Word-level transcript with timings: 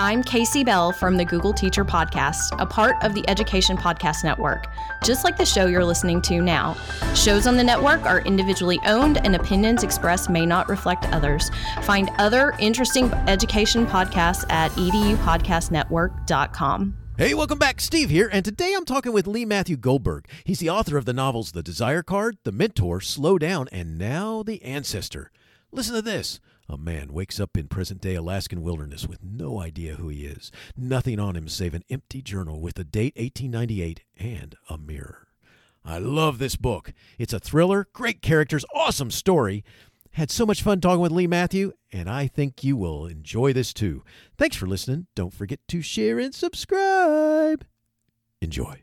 I'm 0.00 0.22
Casey 0.22 0.62
Bell 0.62 0.92
from 0.92 1.16
the 1.16 1.24
Google 1.24 1.52
Teacher 1.52 1.84
Podcast, 1.84 2.54
a 2.60 2.66
part 2.66 2.94
of 3.02 3.14
the 3.14 3.28
Education 3.28 3.76
Podcast 3.76 4.22
Network, 4.22 4.68
just 5.02 5.24
like 5.24 5.36
the 5.36 5.44
show 5.44 5.66
you're 5.66 5.84
listening 5.84 6.22
to 6.22 6.40
now. 6.40 6.76
Shows 7.16 7.48
on 7.48 7.56
the 7.56 7.64
network 7.64 8.06
are 8.06 8.20
individually 8.20 8.78
owned, 8.86 9.18
and 9.18 9.34
opinions 9.34 9.82
expressed 9.82 10.30
may 10.30 10.46
not 10.46 10.68
reflect 10.68 11.06
others. 11.06 11.50
Find 11.82 12.10
other 12.18 12.54
interesting 12.60 13.12
education 13.26 13.88
podcasts 13.88 14.48
at 14.52 14.70
edupodcastnetwork.com. 14.72 16.96
Hey, 17.16 17.34
welcome 17.34 17.58
back. 17.58 17.80
Steve 17.80 18.10
here, 18.10 18.30
and 18.32 18.44
today 18.44 18.74
I'm 18.76 18.84
talking 18.84 19.12
with 19.12 19.26
Lee 19.26 19.44
Matthew 19.44 19.76
Goldberg. 19.76 20.28
He's 20.44 20.60
the 20.60 20.70
author 20.70 20.96
of 20.96 21.06
the 21.06 21.12
novels 21.12 21.50
The 21.50 21.64
Desire 21.64 22.04
Card, 22.04 22.38
The 22.44 22.52
Mentor, 22.52 23.00
Slow 23.00 23.36
Down, 23.36 23.66
and 23.72 23.98
now 23.98 24.44
The 24.44 24.62
Ancestor. 24.62 25.32
Listen 25.70 25.94
to 25.94 26.02
this. 26.02 26.40
A 26.68 26.76
man 26.76 27.12
wakes 27.12 27.40
up 27.40 27.56
in 27.56 27.68
present 27.68 28.00
day 28.00 28.14
Alaskan 28.14 28.62
wilderness 28.62 29.06
with 29.06 29.22
no 29.22 29.60
idea 29.60 29.94
who 29.94 30.08
he 30.08 30.26
is. 30.26 30.50
Nothing 30.76 31.18
on 31.18 31.36
him 31.36 31.48
save 31.48 31.74
an 31.74 31.84
empty 31.90 32.20
journal 32.22 32.60
with 32.60 32.74
the 32.74 32.84
date 32.84 33.14
1898 33.16 34.02
and 34.18 34.54
a 34.68 34.76
mirror. 34.76 35.28
I 35.84 35.98
love 35.98 36.38
this 36.38 36.56
book. 36.56 36.92
It's 37.18 37.32
a 37.32 37.40
thriller, 37.40 37.88
great 37.92 38.20
characters, 38.20 38.64
awesome 38.74 39.10
story. 39.10 39.64
Had 40.12 40.30
so 40.30 40.44
much 40.44 40.62
fun 40.62 40.80
talking 40.80 41.00
with 41.00 41.12
Lee 41.12 41.26
Matthew, 41.26 41.72
and 41.92 42.10
I 42.10 42.26
think 42.26 42.64
you 42.64 42.76
will 42.76 43.06
enjoy 43.06 43.52
this 43.52 43.72
too. 43.72 44.02
Thanks 44.36 44.56
for 44.56 44.66
listening. 44.66 45.06
Don't 45.14 45.32
forget 45.32 45.60
to 45.68 45.80
share 45.80 46.18
and 46.18 46.34
subscribe. 46.34 47.64
Enjoy. 48.40 48.82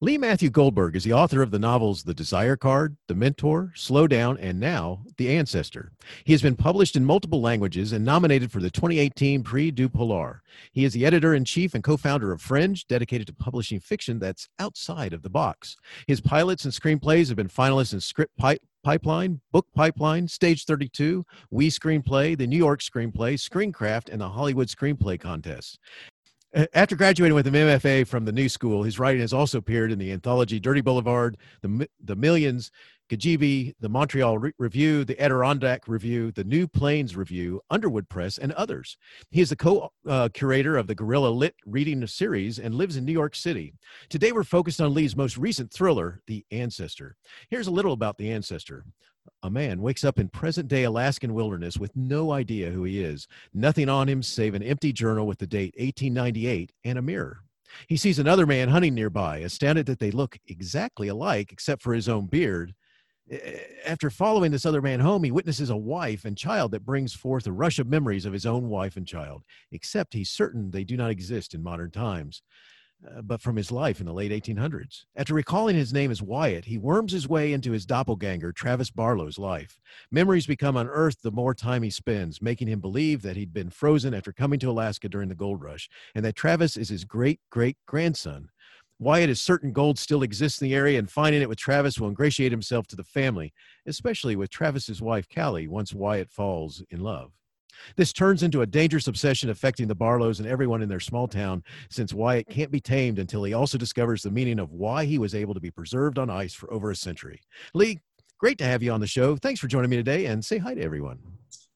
Lee 0.00 0.18
Matthew 0.18 0.50
Goldberg 0.50 0.96
is 0.96 1.04
the 1.04 1.12
author 1.12 1.40
of 1.40 1.52
the 1.52 1.58
novels 1.58 2.02
The 2.02 2.12
Desire 2.12 2.56
Card, 2.56 2.96
The 3.06 3.14
Mentor, 3.14 3.70
Slow 3.76 4.08
Down, 4.08 4.36
and 4.38 4.58
now 4.58 5.04
The 5.18 5.34
Ancestor. 5.34 5.92
He 6.24 6.32
has 6.32 6.42
been 6.42 6.56
published 6.56 6.96
in 6.96 7.04
multiple 7.04 7.40
languages 7.40 7.92
and 7.92 8.04
nominated 8.04 8.50
for 8.50 8.60
the 8.60 8.72
2018 8.72 9.44
Prix 9.44 9.70
du 9.70 9.88
Polar. 9.88 10.42
He 10.72 10.84
is 10.84 10.94
the 10.94 11.06
editor 11.06 11.32
in 11.32 11.44
chief 11.44 11.74
and 11.74 11.84
co 11.84 11.96
founder 11.96 12.32
of 12.32 12.42
Fringe, 12.42 12.84
dedicated 12.88 13.28
to 13.28 13.32
publishing 13.34 13.78
fiction 13.78 14.18
that's 14.18 14.48
outside 14.58 15.12
of 15.12 15.22
the 15.22 15.30
box. 15.30 15.76
His 16.08 16.20
pilots 16.20 16.64
and 16.64 16.74
screenplays 16.74 17.28
have 17.28 17.36
been 17.36 17.48
finalists 17.48 17.94
in 17.94 18.00
Script 18.00 18.36
Pipe. 18.36 18.60
Pipeline, 18.82 19.40
Book 19.50 19.66
Pipeline, 19.74 20.28
Stage 20.28 20.66
32, 20.66 21.24
We 21.50 21.70
Screenplay, 21.70 22.36
the 22.36 22.46
New 22.46 22.58
York 22.58 22.80
Screenplay, 22.82 23.38
Screencraft, 23.40 24.10
and 24.10 24.20
the 24.20 24.28
Hollywood 24.28 24.68
Screenplay 24.68 25.18
Contest. 25.18 25.78
After 26.72 26.94
graduating 26.94 27.34
with 27.34 27.48
an 27.48 27.54
MFA 27.54 28.06
from 28.06 28.24
the 28.24 28.32
New 28.32 28.48
School, 28.48 28.84
his 28.84 29.00
writing 29.00 29.20
has 29.22 29.32
also 29.32 29.58
appeared 29.58 29.90
in 29.90 29.98
the 29.98 30.12
anthology 30.12 30.60
Dirty 30.60 30.82
Boulevard, 30.82 31.36
The, 31.62 31.88
the 32.04 32.14
Millions, 32.14 32.70
Cagibi, 33.10 33.74
the 33.80 33.88
Montreal 33.88 34.38
Re- 34.38 34.52
Review, 34.56 35.04
the 35.04 35.20
Adirondack 35.20 35.88
Review, 35.88 36.30
the 36.30 36.44
New 36.44 36.68
Plains 36.68 37.16
Review, 37.16 37.60
Underwood 37.70 38.08
Press, 38.08 38.38
and 38.38 38.52
others. 38.52 38.96
He 39.32 39.40
is 39.40 39.50
the 39.50 39.56
co 39.56 39.90
uh, 40.08 40.28
curator 40.32 40.76
of 40.76 40.86
the 40.86 40.94
Guerrilla 40.94 41.28
Lit 41.28 41.56
reading 41.66 42.06
series 42.06 42.60
and 42.60 42.76
lives 42.76 42.96
in 42.96 43.04
New 43.04 43.12
York 43.12 43.34
City. 43.34 43.74
Today, 44.08 44.30
we're 44.30 44.44
focused 44.44 44.80
on 44.80 44.94
Lee's 44.94 45.16
most 45.16 45.36
recent 45.36 45.72
thriller, 45.72 46.22
The 46.28 46.46
Ancestor. 46.52 47.16
Here's 47.50 47.66
a 47.66 47.72
little 47.72 47.92
about 47.92 48.16
The 48.16 48.30
Ancestor. 48.30 48.84
A 49.42 49.50
man 49.50 49.80
wakes 49.82 50.04
up 50.04 50.18
in 50.18 50.28
present 50.28 50.68
day 50.68 50.84
Alaskan 50.84 51.34
wilderness 51.34 51.76
with 51.78 51.94
no 51.94 52.32
idea 52.32 52.70
who 52.70 52.84
he 52.84 53.02
is, 53.02 53.28
nothing 53.52 53.88
on 53.88 54.08
him 54.08 54.22
save 54.22 54.54
an 54.54 54.62
empty 54.62 54.92
journal 54.92 55.26
with 55.26 55.38
the 55.38 55.46
date 55.46 55.74
1898 55.76 56.72
and 56.84 56.98
a 56.98 57.02
mirror. 57.02 57.40
He 57.88 57.96
sees 57.96 58.18
another 58.18 58.46
man 58.46 58.68
hunting 58.68 58.94
nearby, 58.94 59.38
astounded 59.38 59.86
that 59.86 59.98
they 59.98 60.10
look 60.10 60.38
exactly 60.46 61.08
alike 61.08 61.52
except 61.52 61.82
for 61.82 61.94
his 61.94 62.08
own 62.08 62.26
beard. 62.26 62.74
After 63.86 64.10
following 64.10 64.50
this 64.50 64.66
other 64.66 64.82
man 64.82 65.00
home, 65.00 65.24
he 65.24 65.30
witnesses 65.30 65.70
a 65.70 65.76
wife 65.76 66.24
and 66.24 66.36
child 66.36 66.72
that 66.72 66.84
brings 66.84 67.14
forth 67.14 67.46
a 67.46 67.52
rush 67.52 67.78
of 67.78 67.88
memories 67.88 68.26
of 68.26 68.32
his 68.32 68.46
own 68.46 68.68
wife 68.68 68.96
and 68.96 69.06
child, 69.06 69.42
except 69.72 70.12
he's 70.12 70.30
certain 70.30 70.70
they 70.70 70.84
do 70.84 70.96
not 70.96 71.10
exist 71.10 71.54
in 71.54 71.62
modern 71.62 71.90
times. 71.90 72.42
Uh, 73.04 73.20
but 73.20 73.42
from 73.42 73.56
his 73.56 73.70
life 73.70 74.00
in 74.00 74.06
the 74.06 74.12
late 74.12 74.30
1800s. 74.30 75.04
After 75.14 75.34
recalling 75.34 75.76
his 75.76 75.92
name 75.92 76.10
as 76.10 76.22
Wyatt, 76.22 76.64
he 76.64 76.78
worms 76.78 77.12
his 77.12 77.28
way 77.28 77.52
into 77.52 77.72
his 77.72 77.84
doppelganger, 77.84 78.50
Travis 78.52 78.90
Barlow's 78.90 79.38
life. 79.38 79.78
Memories 80.10 80.46
become 80.46 80.76
unearthed 80.76 81.22
the 81.22 81.30
more 81.30 81.54
time 81.54 81.82
he 81.82 81.90
spends, 81.90 82.40
making 82.40 82.68
him 82.68 82.80
believe 82.80 83.20
that 83.22 83.36
he'd 83.36 83.52
been 83.52 83.68
frozen 83.68 84.14
after 84.14 84.32
coming 84.32 84.58
to 84.60 84.70
Alaska 84.70 85.08
during 85.08 85.28
the 85.28 85.34
gold 85.34 85.60
rush, 85.60 85.90
and 86.14 86.24
that 86.24 86.36
Travis 86.36 86.76
is 86.76 86.88
his 86.88 87.04
great 87.04 87.40
great 87.50 87.76
grandson. 87.86 88.48
Wyatt 88.98 89.28
is 89.28 89.40
certain 89.40 89.72
gold 89.72 89.98
still 89.98 90.22
exists 90.22 90.62
in 90.62 90.68
the 90.68 90.74
area, 90.74 90.98
and 90.98 91.10
finding 91.10 91.42
it 91.42 91.48
with 91.48 91.58
Travis 91.58 91.98
will 91.98 92.08
ingratiate 92.08 92.52
himself 92.52 92.86
to 92.86 92.96
the 92.96 93.04
family, 93.04 93.52
especially 93.86 94.36
with 94.36 94.50
Travis's 94.50 95.02
wife, 95.02 95.26
Callie, 95.28 95.68
once 95.68 95.92
Wyatt 95.92 96.30
falls 96.30 96.82
in 96.90 97.00
love. 97.00 97.32
This 97.96 98.12
turns 98.12 98.42
into 98.42 98.62
a 98.62 98.66
dangerous 98.66 99.08
obsession 99.08 99.50
affecting 99.50 99.88
the 99.88 99.94
Barlows 99.94 100.40
and 100.40 100.48
everyone 100.48 100.82
in 100.82 100.88
their 100.88 101.00
small 101.00 101.28
town, 101.28 101.62
since 101.90 102.12
Wyatt 102.12 102.48
can't 102.48 102.70
be 102.70 102.80
tamed 102.80 103.18
until 103.18 103.44
he 103.44 103.54
also 103.54 103.78
discovers 103.78 104.22
the 104.22 104.30
meaning 104.30 104.58
of 104.58 104.72
why 104.72 105.04
he 105.04 105.18
was 105.18 105.34
able 105.34 105.54
to 105.54 105.60
be 105.60 105.70
preserved 105.70 106.18
on 106.18 106.30
ice 106.30 106.54
for 106.54 106.72
over 106.72 106.90
a 106.90 106.96
century. 106.96 107.40
Lee, 107.74 108.00
great 108.38 108.58
to 108.58 108.64
have 108.64 108.82
you 108.82 108.92
on 108.92 109.00
the 109.00 109.06
show. 109.06 109.36
Thanks 109.36 109.60
for 109.60 109.68
joining 109.68 109.90
me 109.90 109.96
today, 109.96 110.26
and 110.26 110.44
say 110.44 110.58
hi 110.58 110.74
to 110.74 110.82
everyone. 110.82 111.18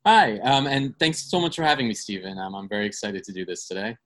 Hi, 0.06 0.38
um, 0.38 0.66
and 0.66 0.98
thanks 0.98 1.28
so 1.30 1.40
much 1.40 1.56
for 1.56 1.62
having 1.62 1.86
me, 1.88 1.94
Stephen. 1.94 2.38
Um, 2.38 2.54
I'm 2.54 2.68
very 2.68 2.86
excited 2.86 3.24
to 3.24 3.32
do 3.32 3.44
this 3.44 3.66
today. 3.66 3.96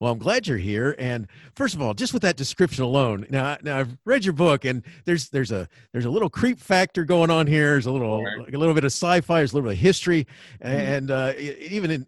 Well, 0.00 0.12
I'm 0.12 0.18
glad 0.18 0.46
you're 0.46 0.56
here. 0.56 0.96
And 0.98 1.28
first 1.54 1.74
of 1.74 1.82
all, 1.82 1.92
just 1.92 2.14
with 2.14 2.22
that 2.22 2.36
description 2.36 2.82
alone, 2.84 3.26
now, 3.28 3.58
now 3.62 3.78
I've 3.78 3.98
read 4.06 4.24
your 4.24 4.32
book, 4.32 4.64
and 4.64 4.82
there's 5.04 5.28
there's 5.28 5.52
a 5.52 5.68
there's 5.92 6.06
a 6.06 6.10
little 6.10 6.30
creep 6.30 6.58
factor 6.58 7.04
going 7.04 7.30
on 7.30 7.46
here. 7.46 7.72
There's 7.72 7.86
a 7.86 7.92
little 7.92 8.24
like 8.38 8.54
a 8.54 8.58
little 8.58 8.74
bit 8.74 8.84
of 8.84 8.92
sci-fi. 8.92 9.40
There's 9.40 9.52
a 9.52 9.56
little 9.56 9.68
bit 9.68 9.76
of 9.76 9.82
history, 9.82 10.26
mm-hmm. 10.64 10.66
and 10.66 11.10
uh, 11.10 11.34
even 11.38 11.90
in 11.90 12.06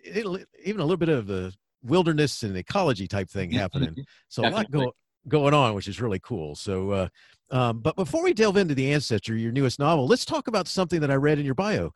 even 0.65 0.81
a 0.81 0.85
little 0.85 0.97
bit 0.97 1.11
of 1.11 1.27
the 1.27 1.53
wilderness 1.85 2.43
and 2.43 2.57
ecology 2.57 3.07
type 3.07 3.29
thing 3.29 3.51
mm-hmm. 3.51 3.59
happening. 3.59 3.97
So 4.29 4.47
a 4.47 4.49
lot 4.49 4.71
go, 4.71 4.93
going 5.29 5.53
on, 5.53 5.75
which 5.75 5.89
is 5.89 6.01
really 6.01 6.21
cool. 6.21 6.55
So, 6.55 6.91
uh, 6.91 7.09
um, 7.51 7.81
but 7.81 7.97
before 7.97 8.23
we 8.23 8.33
delve 8.33 8.57
into 8.57 8.75
the 8.75 8.93
ancestor, 8.93 9.37
your 9.37 9.53
newest 9.53 9.79
novel, 9.79 10.07
let's 10.07 10.25
talk 10.25 10.49
about 10.49 10.67
something 10.67 11.01
that 11.01 11.11
I 11.11 11.17
read 11.17 11.39
in 11.39 11.45
your 11.45 11.55
bio. 11.55 11.93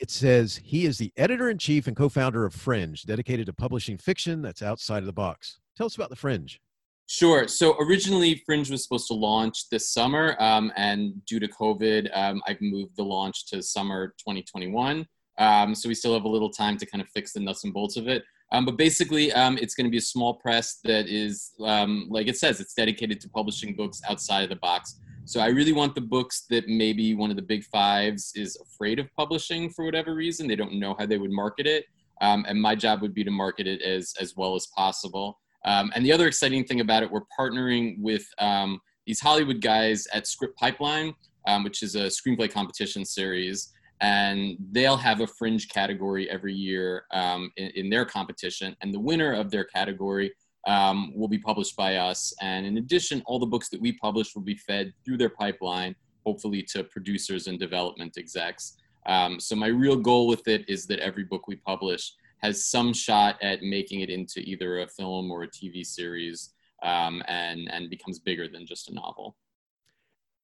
It 0.00 0.10
says 0.10 0.60
he 0.64 0.86
is 0.86 0.98
the 0.98 1.12
editor 1.16 1.50
in 1.50 1.58
chief 1.58 1.86
and 1.86 1.96
co 1.96 2.08
founder 2.08 2.44
of 2.44 2.54
Fringe, 2.54 3.02
dedicated 3.02 3.46
to 3.46 3.52
publishing 3.52 3.98
fiction 3.98 4.42
that's 4.42 4.62
outside 4.62 4.98
of 4.98 5.06
the 5.06 5.12
box. 5.12 5.58
Tell 5.76 5.86
us 5.86 5.96
about 5.96 6.10
the 6.10 6.16
Fringe. 6.16 6.60
Sure. 7.08 7.46
So 7.46 7.76
originally, 7.78 8.42
Fringe 8.44 8.68
was 8.70 8.82
supposed 8.82 9.06
to 9.08 9.14
launch 9.14 9.68
this 9.70 9.92
summer, 9.92 10.36
um, 10.40 10.72
and 10.76 11.24
due 11.26 11.38
to 11.38 11.46
COVID, 11.46 12.08
um, 12.16 12.42
I've 12.48 12.60
moved 12.60 12.96
the 12.96 13.04
launch 13.04 13.46
to 13.48 13.62
summer 13.62 14.08
2021. 14.18 15.06
Um, 15.38 15.74
so 15.74 15.88
we 15.88 15.94
still 15.94 16.14
have 16.14 16.24
a 16.24 16.28
little 16.28 16.50
time 16.50 16.76
to 16.78 16.86
kind 16.86 17.00
of 17.00 17.08
fix 17.10 17.32
the 17.32 17.40
nuts 17.40 17.64
and 17.64 17.72
bolts 17.72 17.96
of 17.96 18.08
it. 18.08 18.24
Um, 18.52 18.64
but 18.64 18.76
basically, 18.76 19.32
um, 19.32 19.58
it's 19.58 19.74
going 19.74 19.86
to 19.86 19.90
be 19.90 19.98
a 19.98 20.00
small 20.00 20.34
press 20.34 20.78
that 20.84 21.08
is, 21.08 21.52
um, 21.64 22.06
like 22.10 22.28
it 22.28 22.36
says, 22.36 22.60
it's 22.60 22.74
dedicated 22.74 23.20
to 23.20 23.28
publishing 23.28 23.74
books 23.74 24.00
outside 24.08 24.42
of 24.44 24.50
the 24.50 24.56
box. 24.56 24.98
So 25.26 25.40
I 25.40 25.48
really 25.48 25.72
want 25.72 25.96
the 25.96 26.00
books 26.00 26.46
that 26.50 26.68
maybe 26.68 27.16
one 27.16 27.30
of 27.30 27.36
the 27.36 27.42
big 27.42 27.64
fives 27.64 28.30
is 28.36 28.56
afraid 28.56 29.00
of 29.00 29.12
publishing 29.16 29.68
for 29.70 29.84
whatever 29.84 30.14
reason. 30.14 30.46
They 30.46 30.54
don't 30.54 30.74
know 30.74 30.94
how 30.96 31.04
they 31.04 31.18
would 31.18 31.32
market 31.32 31.66
it. 31.66 31.86
Um, 32.20 32.44
and 32.46 32.62
my 32.62 32.76
job 32.76 33.02
would 33.02 33.12
be 33.12 33.24
to 33.24 33.30
market 33.32 33.66
it 33.66 33.82
as, 33.82 34.14
as 34.20 34.36
well 34.36 34.54
as 34.54 34.68
possible. 34.68 35.40
Um, 35.64 35.90
and 35.96 36.06
the 36.06 36.12
other 36.12 36.28
exciting 36.28 36.64
thing 36.64 36.80
about 36.80 37.02
it, 37.02 37.10
we're 37.10 37.26
partnering 37.36 37.98
with 37.98 38.24
um, 38.38 38.80
these 39.04 39.18
Hollywood 39.18 39.60
guys 39.60 40.06
at 40.12 40.28
Script 40.28 40.56
Pipeline, 40.56 41.12
um, 41.48 41.64
which 41.64 41.82
is 41.82 41.96
a 41.96 42.06
screenplay 42.06 42.48
competition 42.48 43.04
series. 43.04 43.72
And 44.00 44.56
they'll 44.70 44.96
have 44.96 45.22
a 45.22 45.26
fringe 45.26 45.68
category 45.68 46.30
every 46.30 46.54
year 46.54 47.04
um, 47.10 47.50
in, 47.56 47.72
in 47.74 47.90
their 47.90 48.04
competition. 48.04 48.76
And 48.80 48.94
the 48.94 49.00
winner 49.00 49.32
of 49.32 49.50
their 49.50 49.64
category 49.64 50.32
um, 50.66 51.12
will 51.14 51.28
be 51.28 51.38
published 51.38 51.76
by 51.76 51.96
us. 51.96 52.34
And 52.40 52.66
in 52.66 52.78
addition, 52.78 53.22
all 53.26 53.38
the 53.38 53.46
books 53.46 53.68
that 53.70 53.80
we 53.80 53.92
publish 53.92 54.34
will 54.34 54.42
be 54.42 54.56
fed 54.56 54.92
through 55.04 55.16
their 55.18 55.30
pipeline, 55.30 55.94
hopefully 56.24 56.62
to 56.70 56.84
producers 56.84 57.46
and 57.46 57.58
development 57.58 58.16
execs. 58.18 58.76
Um, 59.06 59.38
so 59.38 59.54
my 59.54 59.68
real 59.68 59.96
goal 59.96 60.26
with 60.26 60.48
it 60.48 60.68
is 60.68 60.86
that 60.86 60.98
every 60.98 61.24
book 61.24 61.46
we 61.46 61.56
publish 61.56 62.12
has 62.42 62.66
some 62.66 62.92
shot 62.92 63.40
at 63.42 63.62
making 63.62 64.00
it 64.00 64.10
into 64.10 64.40
either 64.40 64.80
a 64.80 64.88
film 64.88 65.30
or 65.30 65.44
a 65.44 65.48
TV 65.48 65.86
series 65.86 66.50
um, 66.82 67.22
and, 67.28 67.70
and 67.72 67.88
becomes 67.88 68.18
bigger 68.18 68.48
than 68.48 68.66
just 68.66 68.90
a 68.90 68.94
novel. 68.94 69.36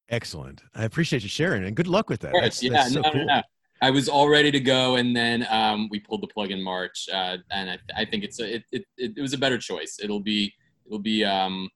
Excellent. 0.09 0.63
I 0.75 0.85
appreciate 0.85 1.23
you 1.23 1.29
sharing 1.29 1.65
and 1.65 1.75
good 1.75 1.87
luck 1.87 2.09
with 2.09 2.21
that. 2.21 2.33
That's, 2.39 2.63
yeah, 2.63 2.73
that's 2.73 2.93
so 2.93 3.01
no, 3.01 3.11
cool. 3.11 3.27
no, 3.27 3.37
no. 3.37 3.43
I 3.83 3.91
was 3.91 4.09
all 4.09 4.29
ready 4.29 4.53
to 4.53 4.61
go, 4.61 4.95
and 4.95 5.15
then 5.15 5.45
um, 5.51 5.89
we 5.91 5.99
pulled 5.99 6.23
the 6.23 6.29
plug 6.29 6.53
in 6.53 6.63
March, 6.63 7.09
uh, 7.13 7.39
and 7.51 7.69
I, 7.69 7.79
I, 7.97 8.05
think 8.05 8.23
it's 8.23 8.39
a, 8.39 8.55
it, 8.55 8.65
it, 8.71 8.85
it, 8.97 9.21
was 9.21 9.33
a 9.33 9.39
better 9.39 9.59
choice. 9.59 9.99
It'll 10.01 10.21
be 10.21 10.55
it'll 10.87 11.01
be 11.01 11.25
um, 11.25 11.69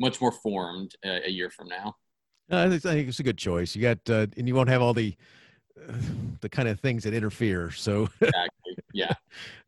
much 0.00 0.20
more 0.20 0.32
formed 0.32 0.96
uh, 1.06 1.20
a 1.24 1.30
year 1.30 1.48
from 1.48 1.68
now. 1.68 1.94
Uh, 2.50 2.68
I 2.68 2.78
think 2.78 3.08
it's 3.08 3.20
a 3.20 3.22
good 3.22 3.38
choice. 3.38 3.76
You 3.76 3.82
got, 3.82 3.98
uh, 4.10 4.26
and 4.36 4.48
you 4.48 4.56
won't 4.56 4.68
have 4.68 4.82
all 4.82 4.92
the 4.92 5.14
uh, 5.80 5.92
the 6.40 6.48
kind 6.48 6.68
of 6.68 6.80
things 6.80 7.04
that 7.04 7.14
interfere. 7.14 7.70
So, 7.70 8.08
exactly. 8.20 8.76
yeah. 8.92 9.14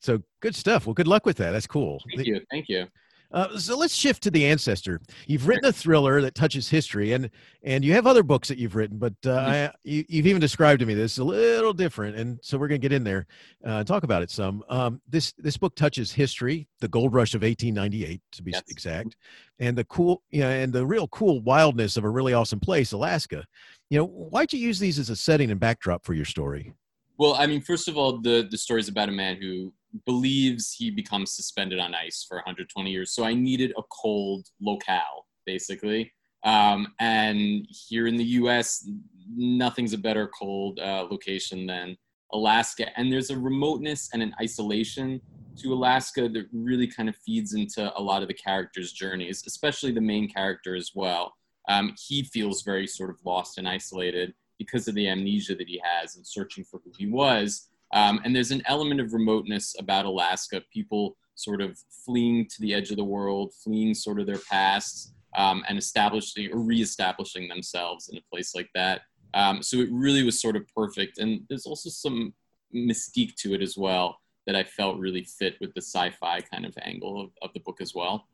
So 0.01 0.21
good 0.41 0.57
stuff. 0.57 0.85
Well, 0.85 0.95
good 0.95 1.09
luck 1.09 1.27
with 1.27 1.37
that. 1.37 1.53
That's 1.53 1.69
cool. 1.69 2.03
Thank 2.13 2.27
you. 2.27 2.41
Thank 2.51 2.69
you. 2.69 2.89
Uh, 3.31 3.59
so 3.59 3.77
let's 3.77 3.95
shift 3.95 4.23
to 4.23 4.31
the 4.31 4.47
ancestor. 4.47 5.01
You've 5.27 5.47
written 5.47 5.67
a 5.67 5.73
thriller 5.73 6.23
that 6.23 6.35
touches 6.35 6.69
history, 6.69 7.13
and 7.13 7.31
and 7.63 7.85
you 7.85 7.93
have 7.93 8.07
other 8.07 8.23
books 8.23 8.49
that 8.49 8.57
you've 8.57 8.75
written, 8.75 8.97
but 8.97 9.13
uh, 9.27 9.29
mm-hmm. 9.29 9.51
I, 9.51 9.73
you, 9.85 10.05
have 10.11 10.27
even 10.27 10.41
described 10.41 10.81
to 10.81 10.87
me 10.87 10.95
this 10.95 11.19
a 11.19 11.25
little 11.25 11.75
different, 11.75 12.17
and 12.17 12.39
so 12.43 12.57
we're 12.57 12.69
going 12.69 12.81
to 12.81 12.85
get 12.85 12.95
in 12.95 13.05
there 13.05 13.27
uh, 13.67 13.79
and 13.79 13.87
talk 13.87 14.03
about 14.03 14.23
it 14.23 14.31
some. 14.31 14.65
Um, 14.71 15.03
this 15.09 15.35
this 15.37 15.59
book 15.59 15.75
touches 15.75 16.11
history, 16.11 16.69
the 16.81 16.89
gold 16.89 17.13
rush 17.13 17.35
of 17.35 17.43
1898 17.43 18.23
to 18.33 18.43
be 18.43 18.53
yes. 18.53 18.63
exact, 18.69 19.17
and 19.59 19.77
the 19.77 19.85
cool, 19.85 20.23
you 20.31 20.41
know, 20.41 20.49
and 20.49 20.73
the 20.73 20.87
real 20.87 21.09
cool 21.09 21.41
wildness 21.43 21.99
of 21.99 22.05
a 22.05 22.11
really 22.11 22.33
awesome 22.33 22.61
place, 22.61 22.93
Alaska. 22.93 23.45
You 23.91 23.99
know, 23.99 24.07
why'd 24.07 24.53
you 24.53 24.59
use 24.59 24.79
these 24.79 24.99
as 24.99 25.11
a 25.11 25.17
setting 25.17 25.51
and 25.51 25.61
backdrop 25.61 26.05
for 26.05 26.15
your 26.15 26.25
story? 26.25 26.73
Well, 27.19 27.35
I 27.35 27.47
mean, 27.47 27.61
first 27.61 27.89
of 27.89 27.99
all, 27.99 28.19
the 28.19 28.49
the 28.51 28.57
story 28.57 28.81
is 28.81 28.89
about 28.89 29.11
a 29.11 29.13
man 29.13 29.37
who 29.37 29.73
believes 30.07 30.73
he 30.73 30.91
becomes 30.91 31.33
suspended 31.33 31.79
on 31.79 31.95
ice 31.95 32.25
for 32.27 32.37
120 32.37 32.91
years. 32.91 33.13
So 33.13 33.25
I 33.25 33.35
needed 33.35 33.73
a 33.77 33.83
cold 33.91 34.47
locale, 34.61 35.27
basically. 35.47 36.13
Um, 36.45 36.89
and 37.01 37.67
here 37.69 38.07
in 38.07 38.17
the 38.17 38.25
U.S., 38.25 38.89
nothing's 39.35 39.93
a 39.93 39.99
better 39.99 40.29
cold 40.39 40.79
uh, 40.79 41.07
location 41.11 41.67
than 41.67 41.97
Alaska. 42.33 42.87
And 42.99 43.13
there's 43.13 43.31
a 43.31 43.39
remoteness 43.39 44.11
and 44.13 44.23
an 44.23 44.35
isolation 44.41 45.21
to 45.59 45.73
Alaska 45.73 46.29
that 46.29 46.47
really 46.53 46.87
kind 46.87 47.09
of 47.09 47.17
feeds 47.17 47.55
into 47.55 47.93
a 47.99 48.01
lot 48.01 48.23
of 48.23 48.29
the 48.29 48.35
characters' 48.35 48.93
journeys, 48.93 49.43
especially 49.47 49.91
the 49.91 50.01
main 50.01 50.29
character 50.29 50.77
as 50.77 50.93
well. 50.95 51.35
Um, 51.69 51.95
he 51.99 52.23
feels 52.23 52.63
very 52.63 52.87
sort 52.87 53.11
of 53.11 53.17
lost 53.25 53.59
and 53.59 53.69
isolated 53.69 54.35
because 54.59 54.89
of 54.89 54.95
the 54.95 55.09
amnesia 55.09 55.55
that 55.55 55.69
he 55.69 55.81
has 55.83 56.17
and 56.17 56.27
searching 56.27 56.65
for 56.65 56.81
who 56.85 56.93
he 56.99 57.07
was. 57.07 57.68
Um, 57.93 58.21
and 58.25 58.35
there's 58.35 58.51
an 58.51 58.63
element 58.67 59.01
of 59.01 59.13
remoteness 59.13 59.75
about 59.79 60.05
Alaska, 60.05 60.63
people 60.73 61.17
sort 61.35 61.61
of 61.61 61.79
fleeing 62.05 62.47
to 62.47 62.61
the 62.61 62.75
edge 62.75 62.91
of 62.91 62.97
the 62.97 63.05
world, 63.05 63.53
fleeing 63.63 63.95
sort 63.95 64.21
of 64.21 64.27
their 64.27 64.41
pasts, 64.51 65.13
um, 65.37 65.65
and 65.69 65.79
establishing 65.79 66.53
or 66.53 66.61
reestablishing 66.61 67.49
themselves 67.49 68.09
in 68.09 68.19
a 68.19 68.23
place 68.33 68.55
like 68.55 68.69
that. 68.75 69.03
Um, 69.35 69.63
so 69.63 69.79
it 69.79 69.89
really 69.91 70.23
was 70.23 70.41
sort 70.41 70.57
of 70.57 70.67
perfect. 70.75 71.19
And 71.19 71.43
there's 71.49 71.67
also 71.67 71.91
some 71.91 72.35
mystique 72.75 73.35
to 73.37 73.55
it 73.55 73.63
as 73.63 73.77
well 73.77 74.19
that 74.47 74.57
I 74.57 74.65
felt 74.65 74.99
really 74.99 75.25
fit 75.25 75.57
with 75.61 75.75
the 75.75 75.83
sci 75.83 76.11
fi 76.11 76.41
kind 76.41 76.65
of 76.65 76.75
angle 76.83 77.21
of, 77.21 77.31
of 77.43 77.53
the 77.53 77.61
book 77.61 77.81
as 77.81 77.95
well. 77.95 78.27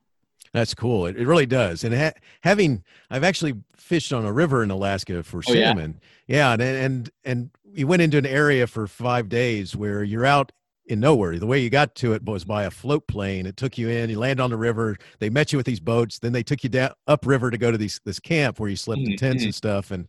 That's 0.55 0.73
cool. 0.73 1.07
It, 1.07 1.17
it 1.17 1.27
really 1.27 1.47
does. 1.47 1.83
And 1.83 1.93
ha- 1.93 2.13
having, 2.43 2.85
I've 3.11 3.25
actually 3.25 3.55
fished 3.77 4.13
on 4.13 4.25
a 4.25 4.33
river 4.33 4.63
in 4.63 4.71
Alaska 4.71 5.25
for 5.25 5.43
salmon. 5.43 5.99
Oh, 5.99 6.07
yeah. 6.29 6.37
yeah. 6.37 6.53
And, 6.53 6.63
and, 6.63 7.11
and 7.25 7.51
you 7.65 7.89
went 7.89 8.03
into 8.03 8.19
an 8.19 8.25
area 8.25 8.67
for 8.69 8.87
five 8.87 9.29
days 9.29 9.75
where 9.75 10.05
you're 10.05 10.25
out 10.25 10.53
in 10.87 11.01
nowhere. 11.01 11.41
The 11.41 11.47
way 11.47 11.59
you 11.59 11.71
got 11.71 11.97
to 11.97 12.13
it 12.13 12.25
was 12.25 12.45
by 12.45 12.65
a 12.65 12.71
float 12.71 13.07
plane. 13.09 13.47
It 13.47 13.57
took 13.57 13.77
you 13.77 13.89
in, 13.89 14.11
you 14.11 14.19
land 14.19 14.41
on 14.41 14.51
the 14.51 14.57
river. 14.57 14.97
They 15.19 15.29
met 15.29 15.53
you 15.53 15.57
with 15.57 15.67
these 15.67 15.81
boats. 15.81 16.21
Then 16.21 16.33
they 16.33 16.45
took 16.45 16.63
you 16.63 16.71
down 16.71 16.93
upriver 17.09 17.51
to 17.51 17.59
go 17.59 17.73
to 17.73 17.79
these, 17.79 18.01
this 18.05 18.21
camp 18.21 18.61
where 18.61 18.71
you 18.71 18.77
slept 18.77 19.03
mm-hmm. 19.03 19.11
in 19.11 19.19
tents 19.19 19.43
and 19.43 19.55
stuff. 19.55 19.91
And, 19.91 20.07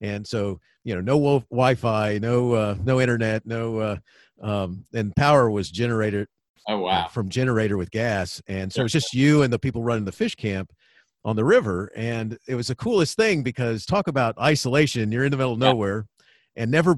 and 0.00 0.24
so, 0.24 0.60
you 0.84 0.94
know, 0.94 1.00
no 1.00 1.40
Wi-Fi, 1.50 2.18
no, 2.18 2.52
uh, 2.52 2.76
no 2.84 3.00
internet, 3.00 3.44
no, 3.44 3.78
uh, 3.78 3.96
um, 4.40 4.84
and 4.94 5.14
power 5.16 5.50
was 5.50 5.72
generated 5.72 6.28
Oh 6.66 6.74
uh, 6.74 6.78
wow! 6.78 7.04
Uh, 7.04 7.08
from 7.08 7.28
generator 7.28 7.76
with 7.76 7.90
gas, 7.90 8.42
and 8.46 8.72
so 8.72 8.80
it 8.80 8.84
was 8.84 8.92
just 8.92 9.14
you 9.14 9.42
and 9.42 9.52
the 9.52 9.58
people 9.58 9.82
running 9.82 10.04
the 10.04 10.12
fish 10.12 10.34
camp 10.34 10.72
on 11.24 11.36
the 11.36 11.44
river, 11.44 11.90
and 11.96 12.38
it 12.46 12.54
was 12.54 12.68
the 12.68 12.74
coolest 12.74 13.16
thing 13.16 13.42
because 13.42 13.84
talk 13.84 14.08
about 14.08 14.38
isolation. 14.38 15.12
You're 15.12 15.24
in 15.24 15.30
the 15.30 15.36
middle 15.36 15.52
of 15.52 15.58
nowhere, 15.58 16.06
yeah. 16.56 16.62
and 16.62 16.70
never. 16.70 16.96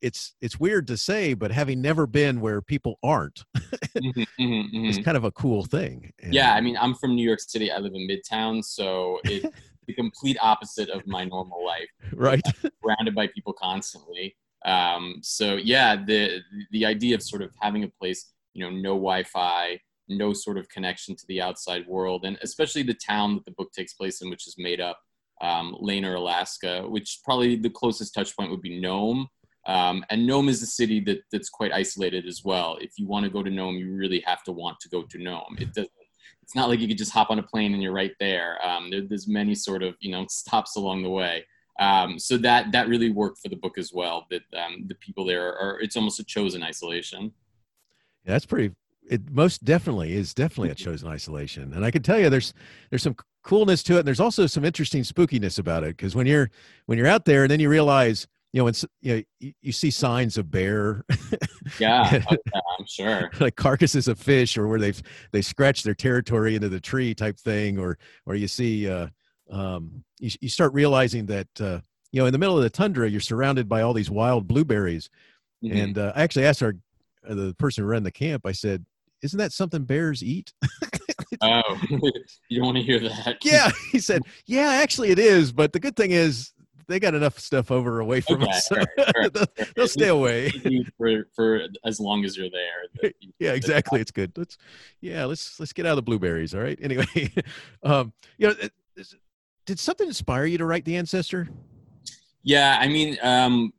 It's 0.00 0.34
it's 0.40 0.60
weird 0.60 0.86
to 0.88 0.96
say, 0.96 1.34
but 1.34 1.50
having 1.50 1.82
never 1.82 2.06
been 2.06 2.40
where 2.40 2.62
people 2.62 3.00
aren't, 3.02 3.42
mm-hmm, 3.56 4.08
mm-hmm, 4.20 4.42
mm-hmm. 4.44 4.84
it's 4.84 4.98
kind 4.98 5.16
of 5.16 5.24
a 5.24 5.32
cool 5.32 5.64
thing. 5.64 6.12
And, 6.22 6.32
yeah, 6.32 6.54
I 6.54 6.60
mean, 6.60 6.76
I'm 6.76 6.94
from 6.94 7.16
New 7.16 7.26
York 7.26 7.40
City. 7.40 7.72
I 7.72 7.78
live 7.78 7.94
in 7.94 8.08
Midtown, 8.08 8.64
so 8.64 9.18
it's 9.24 9.44
the 9.88 9.94
complete 9.94 10.36
opposite 10.40 10.88
of 10.90 11.04
my 11.08 11.24
normal 11.24 11.64
life. 11.64 11.88
Right, 12.12 12.40
I'm 12.46 12.70
surrounded 12.80 13.16
by 13.16 13.26
people 13.26 13.52
constantly. 13.54 14.36
Um, 14.64 15.16
so 15.22 15.56
yeah, 15.56 15.96
the 15.96 16.40
the 16.70 16.86
idea 16.86 17.16
of 17.16 17.22
sort 17.22 17.42
of 17.42 17.50
having 17.60 17.84
a 17.84 17.88
place 17.88 18.30
you 18.58 18.64
know 18.64 18.70
no 18.70 18.94
wi-fi 18.94 19.78
no 20.08 20.32
sort 20.32 20.58
of 20.58 20.68
connection 20.68 21.14
to 21.14 21.26
the 21.28 21.40
outside 21.40 21.86
world 21.86 22.24
and 22.24 22.38
especially 22.42 22.82
the 22.82 22.94
town 22.94 23.34
that 23.34 23.44
the 23.44 23.52
book 23.52 23.70
takes 23.72 23.92
place 23.92 24.22
in 24.22 24.30
which 24.30 24.46
is 24.46 24.56
made 24.58 24.80
up 24.80 24.98
um, 25.40 25.76
Laner, 25.80 26.16
Alaska, 26.16 26.82
which 26.88 27.20
probably 27.24 27.56
the 27.56 27.70
closest 27.70 28.14
touch 28.14 28.36
point 28.36 28.50
would 28.50 28.62
be 28.62 28.80
Nome. 28.80 29.28
Um, 29.66 30.04
and 30.10 30.26
Nome 30.26 30.48
is 30.48 30.62
a 30.62 30.66
city 30.66 31.00
that, 31.00 31.20
that's 31.30 31.50
quite 31.50 31.72
isolated 31.72 32.26
as 32.26 32.42
well. 32.44 32.78
If 32.80 32.92
you 32.96 33.06
want 33.06 33.24
to 33.24 33.30
go 33.30 33.42
to 33.42 33.50
Nome, 33.50 33.76
you 33.76 33.94
really 33.94 34.20
have 34.20 34.42
to 34.44 34.52
want 34.52 34.80
to 34.80 34.88
go 34.88 35.02
to 35.02 35.18
Nome. 35.18 35.56
It 35.58 35.74
doesn't. 35.74 35.90
It's 36.42 36.54
not 36.54 36.70
like 36.70 36.80
you 36.80 36.88
could 36.88 36.96
just 36.96 37.12
hop 37.12 37.30
on 37.30 37.38
a 37.38 37.42
plane 37.42 37.74
and 37.74 37.82
you're 37.82 37.92
right 37.92 38.14
there. 38.18 38.58
Um, 38.66 38.88
there 38.90 39.02
there's 39.06 39.28
many 39.28 39.54
sort 39.54 39.82
of 39.82 39.96
you 40.00 40.10
know 40.10 40.24
stops 40.30 40.76
along 40.76 41.02
the 41.02 41.10
way. 41.10 41.44
Um, 41.78 42.18
so 42.18 42.38
that 42.38 42.72
that 42.72 42.88
really 42.88 43.10
worked 43.10 43.38
for 43.42 43.50
the 43.50 43.56
book 43.56 43.76
as 43.76 43.92
well. 43.92 44.26
That 44.30 44.42
um, 44.56 44.86
the 44.86 44.94
people 44.94 45.26
there 45.26 45.54
are. 45.58 45.78
It's 45.80 45.96
almost 45.96 46.20
a 46.20 46.24
chosen 46.24 46.62
isolation. 46.62 47.32
Yeah, 48.28 48.34
that's 48.34 48.46
pretty. 48.46 48.74
It 49.10 49.30
most 49.30 49.64
definitely 49.64 50.14
is 50.14 50.34
definitely 50.34 50.70
a 50.70 50.74
chosen 50.86 51.08
isolation, 51.08 51.72
and 51.72 51.84
I 51.84 51.90
can 51.90 52.02
tell 52.02 52.20
you 52.20 52.30
there's 52.30 52.52
there's 52.90 53.02
some 53.02 53.16
coolness 53.42 53.82
to 53.84 53.94
it, 53.94 54.00
and 54.00 54.06
there's 54.06 54.20
also 54.20 54.46
some 54.46 54.64
interesting 54.64 55.02
spookiness 55.02 55.58
about 55.58 55.82
it 55.82 55.96
because 55.96 56.14
when 56.14 56.26
you're 56.26 56.50
when 56.86 56.98
you're 56.98 57.06
out 57.06 57.24
there 57.24 57.42
and 57.42 57.50
then 57.50 57.58
you 57.58 57.70
realize 57.70 58.28
you 58.52 58.60
know, 58.60 58.64
when 58.64 58.74
you 59.02 59.16
know 59.16 59.22
you, 59.40 59.52
you 59.60 59.72
see 59.72 59.90
signs 59.90 60.38
of 60.38 60.50
bear, 60.50 61.04
yeah, 61.78 62.22
oh, 62.30 62.60
I'm 62.78 62.86
sure, 62.86 63.30
like 63.40 63.56
carcasses 63.56 64.08
of 64.08 64.18
fish, 64.18 64.56
or 64.56 64.68
where 64.68 64.78
they've 64.78 65.02
they 65.32 65.42
scratch 65.42 65.82
their 65.82 65.94
territory 65.94 66.54
into 66.54 66.68
the 66.68 66.80
tree 66.80 67.14
type 67.14 67.38
thing, 67.38 67.78
or 67.78 67.98
or 68.24 68.34
you 68.34 68.48
see, 68.48 68.88
uh, 68.88 69.08
um, 69.50 70.02
you, 70.18 70.30
you 70.40 70.48
start 70.48 70.72
realizing 70.72 71.26
that 71.26 71.48
uh, 71.60 71.80
you 72.10 72.20
know 72.20 72.26
in 72.26 72.32
the 72.32 72.38
middle 72.38 72.56
of 72.56 72.62
the 72.62 72.70
tundra 72.70 73.08
you're 73.08 73.20
surrounded 73.20 73.68
by 73.68 73.82
all 73.82 73.92
these 73.92 74.10
wild 74.10 74.48
blueberries, 74.48 75.10
mm-hmm. 75.62 75.76
and 75.76 75.98
uh, 75.98 76.12
I 76.16 76.22
actually 76.22 76.46
asked 76.46 76.62
our 76.62 76.74
the 77.36 77.54
person 77.54 77.84
who 77.84 77.90
ran 77.90 78.02
the 78.02 78.10
camp, 78.12 78.46
I 78.46 78.52
said, 78.52 78.84
"Isn't 79.22 79.38
that 79.38 79.52
something 79.52 79.84
bears 79.84 80.22
eat?" 80.22 80.52
oh, 81.42 81.62
you 82.48 82.58
don't 82.58 82.66
want 82.66 82.76
to 82.78 82.82
hear 82.82 83.00
that. 83.00 83.38
yeah, 83.42 83.70
he 83.92 83.98
said, 83.98 84.22
"Yeah, 84.46 84.68
actually, 84.82 85.10
it 85.10 85.18
is, 85.18 85.52
but 85.52 85.72
the 85.72 85.80
good 85.80 85.96
thing 85.96 86.10
is." 86.10 86.52
They 86.86 86.98
got 86.98 87.14
enough 87.14 87.38
stuff 87.38 87.70
over 87.70 88.00
away 88.00 88.22
from 88.22 88.42
okay, 88.44 88.50
us. 88.50 88.66
they'll, 89.34 89.66
they'll 89.76 89.88
stay 89.88 90.08
away 90.08 90.48
for, 90.96 91.28
for 91.36 91.60
as 91.84 92.00
long 92.00 92.24
as 92.24 92.34
you're 92.34 92.48
there. 92.48 93.12
yeah, 93.38 93.52
exactly. 93.52 94.00
It's 94.00 94.10
good. 94.10 94.32
Let's 94.38 94.56
yeah, 95.02 95.26
let's 95.26 95.60
let's 95.60 95.74
get 95.74 95.84
out 95.84 95.90
of 95.90 95.96
the 95.96 96.02
blueberries. 96.02 96.54
All 96.54 96.62
right. 96.62 96.78
Anyway, 96.80 97.04
um, 97.82 98.14
you 98.38 98.48
know, 98.48 98.54
did 99.66 99.78
something 99.78 100.06
inspire 100.06 100.46
you 100.46 100.56
to 100.56 100.64
write 100.64 100.86
the 100.86 100.96
ancestor? 100.96 101.46
Yeah, 102.42 102.78
I 102.80 102.88
mean, 102.88 103.18
um, 103.20 103.74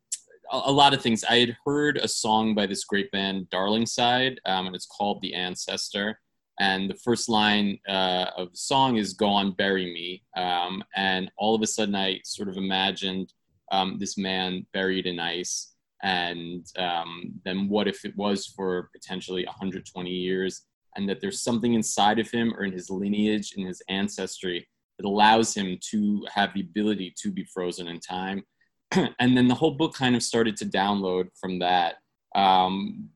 a, 0.52 0.72
lot 0.72 0.94
of 0.94 1.02
things. 1.02 1.24
I 1.24 1.40
had 1.40 1.58
heard 1.66 1.98
a 1.98 2.08
song 2.08 2.56
by 2.56 2.66
this 2.66 2.84
great 2.84 3.12
band, 3.12 3.50
Darlingside, 3.50 4.38
um, 4.46 4.68
and 4.68 4.76
it's 4.76 4.86
called 4.86 5.22
The 5.22 5.34
Ancestor. 5.34 6.20
And 6.60 6.90
the 6.90 6.96
first 6.96 7.30
line 7.30 7.80
uh, 7.88 8.26
of 8.36 8.52
the 8.52 8.58
song 8.58 8.98
is 8.98 9.14
"Go 9.14 9.28
on, 9.28 9.52
bury 9.52 9.86
me." 9.86 10.24
Um, 10.36 10.84
and 10.96 11.32
all 11.38 11.56
of 11.56 11.62
a 11.62 11.68
sudden, 11.68 11.96
I 11.96 12.20
sort 12.24 12.50
of 12.50 12.58
imagined 12.58 13.34
um, 13.72 13.98
this 13.98 14.18
man 14.18 14.66
buried 14.74 15.06
in 15.06 15.20
ice. 15.20 15.74
And 16.04 16.66
um, 16.78 17.34
then, 17.46 17.70
what 17.70 17.88
if 17.88 18.04
it 18.04 18.16
was 18.18 18.48
for 18.48 18.90
potentially 18.94 19.46
120 19.46 20.10
years, 20.10 20.64
and 20.96 21.08
that 21.08 21.22
there's 21.22 21.42
something 21.42 21.76
inside 21.76 22.20
of 22.20 22.30
him 22.30 22.54
or 22.58 22.64
in 22.66 22.74
his 22.74 22.90
lineage, 22.90 23.54
in 23.56 23.66
his 23.66 23.82
ancestry, 23.88 24.68
that 24.98 25.08
allows 25.08 25.54
him 25.54 25.78
to 25.92 26.26
have 26.34 26.54
the 26.54 26.62
ability 26.62 27.14
to 27.22 27.32
be 27.32 27.46
frozen 27.46 27.88
in 27.88 28.00
time 28.02 28.44
and 29.20 29.38
then 29.38 29.48
the 29.48 29.56
whole 29.56 29.72
book 29.72 29.94
kind 29.94 30.16
of 30.16 30.24
started 30.24 30.58
to 30.58 30.66
download 30.66 31.30
from 31.40 31.60
that. 31.60 31.96
Um, 32.36 33.10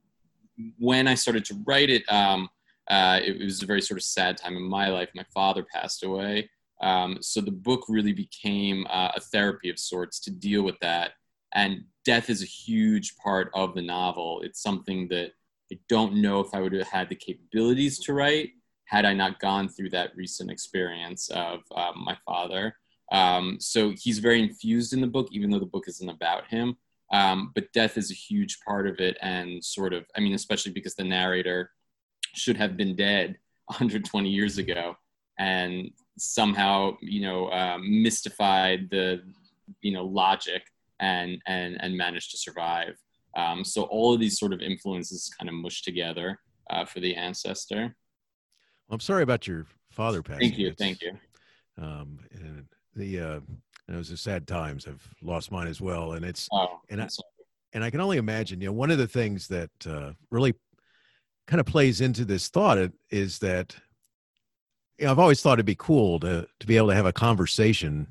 when 0.78 1.08
I 1.08 1.16
started 1.16 1.46
to 1.46 1.56
write 1.66 1.90
it, 1.90 2.04
um, 2.12 2.50
uh, 2.90 3.20
it, 3.24 3.42
it, 3.42 3.46
was 3.46 3.64
a 3.64 3.66
very 3.66 3.82
sort 3.82 4.00
of 4.00 4.04
sad 4.04 4.38
time 4.38 4.56
in 4.56 4.64
my 4.64 4.90
life. 4.90 5.10
My 5.16 5.26
father 5.34 5.64
passed 5.64 6.04
away. 6.04 6.50
Um, 6.82 7.18
so 7.22 7.42
the 7.42 7.52
book 7.52 7.86
really 7.88 8.14
became 8.14 8.86
uh, 8.90 9.12
a 9.16 9.20
therapy 9.20 9.70
of 9.70 9.80
sorts 9.80 10.20
to 10.22 10.32
deal 10.32 10.64
with 10.64 10.78
that. 10.82 11.12
And 11.54 11.86
death 12.06 12.30
is 12.30 12.42
a 12.42 12.48
huge 12.48 13.16
part 13.18 13.50
of 13.54 13.74
the 13.74 13.82
novel. 13.82 14.42
It's 14.44 14.62
something 14.62 15.08
that 15.10 15.32
I 15.72 15.80
don't 15.88 16.16
know 16.16 16.40
if 16.40 16.54
I 16.54 16.60
would 16.60 16.74
have 16.74 16.88
had 16.88 17.10
the 17.10 17.16
capabilities 17.16 18.00
to 18.00 18.14
write 18.14 18.52
had 18.86 19.06
I 19.06 19.14
not 19.14 19.40
gone 19.40 19.70
through 19.70 19.92
that 19.92 20.16
recent 20.16 20.52
experience 20.52 21.30
of 21.30 21.62
um, 21.76 22.04
my 22.04 22.18
father. 22.26 22.76
Um, 23.12 23.58
so 23.60 23.94
he's 23.96 24.20
very 24.20 24.42
infused 24.42 24.94
in 24.94 25.02
the 25.02 25.08
book, 25.08 25.28
even 25.32 25.50
though 25.52 25.60
the 25.60 25.66
book 25.66 25.86
isn't 25.88 26.10
about 26.10 26.48
him. 26.48 26.78
Um, 27.12 27.52
but 27.54 27.72
death 27.74 27.98
is 27.98 28.10
a 28.10 28.16
huge 28.16 28.60
part 28.66 28.88
of 28.88 29.00
it, 29.00 29.18
and 29.22 29.64
sort 29.64 29.94
of, 29.94 30.06
I 30.16 30.20
mean, 30.20 30.34
especially 30.34 30.72
because 30.72 30.96
the 30.96 31.04
narrator 31.04 31.70
should 32.34 32.58
have 32.58 32.76
been 32.78 32.96
dead 32.96 33.38
120 33.68 34.30
years 34.30 34.58
ago. 34.58 34.96
and 35.40 35.92
somehow 36.20 36.96
you 37.02 37.22
know 37.22 37.50
um, 37.52 38.04
mystified 38.04 38.88
the 38.92 39.20
you 39.82 39.92
know 39.92 40.06
logic 40.06 40.62
and 41.00 41.42
and 41.48 41.76
and 41.82 41.98
managed 41.98 42.30
to 42.32 42.38
survive. 42.38 42.96
Um, 43.36 43.64
so 43.64 43.84
all 43.84 44.14
of 44.14 44.20
these 44.20 44.38
sort 44.38 44.54
of 44.54 44.62
influences 44.62 45.32
kind 45.40 45.50
of 45.50 45.56
mushed 45.56 45.86
together 45.86 46.40
uh, 46.70 46.86
for 46.86 47.00
the 47.00 47.16
ancestor. 47.16 47.96
Well, 48.88 48.96
I'm 48.96 49.00
sorry 49.00 49.24
about 49.24 49.48
your 49.48 49.66
father 49.92 50.22
passing. 50.22 50.42
Thank 50.42 50.58
you, 50.60 50.68
It's, 50.68 50.78
thank 50.78 51.02
you. 51.02 51.18
Um, 51.80 52.20
and 52.32 52.66
the 52.96 53.20
uh, 53.20 53.40
it 53.90 53.96
was 53.96 54.12
a 54.12 54.18
sad 54.18 54.48
times. 54.48 54.88
I've 54.88 55.08
lost 55.22 55.52
mine 55.52 55.68
as 55.68 55.82
well, 55.82 56.14
and 56.14 56.24
it's 56.26 56.48
Oh, 56.52 56.80
and 56.90 57.02
I- 57.02 57.08
and 57.74 57.84
I 57.84 57.90
can 57.90 58.02
only 58.02 58.18
imagine. 58.18 58.62
You 58.62 58.68
know, 58.68 58.74
one 58.74 58.92
of 58.92 58.98
the 59.00 59.08
things 59.08 59.48
that 59.48 59.72
uh, 59.88 60.14
really 60.30 60.54
kind 61.48 61.60
of 61.60 61.66
plays 61.66 62.02
into 62.02 62.24
this 62.26 62.48
thought 62.50 62.78
is 63.10 63.40
that 63.40 63.76
you 65.00 65.06
know, 65.06 65.12
I've 65.12 65.20
always 65.20 65.42
thought 65.42 65.54
it'd 65.54 65.66
be 65.66 65.76
cool 65.76 66.20
to 66.22 66.48
to 66.60 66.68
be 66.68 66.78
able 66.78 66.90
to 66.90 66.96
have 66.96 67.06
a 67.06 67.14
conversation 67.14 68.08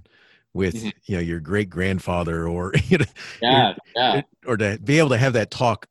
with 0.55 0.75
Mhm. 0.75 0.93
you 1.05 1.17
know 1.17 1.23
your 1.23 1.41
great 1.41 1.71
grandfather 1.71 2.47
or 2.47 2.73
you 2.89 2.99
know 2.99 3.05
yeah, 3.41 3.75
yeah, 3.97 4.23
or 4.47 4.57
to 4.57 4.79
be 4.85 4.99
able 4.99 5.09
to 5.11 5.17
have 5.19 5.33
that 5.33 5.51
talk 5.51 5.87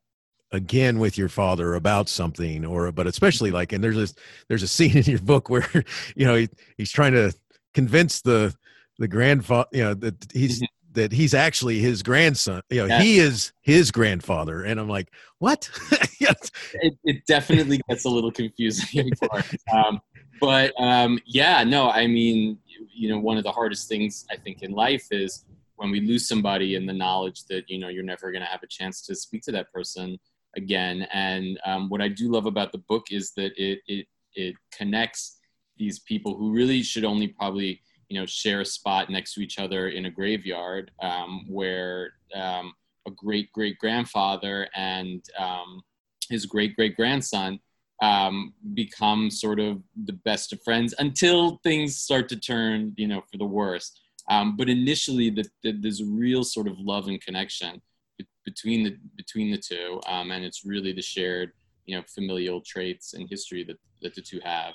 again 0.52 0.98
with 0.98 1.16
your 1.16 1.30
father 1.30 1.74
about 1.74 2.08
something 2.08 2.64
or 2.64 2.92
but 2.92 3.06
especially 3.06 3.48
Mm-hmm. 3.48 3.56
like 3.56 3.72
and 3.72 3.82
there's 3.82 3.96
this 3.96 4.14
there's 4.48 4.62
a 4.62 4.68
scene 4.68 4.96
in 4.96 5.04
your 5.04 5.18
book 5.18 5.48
where 5.48 5.66
you 6.14 6.26
know 6.26 6.34
he, 6.36 6.48
he's 6.76 6.92
trying 6.92 7.12
to 7.12 7.32
convince 7.74 8.20
the 8.20 8.54
the 8.98 9.08
grandfather 9.08 9.68
you 9.72 9.82
know 9.82 9.94
that 9.94 10.14
he's 10.32 10.60
Mhm. 10.60 10.66
that 10.92 11.12
he's 11.12 11.32
actually 11.34 11.78
his 11.78 12.02
grandson 12.02 12.60
you 12.70 12.78
know 12.78 12.86
Yeah. 12.86 13.00
he 13.00 13.18
is 13.18 13.52
his 13.62 13.90
grandfather 13.90 14.62
and 14.62 14.78
i'm 14.78 14.88
like 14.88 15.08
what 15.38 15.70
Yes. 16.20 16.50
it, 16.74 16.94
it 17.04 17.26
definitely 17.26 17.80
gets 17.88 18.04
a 18.04 18.08
little 18.08 18.30
confusing. 18.30 19.10
Um, 19.74 20.00
but 20.40 20.72
um, 20.80 21.18
yeah, 21.26 21.64
no, 21.64 21.88
I 21.90 22.06
mean, 22.06 22.58
you, 22.66 22.86
you 22.92 23.08
know, 23.08 23.18
one 23.18 23.38
of 23.38 23.44
the 23.44 23.50
hardest 23.52 23.88
things 23.88 24.24
I 24.30 24.36
think 24.36 24.62
in 24.62 24.72
life 24.72 25.06
is 25.10 25.44
when 25.76 25.90
we 25.90 26.00
lose 26.00 26.28
somebody 26.28 26.74
and 26.76 26.88
the 26.88 26.92
knowledge 26.92 27.44
that 27.46 27.68
you 27.68 27.78
know 27.78 27.88
you're 27.88 28.02
never 28.04 28.30
going 28.32 28.42
to 28.42 28.48
have 28.48 28.62
a 28.62 28.66
chance 28.68 29.02
to 29.06 29.14
speak 29.14 29.42
to 29.44 29.52
that 29.52 29.72
person 29.72 30.18
again. 30.56 31.06
And 31.12 31.58
um, 31.64 31.88
what 31.88 32.00
I 32.02 32.08
do 32.08 32.30
love 32.30 32.46
about 32.46 32.70
the 32.72 32.78
book 32.78 33.06
is 33.10 33.32
that 33.36 33.52
it 33.56 33.80
it 33.86 34.06
it 34.34 34.54
connects 34.76 35.38
these 35.76 35.98
people 36.00 36.36
who 36.36 36.52
really 36.52 36.82
should 36.82 37.04
only 37.04 37.28
probably 37.28 37.80
you 38.12 38.20
know 38.20 38.26
share 38.26 38.60
a 38.60 38.64
spot 38.64 39.08
next 39.08 39.32
to 39.32 39.40
each 39.40 39.58
other 39.58 39.88
in 39.88 40.04
a 40.04 40.10
graveyard 40.10 40.90
um, 41.00 41.46
where 41.48 42.12
um, 42.34 42.74
a 43.06 43.10
great 43.10 43.50
great 43.52 43.78
grandfather 43.78 44.68
and 44.76 45.24
um, 45.38 45.80
his 46.28 46.44
great 46.44 46.76
great 46.76 46.94
grandson 46.94 47.58
um, 48.02 48.52
become 48.74 49.30
sort 49.30 49.60
of 49.60 49.80
the 50.04 50.12
best 50.12 50.52
of 50.52 50.62
friends 50.62 50.92
until 50.98 51.60
things 51.62 51.96
start 51.96 52.28
to 52.28 52.36
turn, 52.36 52.92
you 52.96 53.06
know, 53.06 53.22
for 53.30 53.38
the 53.38 53.44
worse. 53.44 54.00
Um, 54.28 54.56
but 54.56 54.68
initially, 54.68 55.30
the, 55.30 55.44
the, 55.62 55.72
there's 55.72 56.00
a 56.00 56.06
real 56.06 56.42
sort 56.42 56.66
of 56.66 56.78
love 56.78 57.06
and 57.06 57.20
connection 57.20 57.80
between 58.44 58.82
the 58.82 58.96
between 59.16 59.52
the 59.52 59.58
two, 59.58 60.00
um, 60.06 60.32
and 60.32 60.44
it's 60.44 60.64
really 60.64 60.92
the 60.92 61.02
shared, 61.02 61.52
you 61.86 61.96
know, 61.96 62.02
familial 62.12 62.60
traits 62.60 63.14
and 63.14 63.30
history 63.30 63.64
that 63.64 63.78
that 64.02 64.14
the 64.14 64.20
two 64.20 64.40
have. 64.44 64.74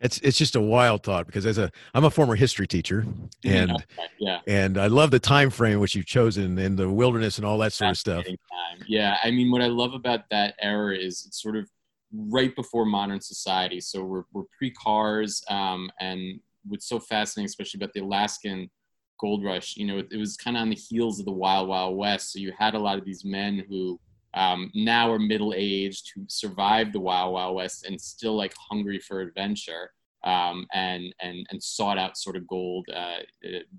It's 0.00 0.18
it's 0.18 0.38
just 0.38 0.56
a 0.56 0.60
wild 0.60 1.02
thought 1.02 1.26
because 1.26 1.44
as 1.46 1.58
a 1.58 1.70
i'm 1.94 2.04
a 2.04 2.10
former 2.10 2.34
history 2.34 2.66
teacher 2.66 3.06
and 3.44 3.70
Okay, 3.70 3.84
yeah, 4.18 4.40
and 4.46 4.78
i 4.78 4.86
love 4.86 5.10
the 5.10 5.18
time 5.18 5.50
frame 5.50 5.78
which 5.80 5.94
you've 5.94 6.06
chosen 6.06 6.58
and 6.58 6.78
the 6.78 6.88
wilderness 6.88 7.38
and 7.38 7.46
all 7.46 7.58
that 7.58 7.72
sort 7.72 7.90
of 7.90 7.98
stuff 7.98 8.24
time. 8.70 8.86
Yeah, 8.88 9.16
I 9.22 9.30
mean, 9.30 9.50
what 9.50 9.62
I 9.62 9.66
love 9.66 9.94
about 9.94 10.28
that 10.30 10.54
era 10.60 10.96
is 10.96 11.24
it's 11.26 11.42
sort 11.42 11.56
of 11.56 11.68
right 12.12 12.54
before 12.54 12.84
modern 12.84 13.20
society. 13.20 13.80
So 13.80 14.02
we're, 14.02 14.24
we're 14.32 14.44
pre 14.56 14.70
cars, 14.70 15.42
um, 15.48 15.90
and 16.00 16.40
what's 16.66 16.88
so 16.88 16.98
fascinating, 17.00 17.46
especially 17.46 17.78
about 17.78 17.92
the 17.94 18.00
Alaskan 18.00 18.70
gold 19.18 19.44
rush, 19.44 19.76
you 19.76 19.86
know, 19.86 19.98
it, 19.98 20.08
it 20.10 20.16
was 20.16 20.36
kind 20.36 20.56
of 20.56 20.62
on 20.62 20.70
the 20.70 20.76
heels 20.76 21.18
of 21.18 21.26
the 21.26 21.32
Wild 21.32 21.68
Wild 21.68 21.96
West. 21.96 22.32
So 22.32 22.38
you 22.38 22.52
had 22.58 22.74
a 22.74 22.78
lot 22.78 22.98
of 22.98 23.04
these 23.04 23.24
men 23.24 23.64
who 23.68 24.00
um, 24.34 24.70
now 24.74 25.10
are 25.12 25.18
middle 25.18 25.54
aged 25.56 26.10
who 26.14 26.24
survived 26.28 26.92
the 26.92 27.00
Wild 27.00 27.34
Wild 27.34 27.56
West 27.56 27.84
and 27.86 28.00
still 28.00 28.36
like 28.36 28.54
hungry 28.70 28.98
for 29.00 29.20
adventure. 29.20 29.90
Um, 30.22 30.66
and 30.74 31.14
and 31.22 31.46
and 31.50 31.62
sought 31.62 31.96
out 31.96 32.18
sort 32.18 32.36
of 32.36 32.46
gold 32.46 32.86
uh, 32.94 33.20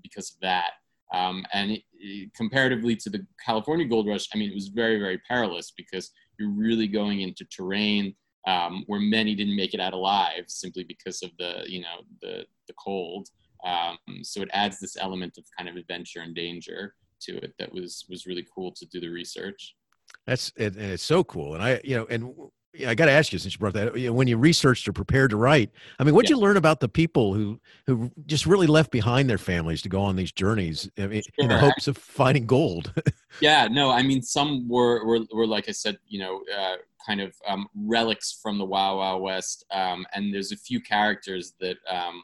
because 0.02 0.32
of 0.32 0.40
that. 0.40 0.72
Um, 1.14 1.44
and 1.52 1.70
it, 1.70 1.82
it- 1.94 2.34
comparatively 2.34 2.96
to 2.96 3.10
the 3.10 3.24
California 3.44 3.86
gold 3.86 4.08
rush, 4.08 4.28
I 4.34 4.38
mean, 4.38 4.50
it 4.50 4.54
was 4.54 4.68
very, 4.68 4.98
very 4.98 5.18
perilous 5.18 5.70
because 5.70 6.10
you're 6.38 6.50
really 6.50 6.88
going 6.88 7.20
into 7.20 7.44
terrain 7.44 8.14
um, 8.48 8.82
where 8.88 8.98
many 8.98 9.36
didn't 9.36 9.54
make 9.54 9.72
it 9.74 9.80
out 9.80 9.92
alive 9.92 10.44
simply 10.48 10.82
because 10.82 11.22
of 11.22 11.30
the, 11.38 11.62
you 11.66 11.80
know, 11.80 12.02
the 12.20 12.44
the 12.66 12.74
cold. 12.74 13.28
Um, 13.64 13.98
so 14.22 14.42
it 14.42 14.48
adds 14.52 14.80
this 14.80 14.96
element 14.96 15.38
of 15.38 15.44
kind 15.56 15.68
of 15.68 15.76
adventure 15.76 16.20
and 16.22 16.34
danger 16.34 16.94
to 17.20 17.36
it 17.36 17.54
that 17.60 17.72
was 17.72 18.04
was 18.08 18.26
really 18.26 18.44
cool 18.52 18.72
to 18.72 18.86
do 18.86 18.98
the 19.00 19.08
research. 19.08 19.76
That's 20.26 20.52
and, 20.56 20.76
and 20.76 20.92
it's 20.92 21.02
so 21.02 21.24
cool. 21.24 21.54
And 21.54 21.62
I, 21.62 21.80
you 21.82 21.96
know, 21.96 22.06
and 22.06 22.34
yeah, 22.74 22.88
I 22.88 22.94
got 22.94 23.06
to 23.06 23.12
ask 23.12 23.32
you 23.32 23.38
since 23.38 23.54
you 23.54 23.58
brought 23.58 23.74
that. 23.74 23.98
You 23.98 24.06
know, 24.06 24.12
when 24.14 24.28
you 24.28 24.38
researched 24.38 24.88
or 24.88 24.92
prepared 24.92 25.30
to 25.30 25.36
write, 25.36 25.70
I 25.98 26.04
mean, 26.04 26.14
what'd 26.14 26.30
Yeah. 26.30 26.36
you 26.36 26.40
learn 26.40 26.56
about 26.56 26.80
the 26.80 26.88
people 26.88 27.34
who 27.34 27.60
who 27.86 28.10
just 28.26 28.46
really 28.46 28.66
left 28.66 28.90
behind 28.90 29.28
their 29.28 29.38
families 29.38 29.82
to 29.82 29.88
go 29.88 30.00
on 30.00 30.16
these 30.16 30.32
journeys 30.32 30.88
I 30.96 31.06
mean, 31.06 31.22
in 31.38 31.48
the 31.48 31.58
hopes 31.58 31.86
of 31.88 31.98
finding 31.98 32.46
gold? 32.46 32.92
Yeah, 33.40 33.66
no, 33.66 33.90
I 33.90 34.02
mean, 34.02 34.20
some 34.20 34.68
were, 34.68 35.06
were, 35.06 35.20
were 35.32 35.46
like 35.46 35.66
I 35.66 35.72
said, 35.72 35.96
you 36.06 36.18
know, 36.20 36.42
uh, 36.54 36.76
kind 37.04 37.18
of 37.20 37.34
um, 37.48 37.66
relics 37.74 38.38
from 38.42 38.58
the 38.58 38.64
Wild 38.64 38.98
Wild 38.98 39.22
West. 39.22 39.64
Um, 39.70 40.04
and 40.12 40.32
there's 40.32 40.52
a 40.52 40.56
few 40.56 40.82
characters 40.82 41.54
that 41.58 41.78
um, 41.88 42.22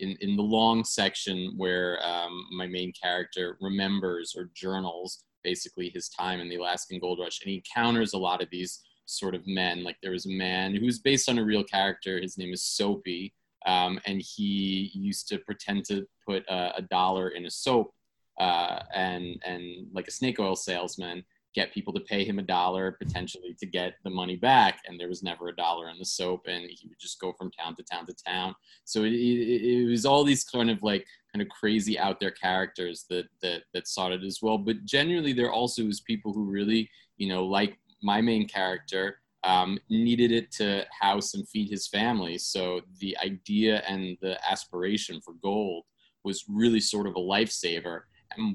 in, 0.00 0.18
in 0.20 0.36
the 0.36 0.42
long 0.42 0.84
section 0.84 1.54
where 1.56 1.98
um, 2.06 2.44
my 2.52 2.66
main 2.66 2.92
character 2.92 3.56
remembers 3.62 4.34
or 4.36 4.50
journals 4.54 5.24
basically 5.42 5.90
his 5.90 6.08
time 6.08 6.40
in 6.40 6.48
the 6.48 6.56
Alaskan 6.56 6.98
Gold 6.98 7.18
Rush. 7.20 7.40
And 7.40 7.50
he 7.50 7.56
encounters 7.56 8.12
a 8.12 8.18
lot 8.18 8.42
of 8.42 8.50
these 8.50 8.80
sort 9.06 9.34
of 9.34 9.46
men. 9.46 9.82
Like 9.82 9.96
there 10.02 10.12
was 10.12 10.26
a 10.26 10.30
man 10.30 10.74
who's 10.74 10.98
based 10.98 11.28
on 11.28 11.38
a 11.38 11.44
real 11.44 11.64
character. 11.64 12.20
His 12.20 12.38
name 12.38 12.52
is 12.52 12.62
Soapy. 12.62 13.34
Um, 13.66 14.00
and 14.06 14.22
he 14.22 14.90
used 14.94 15.28
to 15.28 15.38
pretend 15.38 15.84
to 15.86 16.06
put 16.26 16.44
a, 16.48 16.76
a 16.76 16.82
dollar 16.82 17.28
in 17.28 17.44
a 17.46 17.50
soap 17.50 17.92
uh, 18.38 18.80
and 18.94 19.40
and 19.44 19.86
like 19.92 20.08
a 20.08 20.10
snake 20.10 20.40
oil 20.40 20.56
salesman 20.56 21.22
get 21.54 21.72
people 21.72 21.92
to 21.92 22.00
pay 22.00 22.24
him 22.24 22.38
a 22.38 22.42
dollar 22.42 22.92
potentially 22.92 23.56
to 23.58 23.66
get 23.66 23.94
the 24.04 24.10
money 24.10 24.36
back 24.36 24.80
and 24.86 24.98
there 24.98 25.08
was 25.08 25.22
never 25.22 25.48
a 25.48 25.56
dollar 25.56 25.88
in 25.88 25.98
the 25.98 26.04
soap 26.04 26.42
and 26.46 26.64
he 26.68 26.88
would 26.88 26.98
just 27.00 27.20
go 27.20 27.32
from 27.32 27.50
town 27.50 27.74
to 27.76 27.82
town 27.82 28.06
to 28.06 28.14
town. 28.26 28.54
So 28.84 29.04
it, 29.04 29.12
it, 29.12 29.62
it 29.62 29.90
was 29.90 30.06
all 30.06 30.24
these 30.24 30.44
kind 30.44 30.70
of 30.70 30.82
like 30.82 31.04
kind 31.32 31.42
of 31.42 31.48
crazy 31.48 31.98
out 31.98 32.20
there 32.20 32.30
characters 32.30 33.06
that 33.10 33.26
that 33.42 33.62
that 33.74 33.88
sought 33.88 34.12
it 34.12 34.24
as 34.24 34.38
well. 34.42 34.58
But 34.58 34.84
generally 34.84 35.32
there 35.32 35.52
also 35.52 35.84
was 35.84 36.00
people 36.00 36.32
who 36.32 36.44
really 36.44 36.88
you 37.16 37.28
know 37.28 37.44
like 37.44 37.78
my 38.02 38.20
main 38.20 38.48
character 38.48 39.20
um, 39.44 39.78
needed 39.88 40.32
it 40.32 40.50
to 40.52 40.84
house 40.98 41.34
and 41.34 41.48
feed 41.48 41.70
his 41.70 41.88
family. 41.88 42.36
So 42.38 42.82
the 42.98 43.16
idea 43.24 43.82
and 43.88 44.16
the 44.20 44.38
aspiration 44.48 45.20
for 45.20 45.34
gold 45.42 45.84
was 46.24 46.44
really 46.48 46.80
sort 46.80 47.06
of 47.06 47.16
a 47.16 47.20
lifesaver 47.20 48.02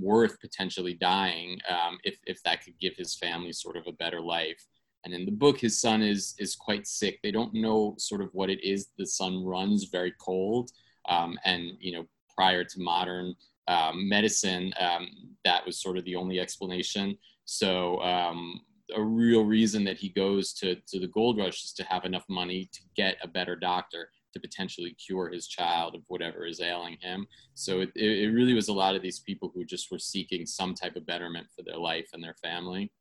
worth 0.01 0.39
potentially 0.39 0.94
dying 0.94 1.60
um, 1.70 1.98
if, 2.03 2.17
if 2.25 2.41
that 2.44 2.63
could 2.63 2.79
give 2.79 2.96
his 2.96 3.15
family 3.15 3.51
sort 3.51 3.77
of 3.77 3.88
a 3.88 3.94
better 3.94 4.22
life. 4.22 4.65
And 5.03 5.13
in 5.13 5.25
the 5.25 5.32
book, 5.32 5.60
his 5.60 5.79
son 5.79 6.01
is 6.01 6.34
is 6.39 6.55
quite 6.55 6.88
sick. 6.88 7.20
They 7.22 7.32
don't 7.32 7.53
know 7.53 7.94
sort 7.98 8.22
of 8.22 8.29
what 8.34 8.50
it 8.50 8.63
is. 8.63 8.88
The 8.98 9.05
son 9.05 9.44
runs 9.44 9.86
very 9.86 10.13
cold, 10.20 10.72
um, 11.08 11.38
and 11.46 11.74
you 11.79 11.91
know 11.91 12.05
prior 12.36 12.63
to 12.63 12.82
modern 12.82 13.36
um, 13.67 14.10
medicine, 14.10 14.74
um, 14.79 15.08
that 15.44 15.63
was 15.65 15.79
sort 15.79 15.98
of 15.98 16.05
the 16.05 16.15
only 16.15 16.39
explanation. 16.39 17.17
So 17.46 18.01
um, 18.01 18.62
a 18.96 19.01
real 19.01 19.46
reason 19.46 19.84
that 19.84 19.98
he 19.98 20.10
goes 20.10 20.53
to 20.53 20.75
to 20.88 21.00
the 21.00 21.08
gold 21.08 21.38
rush 21.38 21.63
is 21.63 21.74
to 21.74 21.84
have 21.84 22.05
enough 22.05 22.25
money 22.27 22.67
to 22.74 22.82
get 22.96 23.17
a 23.22 23.27
better 23.27 23.55
doctor 23.55 24.10
to 24.35 24.39
potentially 24.39 24.93
cure 24.93 25.29
his 25.29 25.47
child 25.47 25.95
of 25.95 26.01
whatever 26.07 26.45
is 26.45 26.61
ailing 26.61 26.97
him. 27.01 27.25
So 27.55 27.79
it, 27.79 27.89
it 27.95 28.31
really 28.33 28.53
was 28.53 28.67
a 28.67 28.73
lot 28.73 28.95
of 28.95 29.01
these 29.01 29.19
people 29.19 29.51
who 29.53 29.65
just 29.65 29.89
were 29.91 29.99
seeking 29.99 30.45
some 30.45 30.75
type 30.75 30.95
of 30.95 31.05
betterment 31.05 31.47
for 31.55 31.63
their 31.63 31.77
life 31.77 32.09
and 32.13 32.23
their 32.23 32.35
family. 32.43 32.91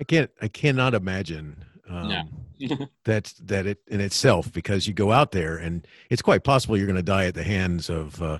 I 0.00 0.04
can't. 0.04 0.30
I 0.40 0.48
cannot 0.48 0.94
imagine 0.94 1.64
um, 1.88 2.08
No. 2.08 2.22
that 3.04 3.34
that 3.42 3.66
it 3.66 3.78
in 3.88 4.00
itself 4.00 4.52
because 4.52 4.86
you 4.86 4.94
go 4.94 5.10
out 5.10 5.32
there 5.32 5.56
and 5.56 5.86
it's 6.10 6.22
quite 6.22 6.44
possible 6.44 6.76
you're 6.76 6.86
going 6.86 6.96
to 6.96 7.02
die 7.02 7.26
at 7.26 7.34
the 7.34 7.42
hands 7.42 7.90
of 7.90 8.22
uh, 8.22 8.38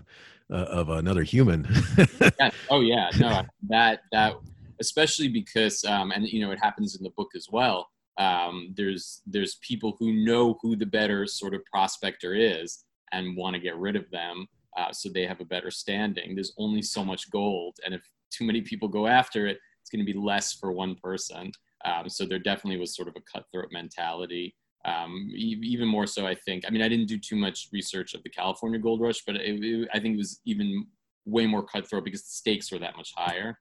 uh, 0.50 0.54
of 0.54 0.88
another 0.88 1.22
human. 1.22 1.66
Yeah. 2.38 2.50
Oh 2.70 2.80
yeah, 2.80 3.10
no, 3.18 3.42
that 3.68 4.00
that 4.10 4.34
especially 4.80 5.28
because 5.28 5.84
um, 5.84 6.10
and 6.12 6.26
you 6.26 6.40
know 6.40 6.50
it 6.50 6.58
happens 6.60 6.96
in 6.96 7.02
the 7.02 7.10
book 7.10 7.30
as 7.36 7.48
well. 7.50 7.88
Um, 8.18 8.74
there's 8.76 9.22
there's 9.26 9.56
people 9.56 9.96
who 9.98 10.12
know 10.12 10.58
who 10.60 10.76
the 10.76 10.86
better 10.86 11.26
sort 11.26 11.54
of 11.54 11.64
prospector 11.64 12.34
is 12.34 12.84
and 13.12 13.36
want 13.36 13.54
to 13.54 13.60
get 13.60 13.76
rid 13.76 13.96
of 13.96 14.10
them 14.10 14.46
uh, 14.76 14.92
so 14.92 15.08
they 15.08 15.26
have 15.26 15.40
a 15.40 15.44
better 15.44 15.70
standing. 15.70 16.34
There's 16.34 16.52
only 16.58 16.82
so 16.82 17.04
much 17.04 17.30
gold, 17.30 17.76
and 17.84 17.94
if 17.94 18.02
too 18.30 18.44
many 18.46 18.60
people 18.62 18.88
go 18.88 19.06
after 19.06 19.46
it, 19.46 19.58
it's 19.80 19.90
going 19.90 20.04
to 20.04 20.12
be 20.12 20.18
less 20.18 20.52
for 20.54 20.72
one 20.72 20.94
person. 20.96 21.52
Um, 21.84 22.08
so 22.08 22.24
there 22.24 22.38
definitely 22.38 22.78
was 22.80 22.94
sort 22.94 23.08
of 23.08 23.16
a 23.16 23.22
cutthroat 23.32 23.70
mentality 23.72 24.54
Um, 24.84 25.30
even 25.34 25.86
more 25.86 26.06
so, 26.06 26.26
I 26.26 26.34
think. 26.34 26.64
I 26.66 26.70
mean, 26.70 26.82
I 26.82 26.88
didn't 26.88 27.06
do 27.06 27.18
too 27.18 27.36
much 27.36 27.68
research 27.72 28.14
of 28.14 28.22
the 28.22 28.30
California 28.30 28.78
gold 28.80 29.00
rush, 29.00 29.22
but 29.24 29.36
it, 29.36 29.62
it, 29.62 29.88
I 29.94 30.00
think 30.00 30.14
it 30.14 30.18
was 30.18 30.40
even 30.44 30.86
way 31.24 31.46
more 31.46 31.62
cutthroat 31.62 32.04
because 32.04 32.22
the 32.22 32.30
stakes 32.30 32.72
were 32.72 32.80
that 32.80 32.96
much 32.96 33.12
higher. 33.16 33.58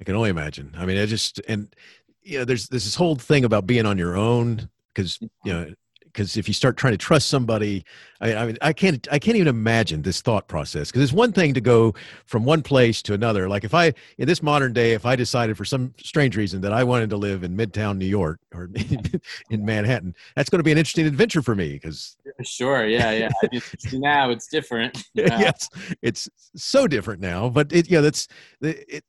I 0.00 0.04
can 0.04 0.14
only 0.14 0.30
imagine. 0.30 0.72
I 0.76 0.86
mean, 0.86 0.98
I 0.98 1.06
just 1.06 1.40
and 1.48 1.74
you 2.22 2.38
know, 2.38 2.44
there's 2.44 2.68
there's 2.68 2.84
this 2.84 2.94
whole 2.94 3.16
thing 3.16 3.44
about 3.44 3.66
being 3.66 3.86
on 3.86 3.98
your 3.98 4.16
own 4.16 4.68
because 4.94 5.18
you 5.44 5.52
know 5.52 5.72
because 6.12 6.36
if 6.36 6.46
you 6.46 6.54
start 6.54 6.76
trying 6.76 6.92
to 6.92 6.98
trust 6.98 7.28
somebody 7.28 7.84
I, 8.20 8.34
I, 8.34 8.46
mean 8.46 8.58
i 8.60 8.72
can't 8.72 9.06
i 9.10 9.18
can't 9.18 9.36
even 9.36 9.48
imagine 9.48 10.02
this 10.02 10.20
thought 10.20 10.46
process 10.46 10.90
because 10.90 11.02
it's 11.02 11.12
one 11.12 11.32
thing 11.32 11.54
to 11.54 11.60
go 11.60 11.94
from 12.26 12.44
one 12.44 12.62
place 12.62 13.02
to 13.02 13.14
another 13.14 13.48
like 13.48 13.64
if 13.64 13.74
i 13.74 13.92
in 14.18 14.26
this 14.26 14.42
modern 14.42 14.72
day 14.72 14.92
if 14.92 15.06
i 15.06 15.16
decided 15.16 15.56
for 15.56 15.64
some 15.64 15.94
strange 15.98 16.36
reason 16.36 16.60
that 16.60 16.72
i 16.72 16.84
wanted 16.84 17.10
to 17.10 17.16
live 17.16 17.44
in 17.44 17.56
midtown 17.56 17.96
new 17.96 18.06
york 18.06 18.40
or 18.54 18.70
in 19.50 19.64
manhattan 19.64 20.14
that's 20.36 20.50
going 20.50 20.58
to 20.58 20.64
be 20.64 20.72
an 20.72 20.78
interesting 20.78 21.06
adventure 21.06 21.42
for 21.42 21.54
me 21.54 21.72
because 21.72 22.16
sure 22.42 22.86
yeah 22.86 23.10
yeah 23.12 23.60
now 23.94 24.30
it's 24.30 24.46
different 24.48 25.04
yeah. 25.14 25.38
yes 25.38 25.68
it's 26.02 26.28
so 26.54 26.86
different 26.86 27.20
now 27.20 27.48
but 27.48 27.72
it 27.72 27.90
yeah 27.90 28.00
that's 28.00 28.28
it, 28.60 29.04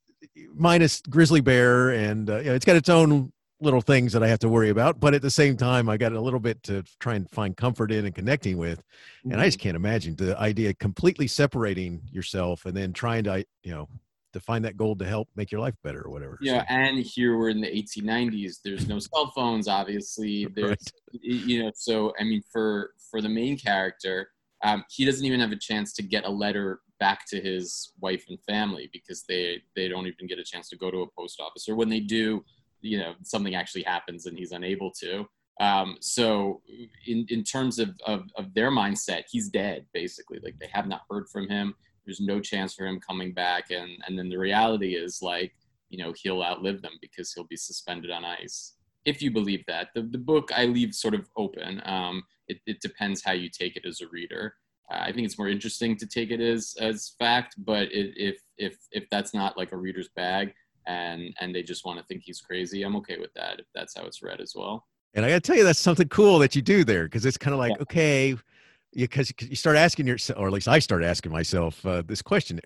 minus 0.53 1.01
grizzly 1.01 1.41
bear 1.41 1.89
and 1.89 2.29
uh, 2.29 2.37
you 2.37 2.45
know, 2.45 2.53
it's 2.53 2.65
got 2.65 2.75
its 2.75 2.89
own 2.89 3.31
little 3.63 3.81
things 3.81 4.11
that 4.13 4.21
I 4.21 4.27
have 4.27 4.39
to 4.39 4.49
worry 4.49 4.69
about, 4.69 4.99
but 4.99 5.13
at 5.13 5.21
the 5.21 5.31
same 5.31 5.55
time, 5.55 5.87
I 5.87 5.97
got 5.97 6.11
a 6.11 6.19
little 6.19 6.39
bit 6.39 6.61
to 6.63 6.83
try 6.99 7.15
and 7.15 7.29
find 7.29 7.55
comfort 7.55 7.91
in 7.91 8.05
and 8.05 8.13
connecting 8.13 8.57
with. 8.57 8.83
And 9.23 9.39
I 9.39 9.45
just 9.45 9.57
mm-hmm. 9.57 9.63
can't 9.63 9.75
imagine 9.75 10.15
the 10.15 10.37
idea 10.37 10.73
completely 10.73 11.27
separating 11.27 12.01
yourself 12.11 12.65
and 12.65 12.75
then 12.75 12.91
trying 12.93 13.23
to, 13.23 13.45
you 13.63 13.73
know, 13.73 13.87
to 14.33 14.39
find 14.39 14.65
that 14.65 14.75
gold 14.75 14.99
to 14.99 15.05
help 15.05 15.29
make 15.35 15.51
your 15.51 15.61
life 15.61 15.75
better 15.83 16.01
or 16.01 16.11
whatever. 16.11 16.37
Yeah, 16.41 16.61
so. 16.61 16.65
and 16.69 16.99
here 16.99 17.37
we're 17.37 17.49
in 17.49 17.61
the 17.61 17.67
1890s. 17.67 18.57
There's 18.63 18.87
no 18.87 18.99
cell 18.99 19.31
phones, 19.33 19.67
obviously. 19.67 20.45
There's, 20.55 20.69
right. 20.69 20.79
you 21.21 21.63
know, 21.63 21.71
so 21.75 22.13
I 22.19 22.23
mean, 22.23 22.41
for 22.51 22.91
for 23.09 23.21
the 23.21 23.29
main 23.29 23.57
character, 23.57 24.27
um, 24.63 24.83
he 24.89 25.05
doesn't 25.05 25.23
even 25.23 25.39
have 25.39 25.51
a 25.51 25.57
chance 25.57 25.93
to 25.93 26.03
get 26.03 26.25
a 26.25 26.29
letter 26.29 26.79
back 27.03 27.25
to 27.27 27.41
his 27.41 27.91
wife 27.99 28.23
and 28.29 28.39
family 28.43 28.89
because 28.93 29.25
they 29.27 29.61
they 29.75 29.89
don't 29.89 30.07
even 30.07 30.25
get 30.25 30.39
a 30.39 30.49
chance 30.51 30.69
to 30.69 30.77
go 30.77 30.89
to 30.89 31.01
a 31.01 31.11
post 31.19 31.41
office, 31.41 31.67
or 31.67 31.75
when 31.75 31.89
they 31.89 31.99
do, 31.99 32.45
you 32.79 32.97
know 32.97 33.13
something 33.23 33.55
actually 33.55 33.83
happens 33.83 34.25
and 34.25 34.37
he's 34.37 34.53
unable 34.53 34.89
to. 35.03 35.25
Um, 35.59 35.97
so 35.99 36.61
in, 37.05 37.27
in 37.29 37.43
terms 37.43 37.77
of, 37.77 37.89
of, 38.07 38.21
of 38.39 38.53
their 38.55 38.71
mindset 38.71 39.23
he's 39.29 39.49
dead 39.49 39.85
basically. 39.93 40.39
Like 40.41 40.57
they 40.59 40.69
have 40.77 40.87
not 40.87 41.01
heard 41.09 41.25
from 41.29 41.47
him. 41.47 41.75
There's 42.05 42.21
no 42.21 42.39
chance 42.39 42.73
for 42.73 42.85
him 42.87 42.99
coming 43.09 43.33
back. 43.33 43.65
And 43.69 43.91
and 44.05 44.17
then 44.17 44.29
the 44.29 44.43
reality 44.49 44.95
is 44.95 45.21
like 45.21 45.53
you 45.89 45.97
know 45.99 46.13
he'll 46.21 46.47
outlive 46.49 46.81
them 46.81 46.95
because 47.01 47.33
he'll 47.33 47.51
be 47.55 47.67
suspended 47.69 48.11
on 48.11 48.23
ice. 48.23 48.75
If 49.03 49.21
you 49.21 49.31
believe 49.39 49.63
that. 49.67 49.89
The, 49.93 50.03
the 50.03 50.23
book 50.31 50.45
i 50.55 50.63
leave 50.77 50.93
sort 50.95 51.15
of 51.19 51.29
open. 51.35 51.81
Um, 51.85 52.23
it, 52.47 52.59
it 52.65 52.79
depends 52.87 53.23
how 53.25 53.33
you 53.33 53.49
take 53.49 53.75
it 53.75 53.85
as 53.85 53.99
a 53.99 54.07
reader 54.17 54.55
i 54.89 55.11
think 55.11 55.25
it's 55.25 55.37
more 55.37 55.49
interesting 55.49 55.95
to 55.95 56.05
take 56.05 56.31
it 56.31 56.39
as 56.39 56.75
as 56.79 57.13
fact 57.19 57.55
but 57.59 57.83
it, 57.91 58.13
if 58.17 58.41
if 58.57 58.77
if 58.91 59.09
that's 59.09 59.33
not 59.33 59.57
like 59.57 59.71
a 59.71 59.77
reader's 59.77 60.09
bag 60.15 60.53
and 60.87 61.33
and 61.39 61.55
they 61.55 61.63
just 61.63 61.85
want 61.85 61.97
to 61.99 62.05
think 62.05 62.21
he's 62.23 62.41
crazy 62.41 62.83
i'm 62.83 62.95
okay 62.95 63.17
with 63.17 63.33
that 63.33 63.59
if 63.59 63.65
that's 63.73 63.95
how 63.97 64.03
it's 64.05 64.21
read 64.21 64.41
as 64.41 64.53
well 64.55 64.87
and 65.13 65.25
i 65.25 65.29
gotta 65.29 65.39
tell 65.39 65.55
you 65.55 65.63
that's 65.63 65.79
something 65.79 66.07
cool 66.09 66.39
that 66.39 66.55
you 66.55 66.61
do 66.61 66.83
there 66.83 67.05
because 67.05 67.25
it's 67.25 67.37
kind 67.37 67.53
of 67.53 67.59
like 67.59 67.71
yeah. 67.71 67.81
okay 67.81 68.35
because 68.93 69.29
you, 69.29 69.47
you 69.49 69.55
start 69.55 69.75
asking 69.75 70.05
yourself 70.07 70.39
or 70.39 70.47
at 70.47 70.53
least 70.53 70.67
i 70.67 70.79
start 70.79 71.03
asking 71.03 71.31
myself 71.31 71.85
uh, 71.85 72.01
this 72.05 72.21
question 72.21 72.59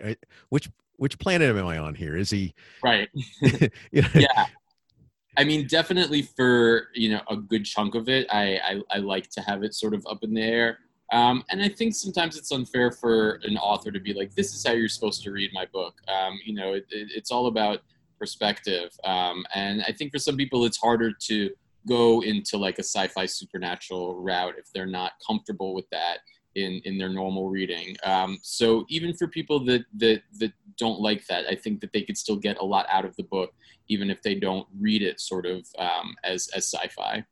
which 0.50 0.70
which 0.98 1.18
planet 1.20 1.56
am 1.56 1.66
i 1.68 1.78
on 1.78 1.94
here 1.94 2.18
is 2.18 2.30
he 2.30 2.54
right 2.84 3.10
you 3.42 4.02
know? 4.02 4.10
yeah 4.16 4.46
i 5.38 5.44
mean 5.44 5.68
definitely 5.68 6.22
for 6.22 6.88
you 6.94 7.10
know 7.10 7.22
a 7.30 7.38
good 7.38 7.66
chunk 7.66 7.96
of 7.96 8.10
it 8.10 8.28
I, 8.32 8.58
I 8.58 8.82
i 8.92 8.98
like 8.98 9.30
to 9.32 9.42
have 9.42 9.64
it 9.64 9.74
sort 9.74 9.94
of 9.94 10.06
up 10.10 10.24
in 10.24 10.34
the 10.34 10.42
air 10.42 10.80
um, 11.12 11.44
and 11.50 11.62
I 11.62 11.70
think 11.70 11.96
sometimes 11.96 12.38
it's 12.38 12.52
unfair 12.52 12.92
for 12.92 13.40
an 13.44 13.58
author 13.58 13.92
to 13.92 14.00
be 14.00 14.14
like, 14.14 14.36
"This 14.36 14.54
is 14.54 14.66
how 14.66 14.74
you're 14.74 14.90
supposed 14.90 15.24
to 15.24 15.32
read 15.32 15.52
my 15.54 15.66
book." 15.72 15.96
Um, 16.08 16.40
you 16.46 16.54
know, 16.54 16.74
it, 16.74 16.86
it, 16.90 17.10
it's 17.16 17.32
all 17.32 17.48
about 17.48 17.82
perspective. 18.20 18.92
Um, 19.04 19.46
and 19.54 19.84
I 19.88 19.92
think 19.92 20.12
for 20.12 20.20
some 20.20 20.36
people, 20.36 20.66
it's 20.66 20.78
harder 20.78 21.12
to 21.14 21.52
go 21.88 22.22
into 22.22 22.58
like 22.58 22.80
a 22.80 22.84
sci-fi 22.84 23.26
supernatural 23.26 24.16
route 24.16 24.56
if 24.58 24.66
they're 24.74 24.86
not 24.86 25.14
comfortable 25.26 25.74
with 25.74 25.90
that 25.92 26.20
in 26.56 26.82
in 26.84 26.98
their 26.98 27.10
normal 27.10 27.50
reading. 27.50 27.96
Um, 28.04 28.40
so 28.42 28.86
even 28.90 29.14
for 29.14 29.28
people 29.28 29.64
that 29.66 29.86
that 29.98 30.24
that 30.40 30.52
don't 30.78 31.00
like 31.00 31.26
that, 31.28 31.46
I 31.50 31.56
think 31.56 31.80
that 31.82 31.94
they 31.94 32.02
could 32.02 32.18
still 32.18 32.36
get 32.36 32.58
a 32.60 32.66
lot 32.66 32.86
out 32.90 33.06
of 33.06 33.16
the 33.16 33.24
book, 33.24 33.54
even 33.88 34.10
if 34.10 34.22
they 34.22 34.36
don't 34.36 34.68
read 34.80 35.02
it 35.02 35.22
sort 35.22 35.46
of 35.46 35.66
um, 35.78 36.16
as 36.24 36.50
as 36.56 36.66
sci-fi. 36.66 37.24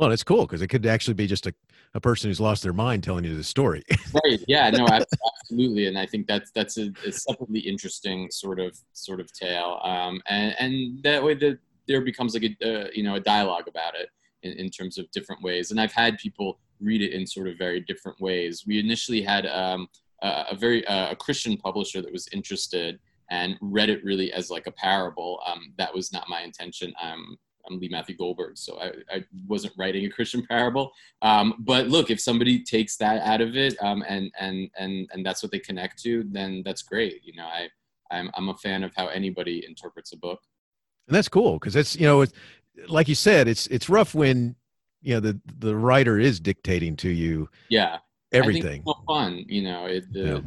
Well, 0.00 0.12
it's 0.12 0.24
cool 0.24 0.46
because 0.46 0.62
it 0.62 0.68
could 0.68 0.86
actually 0.86 1.12
be 1.12 1.26
just 1.26 1.46
a, 1.46 1.52
a 1.92 2.00
person 2.00 2.30
who's 2.30 2.40
lost 2.40 2.62
their 2.62 2.72
mind 2.72 3.04
telling 3.04 3.22
you 3.22 3.36
the 3.36 3.44
story. 3.44 3.84
right. 4.24 4.42
Yeah. 4.48 4.70
No. 4.70 4.86
Absolutely. 4.88 5.88
And 5.88 5.98
I 5.98 6.06
think 6.06 6.26
that's 6.26 6.50
that's 6.52 6.78
a, 6.78 6.90
a 7.06 7.12
separately 7.12 7.60
interesting 7.60 8.30
sort 8.30 8.60
of 8.60 8.78
sort 8.94 9.20
of 9.20 9.30
tale. 9.34 9.78
Um, 9.84 10.22
and 10.26 10.54
and 10.58 11.02
that 11.02 11.22
way 11.22 11.34
the, 11.34 11.58
there 11.86 12.00
becomes 12.00 12.32
like 12.32 12.44
a 12.44 12.84
uh, 12.84 12.88
you 12.94 13.02
know 13.02 13.16
a 13.16 13.20
dialogue 13.20 13.68
about 13.68 13.94
it 13.94 14.08
in, 14.42 14.52
in 14.52 14.70
terms 14.70 14.96
of 14.96 15.10
different 15.10 15.42
ways. 15.42 15.70
And 15.70 15.78
I've 15.78 15.92
had 15.92 16.16
people 16.16 16.58
read 16.80 17.02
it 17.02 17.12
in 17.12 17.26
sort 17.26 17.46
of 17.46 17.58
very 17.58 17.80
different 17.80 18.18
ways. 18.22 18.64
We 18.66 18.78
initially 18.78 19.20
had 19.20 19.44
um, 19.44 19.86
a, 20.22 20.46
a 20.52 20.56
very 20.56 20.86
uh, 20.86 21.10
a 21.10 21.16
Christian 21.16 21.58
publisher 21.58 22.00
that 22.00 22.10
was 22.10 22.26
interested 22.28 22.98
and 23.30 23.58
read 23.60 23.90
it 23.90 24.02
really 24.02 24.32
as 24.32 24.48
like 24.48 24.66
a 24.66 24.72
parable. 24.72 25.42
Um, 25.46 25.74
that 25.76 25.94
was 25.94 26.10
not 26.10 26.26
my 26.30 26.40
intention. 26.40 26.94
Um, 27.02 27.36
I'm 27.68 27.78
Lee 27.78 27.88
Matthew 27.88 28.16
Goldberg, 28.16 28.56
so 28.56 28.78
I, 28.80 28.92
I 29.14 29.24
wasn't 29.46 29.74
writing 29.78 30.04
a 30.04 30.10
Christian 30.10 30.46
parable. 30.46 30.92
Um, 31.22 31.54
but 31.60 31.88
look, 31.88 32.10
if 32.10 32.20
somebody 32.20 32.62
takes 32.62 32.96
that 32.96 33.22
out 33.22 33.40
of 33.40 33.56
it 33.56 33.76
um, 33.82 34.04
and 34.08 34.30
and 34.38 34.70
and 34.78 35.08
and 35.12 35.24
that's 35.24 35.42
what 35.42 35.52
they 35.52 35.58
connect 35.58 36.02
to, 36.02 36.24
then 36.30 36.62
that's 36.64 36.82
great. 36.82 37.20
You 37.24 37.34
know, 37.34 37.46
I 37.46 37.68
I'm 38.10 38.30
I'm 38.34 38.48
a 38.48 38.56
fan 38.56 38.84
of 38.84 38.92
how 38.96 39.08
anybody 39.08 39.64
interprets 39.66 40.12
a 40.12 40.16
book. 40.16 40.40
And 41.08 41.16
that's 41.16 41.28
cool 41.28 41.54
because 41.54 41.76
it's 41.76 41.96
you 41.96 42.06
know, 42.06 42.22
it's, 42.22 42.32
like 42.88 43.08
you 43.08 43.14
said, 43.14 43.48
it's 43.48 43.66
it's 43.68 43.88
rough 43.88 44.14
when 44.14 44.56
you 45.02 45.14
know 45.14 45.20
the 45.20 45.40
the 45.58 45.76
writer 45.76 46.18
is 46.18 46.40
dictating 46.40 46.96
to 46.96 47.08
you. 47.08 47.48
Yeah, 47.68 47.98
everything. 48.32 48.84
fun, 49.06 49.44
you 49.48 49.62
know. 49.62 49.86
It, 49.86 50.12
the, 50.12 50.20
yeah 50.20 50.40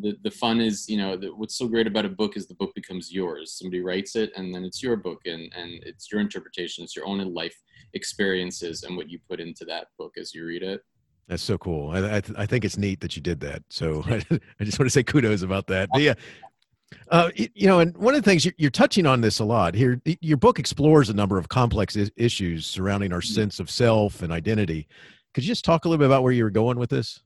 the, 0.00 0.16
the 0.22 0.30
fun 0.30 0.60
is 0.60 0.88
you 0.88 0.96
know 0.96 1.16
the, 1.16 1.28
what's 1.28 1.56
so 1.56 1.66
great 1.66 1.86
about 1.86 2.04
a 2.04 2.08
book 2.08 2.36
is 2.36 2.46
the 2.46 2.54
book 2.54 2.74
becomes 2.74 3.12
yours 3.12 3.56
somebody 3.58 3.80
writes 3.80 4.16
it 4.16 4.30
and 4.36 4.54
then 4.54 4.64
it's 4.64 4.82
your 4.82 4.96
book 4.96 5.20
and 5.26 5.52
and 5.54 5.82
it's 5.84 6.10
your 6.10 6.20
interpretation 6.20 6.84
it's 6.84 6.96
your 6.96 7.06
own 7.06 7.18
life 7.34 7.56
experiences 7.94 8.82
and 8.82 8.96
what 8.96 9.08
you 9.08 9.18
put 9.28 9.40
into 9.40 9.64
that 9.64 9.88
book 9.98 10.12
as 10.18 10.34
you 10.34 10.44
read 10.44 10.62
it 10.62 10.82
that's 11.26 11.42
so 11.42 11.58
cool 11.58 11.90
i 11.90 12.16
i, 12.16 12.20
th- 12.20 12.38
I 12.38 12.46
think 12.46 12.64
it's 12.64 12.76
neat 12.76 13.00
that 13.00 13.16
you 13.16 13.22
did 13.22 13.40
that 13.40 13.62
so 13.70 14.02
I, 14.06 14.22
I 14.60 14.64
just 14.64 14.78
want 14.78 14.86
to 14.86 14.90
say 14.90 15.02
kudos 15.02 15.42
about 15.42 15.66
that 15.68 15.88
but 15.92 16.02
yeah 16.02 16.14
uh, 17.10 17.30
you 17.34 17.66
know, 17.66 17.80
and 17.80 17.94
one 17.98 18.14
of 18.14 18.22
the 18.22 18.30
things 18.30 18.44
you're, 18.46 18.54
you're, 18.56 18.70
touching 18.70 19.04
on 19.04 19.20
this 19.20 19.40
a 19.40 19.44
lot 19.44 19.74
here. 19.74 20.00
Your 20.22 20.38
book 20.38 20.58
explores 20.58 21.10
a 21.10 21.14
number 21.14 21.36
of 21.36 21.48
complex 21.48 21.96
I- 21.98 22.10
issues 22.16 22.66
surrounding 22.66 23.12
our 23.12 23.20
mm-hmm. 23.20 23.34
sense 23.34 23.60
of 23.60 23.70
self 23.70 24.22
and 24.22 24.32
identity. 24.32 24.88
Could 25.34 25.44
you 25.44 25.48
just 25.48 25.66
talk 25.66 25.84
a 25.84 25.88
little 25.88 25.98
bit 25.98 26.06
about 26.06 26.22
where 26.22 26.32
you 26.32 26.44
were 26.44 26.50
going 26.50 26.78
with 26.78 26.90
this? 26.90 27.22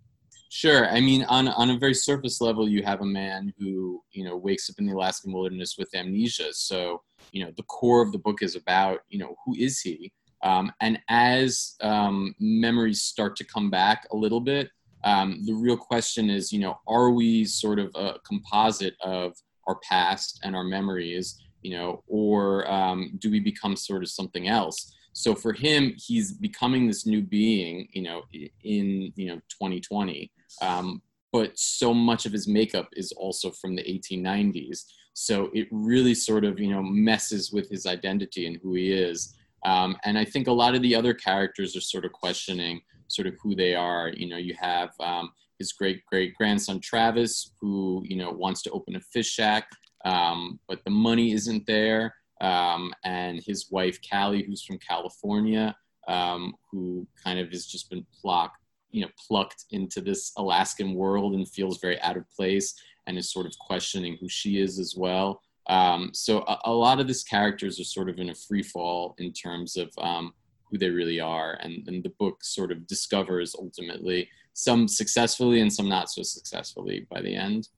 Sure. 0.54 0.86
I 0.86 1.00
mean, 1.00 1.24
on 1.30 1.48
on 1.48 1.70
a 1.70 1.78
very 1.78 1.94
surface 1.94 2.42
level, 2.42 2.68
you 2.68 2.82
have 2.82 3.00
a 3.00 3.06
man 3.06 3.54
who 3.58 4.02
you 4.12 4.22
know 4.22 4.36
wakes 4.36 4.68
up 4.68 4.76
in 4.78 4.84
the 4.84 4.92
Alaskan 4.92 5.32
wilderness 5.32 5.76
with 5.78 5.94
amnesia. 5.94 6.52
So 6.52 7.00
you 7.32 7.42
know, 7.42 7.52
the 7.56 7.62
core 7.62 8.02
of 8.02 8.12
the 8.12 8.18
book 8.18 8.42
is 8.42 8.54
about 8.54 8.98
you 9.08 9.18
know 9.18 9.34
who 9.46 9.54
is 9.56 9.80
he, 9.80 10.12
um, 10.42 10.70
and 10.82 11.00
as 11.08 11.74
um, 11.80 12.34
memories 12.38 13.00
start 13.00 13.34
to 13.36 13.44
come 13.44 13.70
back 13.70 14.06
a 14.12 14.16
little 14.16 14.42
bit, 14.42 14.68
um, 15.04 15.42
the 15.46 15.54
real 15.54 15.78
question 15.78 16.28
is, 16.28 16.52
you 16.52 16.60
know, 16.60 16.78
are 16.86 17.10
we 17.12 17.46
sort 17.46 17.78
of 17.78 17.90
a 17.94 18.16
composite 18.22 18.94
of 19.00 19.34
our 19.66 19.76
past 19.76 20.38
and 20.44 20.54
our 20.54 20.64
memories, 20.64 21.42
you 21.62 21.74
know, 21.74 22.04
or 22.06 22.70
um, 22.70 23.14
do 23.20 23.30
we 23.30 23.40
become 23.40 23.74
sort 23.74 24.02
of 24.02 24.10
something 24.10 24.48
else? 24.48 24.94
so 25.14 25.34
for 25.34 25.52
him 25.52 25.94
he's 25.98 26.32
becoming 26.32 26.86
this 26.86 27.06
new 27.06 27.20
being 27.20 27.86
you 27.92 28.02
know 28.02 28.22
in 28.64 29.12
you 29.14 29.28
know 29.28 29.36
2020 29.50 30.30
um, 30.60 31.02
but 31.32 31.58
so 31.58 31.94
much 31.94 32.26
of 32.26 32.32
his 32.32 32.46
makeup 32.46 32.88
is 32.94 33.12
also 33.12 33.50
from 33.50 33.74
the 33.74 33.82
1890s 33.82 34.84
so 35.14 35.50
it 35.52 35.68
really 35.70 36.14
sort 36.14 36.44
of 36.44 36.58
you 36.58 36.70
know 36.70 36.82
messes 36.82 37.52
with 37.52 37.68
his 37.68 37.86
identity 37.86 38.46
and 38.46 38.58
who 38.62 38.74
he 38.74 38.92
is. 38.92 39.34
Um, 39.64 39.96
and 40.04 40.18
i 40.18 40.24
think 40.24 40.48
a 40.48 40.52
lot 40.52 40.74
of 40.74 40.82
the 40.82 40.94
other 40.94 41.14
characters 41.14 41.76
are 41.76 41.80
sort 41.80 42.04
of 42.04 42.12
questioning 42.12 42.80
sort 43.08 43.28
of 43.28 43.34
who 43.42 43.54
they 43.54 43.74
are. 43.74 44.08
You 44.08 44.28
know 44.28 44.38
you 44.38 44.54
have 44.58 44.90
um, 45.00 45.32
his 45.58 45.72
great 45.72 46.04
great 46.06 46.34
grandson 46.34 46.80
travis 46.80 47.52
who 47.60 48.02
you 48.06 48.16
know 48.16 48.30
wants 48.30 48.62
to 48.62 48.70
open 48.70 48.96
a 48.96 49.00
fish 49.00 49.30
shack 49.30 49.68
um, 50.04 50.58
but 50.68 50.80
the 50.84 50.90
money 50.90 51.32
isn't 51.32 51.66
there. 51.66 52.14
Um, 52.40 52.92
and 53.04 53.40
his 53.46 53.70
wife 53.70 53.98
Callie, 54.08 54.42
who's 54.42 54.64
from 54.64 54.78
California, 54.78 55.76
um, 56.08 56.54
who 56.70 57.06
kind 57.22 57.38
of 57.38 57.50
has 57.50 57.66
just 57.66 57.88
been 57.88 58.04
plucked, 58.20 58.58
you 58.92 59.02
know, 59.02 59.10
plucked 59.26 59.64
into 59.70 60.00
this 60.00 60.32
Alaskan 60.36 60.94
world 60.94 61.34
and 61.34 61.48
feels 61.48 61.80
very 61.80 62.00
out 62.00 62.16
of 62.16 62.30
place 62.30 62.74
and 63.06 63.18
is 63.18 63.32
sort 63.32 63.46
of 63.46 63.58
questioning 63.58 64.16
who 64.20 64.28
she 64.28 64.60
is 64.60 64.78
as 64.78 64.94
well. 64.96 65.42
Um, 65.68 66.10
so 66.12 66.40
a, 66.42 66.58
a, 66.64 66.72
lot 66.72 67.00
of 67.00 67.06
these 67.06 67.22
characters 67.22 67.78
are 67.80 67.84
sort 67.84 68.08
of 68.08 68.18
in 68.18 68.30
a 68.30 68.34
free 68.34 68.62
fall 68.62 69.14
in 69.18 69.32
terms 69.32 69.76
of 69.76 69.92
um, 69.98 70.34
who 70.70 70.78
they 70.78 70.90
really 70.90 71.20
are. 71.20 71.58
And, 71.60 71.86
and 71.86 72.02
the 72.02 72.12
book 72.18 72.42
sort 72.42 72.72
of 72.72 72.86
discovers 72.86 73.54
ultimately 73.58 74.28
some 74.54 74.88
successfully 74.88 75.60
and 75.60 75.72
some 75.72 75.88
not 75.88 76.10
so 76.10 76.22
successfully 76.22 77.06
by 77.10 77.20
the 77.20 77.34
end. 77.34 77.68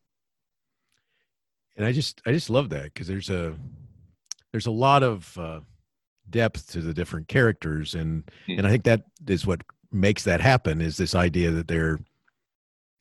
And 1.77 1.85
I 1.85 1.93
just 1.93 2.23
I 2.25 2.33
just 2.33 2.51
love 2.51 2.69
that 2.71 2.85
because 2.85 3.09
there's 3.09 3.31
a 3.31 3.55
there's 4.53 4.67
a 4.67 4.71
lot 4.71 5.03
of 5.03 5.37
uh, 5.37 5.61
depth 6.31 6.71
to 6.73 6.81
the 6.81 6.95
different 6.95 7.27
characters 7.27 7.95
and 7.95 8.25
mm. 8.49 8.59
and 8.59 8.67
I 8.67 8.71
think 8.71 8.85
that 8.85 9.03
is 9.27 9.45
what 9.45 9.63
makes 9.95 10.25
that 10.25 10.41
happen 10.41 10.81
is 10.81 10.97
this 10.97 11.15
idea 11.15 11.51
that 11.51 11.69
they're 11.69 11.99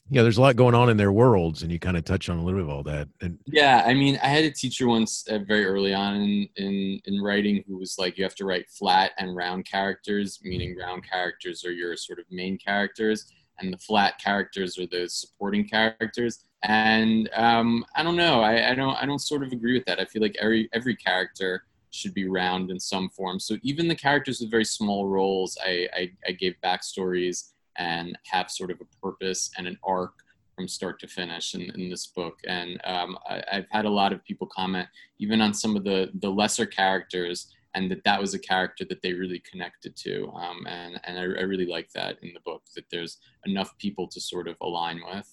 you 0.10 0.18
know 0.18 0.24
there's 0.24 0.38
a 0.38 0.42
lot 0.42 0.56
going 0.56 0.76
on 0.76 0.90
in 0.90 0.98
their 0.98 1.12
worlds 1.12 1.64
and 1.64 1.72
you 1.72 1.80
kind 1.80 1.98
of 1.98 2.04
touch 2.04 2.30
on 2.30 2.38
a 2.38 2.44
little 2.44 2.60
bit 2.60 2.70
of 2.70 2.70
all 2.70 2.84
that 2.84 3.08
and 3.22 3.40
yeah 3.48 3.84
i 3.86 3.94
mean 3.94 4.20
i 4.22 4.28
had 4.28 4.44
a 4.44 4.52
teacher 4.52 4.88
once 4.88 5.26
uh, 5.30 5.40
very 5.40 5.66
early 5.66 5.94
on 5.94 6.16
in, 6.16 6.48
in 6.58 7.02
in 7.06 7.22
writing 7.22 7.64
who 7.68 7.78
was 7.78 7.96
like 7.98 8.18
you 8.18 8.24
have 8.24 8.36
to 8.36 8.46
write 8.46 8.70
flat 8.70 9.12
and 9.18 9.36
round 9.36 9.66
characters 9.66 10.40
meaning 10.44 10.78
round 10.78 11.08
characters 11.10 11.66
are 11.66 11.72
your 11.72 11.96
sort 11.96 12.20
of 12.20 12.26
main 12.30 12.58
characters 12.58 13.32
and 13.60 13.74
the 13.74 13.78
flat 13.78 14.20
characters 14.20 14.78
are 14.78 14.88
the 14.88 15.08
supporting 15.08 15.68
characters. 15.68 16.46
And 16.64 17.30
um, 17.36 17.86
i 17.96 18.04
don't 18.04 18.16
know 18.16 18.42
I, 18.42 18.72
I 18.72 18.76
don't 18.76 18.96
i 19.02 19.06
don't 19.06 19.20
sort 19.20 19.44
of 19.44 19.52
agree 19.52 19.74
with 19.74 19.86
that. 19.86 20.00
I 20.00 20.06
feel 20.06 20.22
like 20.22 20.36
every 20.40 20.70
every 20.74 20.96
character 20.96 21.66
should 21.94 22.14
be 22.14 22.28
round 22.28 22.72
in 22.72 22.80
some 22.80 23.10
form 23.10 23.40
so 23.40 23.56
even 23.62 23.88
the 23.88 23.96
characters 23.96 24.40
with 24.40 24.52
very 24.52 24.66
small 24.66 25.08
roles 25.08 25.58
i 25.66 25.88
i, 25.96 26.12
I 26.28 26.32
gave 26.32 26.56
backstories 26.64 27.52
and 27.78 28.18
have 28.26 28.52
sort 28.52 28.72
of 28.72 28.80
a 28.82 29.06
purpose 29.06 29.52
and 29.58 29.68
an 29.68 29.78
arc 29.84 30.14
from 30.56 30.68
start 30.68 31.00
to 31.00 31.08
finish 31.08 31.56
in, 31.56 31.62
in 31.62 31.90
this 31.90 32.08
book. 32.08 32.40
And 32.48 32.80
um, 32.86 33.18
I, 33.28 33.42
have 33.48 33.66
had 33.72 33.86
a 33.86 33.90
lot 33.90 34.14
of 34.14 34.24
people 34.24 34.48
comment 34.48 34.88
even 35.18 35.42
on 35.42 35.54
some 35.54 35.76
of 35.76 35.84
the, 35.84 36.12
the 36.22 36.30
lesser 36.30 36.66
characters 36.66 37.48
and 37.76 37.90
that 37.90 38.04
that 38.04 38.22
was 38.22 38.34
a 38.36 38.40
character 38.40 38.86
that 38.86 39.02
they 39.02 39.14
really 39.14 39.42
connected 39.50 39.96
to. 39.96 40.30
Um, 40.36 40.66
and 40.68 41.00
and 41.06 41.18
I, 41.18 41.24
I 41.24 41.44
really 41.44 41.66
like 41.66 41.92
that 41.94 42.18
in 42.22 42.32
the 42.34 42.40
book, 42.42 42.62
that 42.76 42.86
there's 42.92 43.18
enough 43.46 43.76
people 43.80 44.08
to 44.10 44.22
sort 44.22 44.48
of 44.48 44.56
align 44.62 45.02
with. 45.12 45.28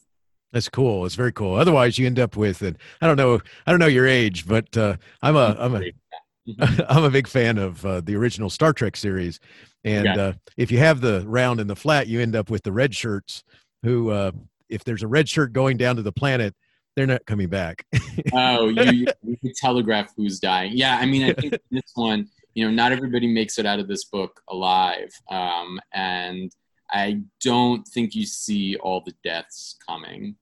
That's 0.52 0.68
cool. 0.68 1.04
It's 1.04 1.14
very 1.14 1.32
cool. 1.32 1.54
Otherwise, 1.54 1.98
you 1.98 2.06
end 2.06 2.18
up 2.18 2.36
with, 2.36 2.62
and 2.62 2.76
I 3.00 3.06
don't 3.06 3.18
know, 3.18 3.40
I 3.66 3.70
don't 3.70 3.78
know 3.78 3.86
your 3.86 4.06
age, 4.06 4.48
but 4.48 4.74
uh, 4.76 4.96
I'm 5.22 5.36
a, 5.36 5.54
I'm 5.58 5.76
a, 5.76 5.92
I'm 6.88 7.04
a 7.04 7.10
big 7.10 7.28
fan 7.28 7.58
of 7.58 7.84
uh, 7.84 8.00
the 8.00 8.16
original 8.16 8.50
Star 8.50 8.72
Trek 8.72 8.96
series, 8.96 9.40
and 9.84 10.08
okay. 10.08 10.20
uh, 10.20 10.32
if 10.56 10.70
you 10.70 10.78
have 10.78 11.00
the 11.00 11.24
round 11.26 11.60
and 11.60 11.68
the 11.68 11.76
flat, 11.76 12.06
you 12.06 12.20
end 12.20 12.36
up 12.36 12.50
with 12.50 12.62
the 12.62 12.72
red 12.72 12.94
shirts 12.94 13.44
who, 13.82 14.10
uh, 14.10 14.32
if 14.68 14.84
there's 14.84 15.02
a 15.02 15.08
red 15.08 15.28
shirt 15.28 15.52
going 15.52 15.76
down 15.76 15.96
to 15.96 16.02
the 16.02 16.12
planet, 16.12 16.54
they're 16.96 17.06
not 17.06 17.24
coming 17.26 17.48
back. 17.48 17.84
oh, 18.32 18.68
you, 18.68 19.06
you 19.22 19.52
telegraph 19.56 20.12
who's 20.16 20.38
dying. 20.38 20.72
Yeah, 20.74 20.98
I 21.00 21.06
mean, 21.06 21.24
I 21.24 21.32
think 21.32 21.58
this 21.70 21.92
one, 21.94 22.28
you 22.54 22.64
know, 22.64 22.70
not 22.70 22.92
everybody 22.92 23.26
makes 23.26 23.58
it 23.58 23.66
out 23.66 23.78
of 23.78 23.88
this 23.88 24.04
book 24.04 24.40
alive. 24.48 25.10
Um, 25.30 25.80
and 25.92 26.52
I 26.90 27.22
don't 27.42 27.86
think 27.86 28.14
you 28.14 28.26
see 28.26 28.76
all 28.76 29.02
the 29.04 29.14
deaths 29.22 29.76
coming. 29.86 30.36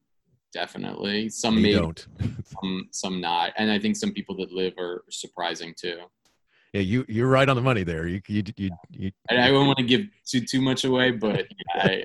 Definitely. 0.52 1.28
Some 1.28 1.60
may, 1.60 1.72
don't. 1.72 2.06
some, 2.44 2.88
some 2.90 3.20
not. 3.20 3.52
And 3.56 3.70
I 3.70 3.78
think 3.78 3.96
some 3.96 4.12
people 4.12 4.36
that 4.36 4.52
live 4.52 4.74
are 4.78 5.04
surprising 5.10 5.74
too 5.78 6.00
yeah, 6.72 6.80
you 6.80 7.04
you're 7.08 7.28
right 7.28 7.48
on 7.48 7.56
the 7.56 7.62
money 7.62 7.82
there. 7.82 8.06
You 8.06 8.20
you 8.28 8.42
you. 8.56 8.70
you 8.90 9.10
I, 9.30 9.36
I 9.38 9.50
don't 9.50 9.66
want 9.66 9.78
to 9.78 9.84
give 9.84 10.06
too 10.26 10.40
too 10.40 10.60
much 10.60 10.84
away, 10.84 11.12
but 11.12 11.46
yeah, 11.74 12.02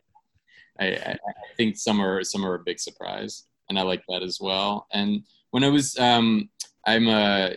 I, 0.80 0.86
I, 0.86 1.12
I 1.12 1.18
think 1.58 1.78
some 1.78 2.02
are 2.02 2.24
some 2.24 2.46
are 2.46 2.56
a 2.56 2.60
big 2.60 2.80
surprise, 2.80 3.46
and 3.70 3.78
I 3.78 3.82
like 3.82 4.04
that 4.08 4.24
as 4.24 4.40
well. 4.40 4.88
And 4.94 5.24
when 5.52 5.64
I 5.64 5.70
was 5.70 5.98
um, 6.00 6.50
I'm 6.86 7.08
a 7.08 7.56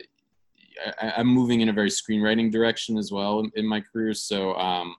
I'm 1.01 1.29
moving 1.29 1.61
in 1.61 1.69
a 1.69 1.73
very 1.73 1.91
screenwriting 1.91 2.51
direction 2.51 2.99
as 2.99 3.13
well 3.13 3.41
in, 3.41 3.51
in 3.55 3.67
my 3.67 3.81
career, 3.81 4.13
so 4.13 4.55
um, 4.57 4.97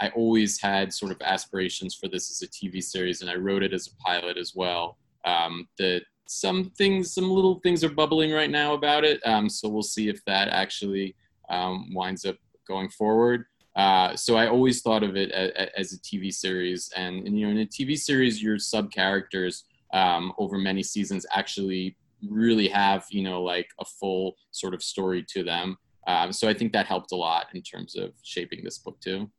I 0.00 0.08
always 0.10 0.60
had 0.60 0.92
sort 0.94 1.12
of 1.12 1.20
aspirations 1.20 1.94
for 1.94 2.08
this 2.08 2.30
as 2.30 2.42
a 2.42 2.50
TV 2.50 2.82
series, 2.82 3.20
and 3.20 3.30
I 3.30 3.34
wrote 3.34 3.62
it 3.62 3.74
as 3.74 3.86
a 3.86 3.96
pilot 4.02 4.38
as 4.38 4.54
well. 4.54 4.96
Um, 5.24 5.68
that 5.78 6.02
some 6.26 6.70
things, 6.78 7.12
some 7.12 7.30
little 7.30 7.60
things 7.60 7.82
are 7.82 7.90
bubbling 7.90 8.32
right 8.32 8.50
now 8.50 8.74
about 8.74 9.04
it. 9.04 9.20
Um, 9.26 9.48
so 9.48 9.68
we'll 9.68 9.82
see 9.82 10.08
if 10.08 10.24
that 10.26 10.48
actually 10.48 11.16
um, 11.48 11.92
winds 11.92 12.24
up 12.24 12.36
going 12.68 12.88
forward. 12.88 13.44
Uh, 13.76 14.14
so 14.16 14.36
I 14.36 14.48
always 14.48 14.82
thought 14.82 15.02
of 15.02 15.16
it 15.16 15.30
as, 15.30 15.68
as 15.76 15.92
a 15.92 15.98
TV 16.00 16.32
series, 16.32 16.90
and, 16.96 17.26
and, 17.26 17.38
you 17.38 17.46
know, 17.46 17.52
in 17.52 17.58
a 17.58 17.66
TV 17.66 17.98
series, 17.98 18.42
your 18.42 18.58
sub 18.58 18.90
characters 18.90 19.64
um, 19.92 20.32
over 20.38 20.58
many 20.58 20.82
seasons 20.82 21.26
actually 21.34 21.96
really 22.28 22.68
have 22.68 23.06
you 23.10 23.22
know 23.22 23.42
like 23.42 23.68
a 23.80 23.84
full 23.84 24.36
sort 24.50 24.74
of 24.74 24.82
story 24.82 25.24
to 25.28 25.42
them. 25.42 25.76
Um, 26.06 26.32
so 26.32 26.48
I 26.48 26.54
think 26.54 26.72
that 26.72 26.86
helped 26.86 27.12
a 27.12 27.16
lot 27.16 27.46
in 27.54 27.62
terms 27.62 27.96
of 27.96 28.12
shaping 28.22 28.64
this 28.64 28.78
book 28.78 29.00
too. 29.00 29.30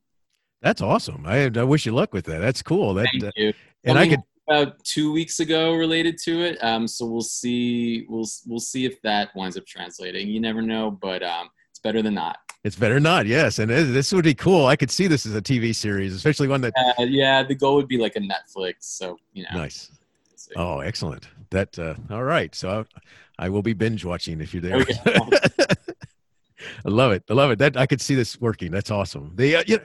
That's 0.61 0.81
awesome. 0.81 1.25
I, 1.25 1.49
I 1.55 1.63
wish 1.63 1.85
you 1.85 1.91
luck 1.91 2.13
with 2.13 2.25
that. 2.25 2.39
That's 2.39 2.61
cool. 2.61 2.93
That, 2.93 3.07
Thank 3.11 3.33
you. 3.35 3.53
and 3.83 3.97
I 3.97 4.07
could 4.07 4.19
about 4.51 4.83
two 4.83 5.11
weeks 5.11 5.39
ago 5.39 5.73
related 5.73 6.17
to 6.17 6.41
it. 6.41 6.57
Um, 6.63 6.87
so 6.87 7.05
we'll 7.05 7.21
see. 7.21 8.05
We'll 8.09 8.27
we'll 8.45 8.59
see 8.59 8.85
if 8.85 9.01
that 9.01 9.29
winds 9.35 9.57
up 9.57 9.65
translating. 9.65 10.27
You 10.27 10.39
never 10.39 10.61
know, 10.61 10.91
but 10.91 11.23
um, 11.23 11.49
it's 11.69 11.79
better 11.79 12.01
than 12.01 12.13
not. 12.13 12.37
It's 12.63 12.75
better 12.75 12.99
not, 12.99 13.25
yes. 13.25 13.57
And 13.57 13.71
this 13.71 14.11
would 14.13 14.23
be 14.23 14.35
cool. 14.35 14.67
I 14.67 14.75
could 14.75 14.91
see 14.91 15.07
this 15.07 15.25
as 15.25 15.33
a 15.33 15.41
TV 15.41 15.73
series, 15.73 16.13
especially 16.13 16.47
one 16.47 16.61
that. 16.61 16.73
Uh, 16.77 17.03
yeah, 17.03 17.41
the 17.41 17.55
goal 17.55 17.75
would 17.75 17.87
be 17.87 17.97
like 17.97 18.15
a 18.15 18.19
Netflix. 18.19 18.75
So 18.81 19.17
you 19.33 19.43
know. 19.43 19.57
Nice. 19.57 19.89
Oh, 20.55 20.79
excellent. 20.79 21.27
That 21.49 21.77
uh, 21.79 21.95
all 22.09 22.23
right. 22.23 22.53
So 22.53 22.85
I, 23.39 23.45
I 23.45 23.49
will 23.49 23.61
be 23.61 23.73
binge 23.73 24.05
watching 24.05 24.41
if 24.41 24.53
you're 24.53 24.61
there. 24.61 24.75
Okay. 24.77 24.93
I 26.85 26.89
love 26.89 27.11
it. 27.11 27.23
I 27.29 27.33
love 27.33 27.51
it. 27.51 27.59
That 27.59 27.77
I 27.77 27.85
could 27.85 28.01
see 28.01 28.15
this 28.15 28.39
working. 28.39 28.71
That's 28.71 28.91
awesome. 28.91 29.31
The 29.35 29.57
uh, 29.57 29.63
you 29.67 29.77
know, 29.77 29.83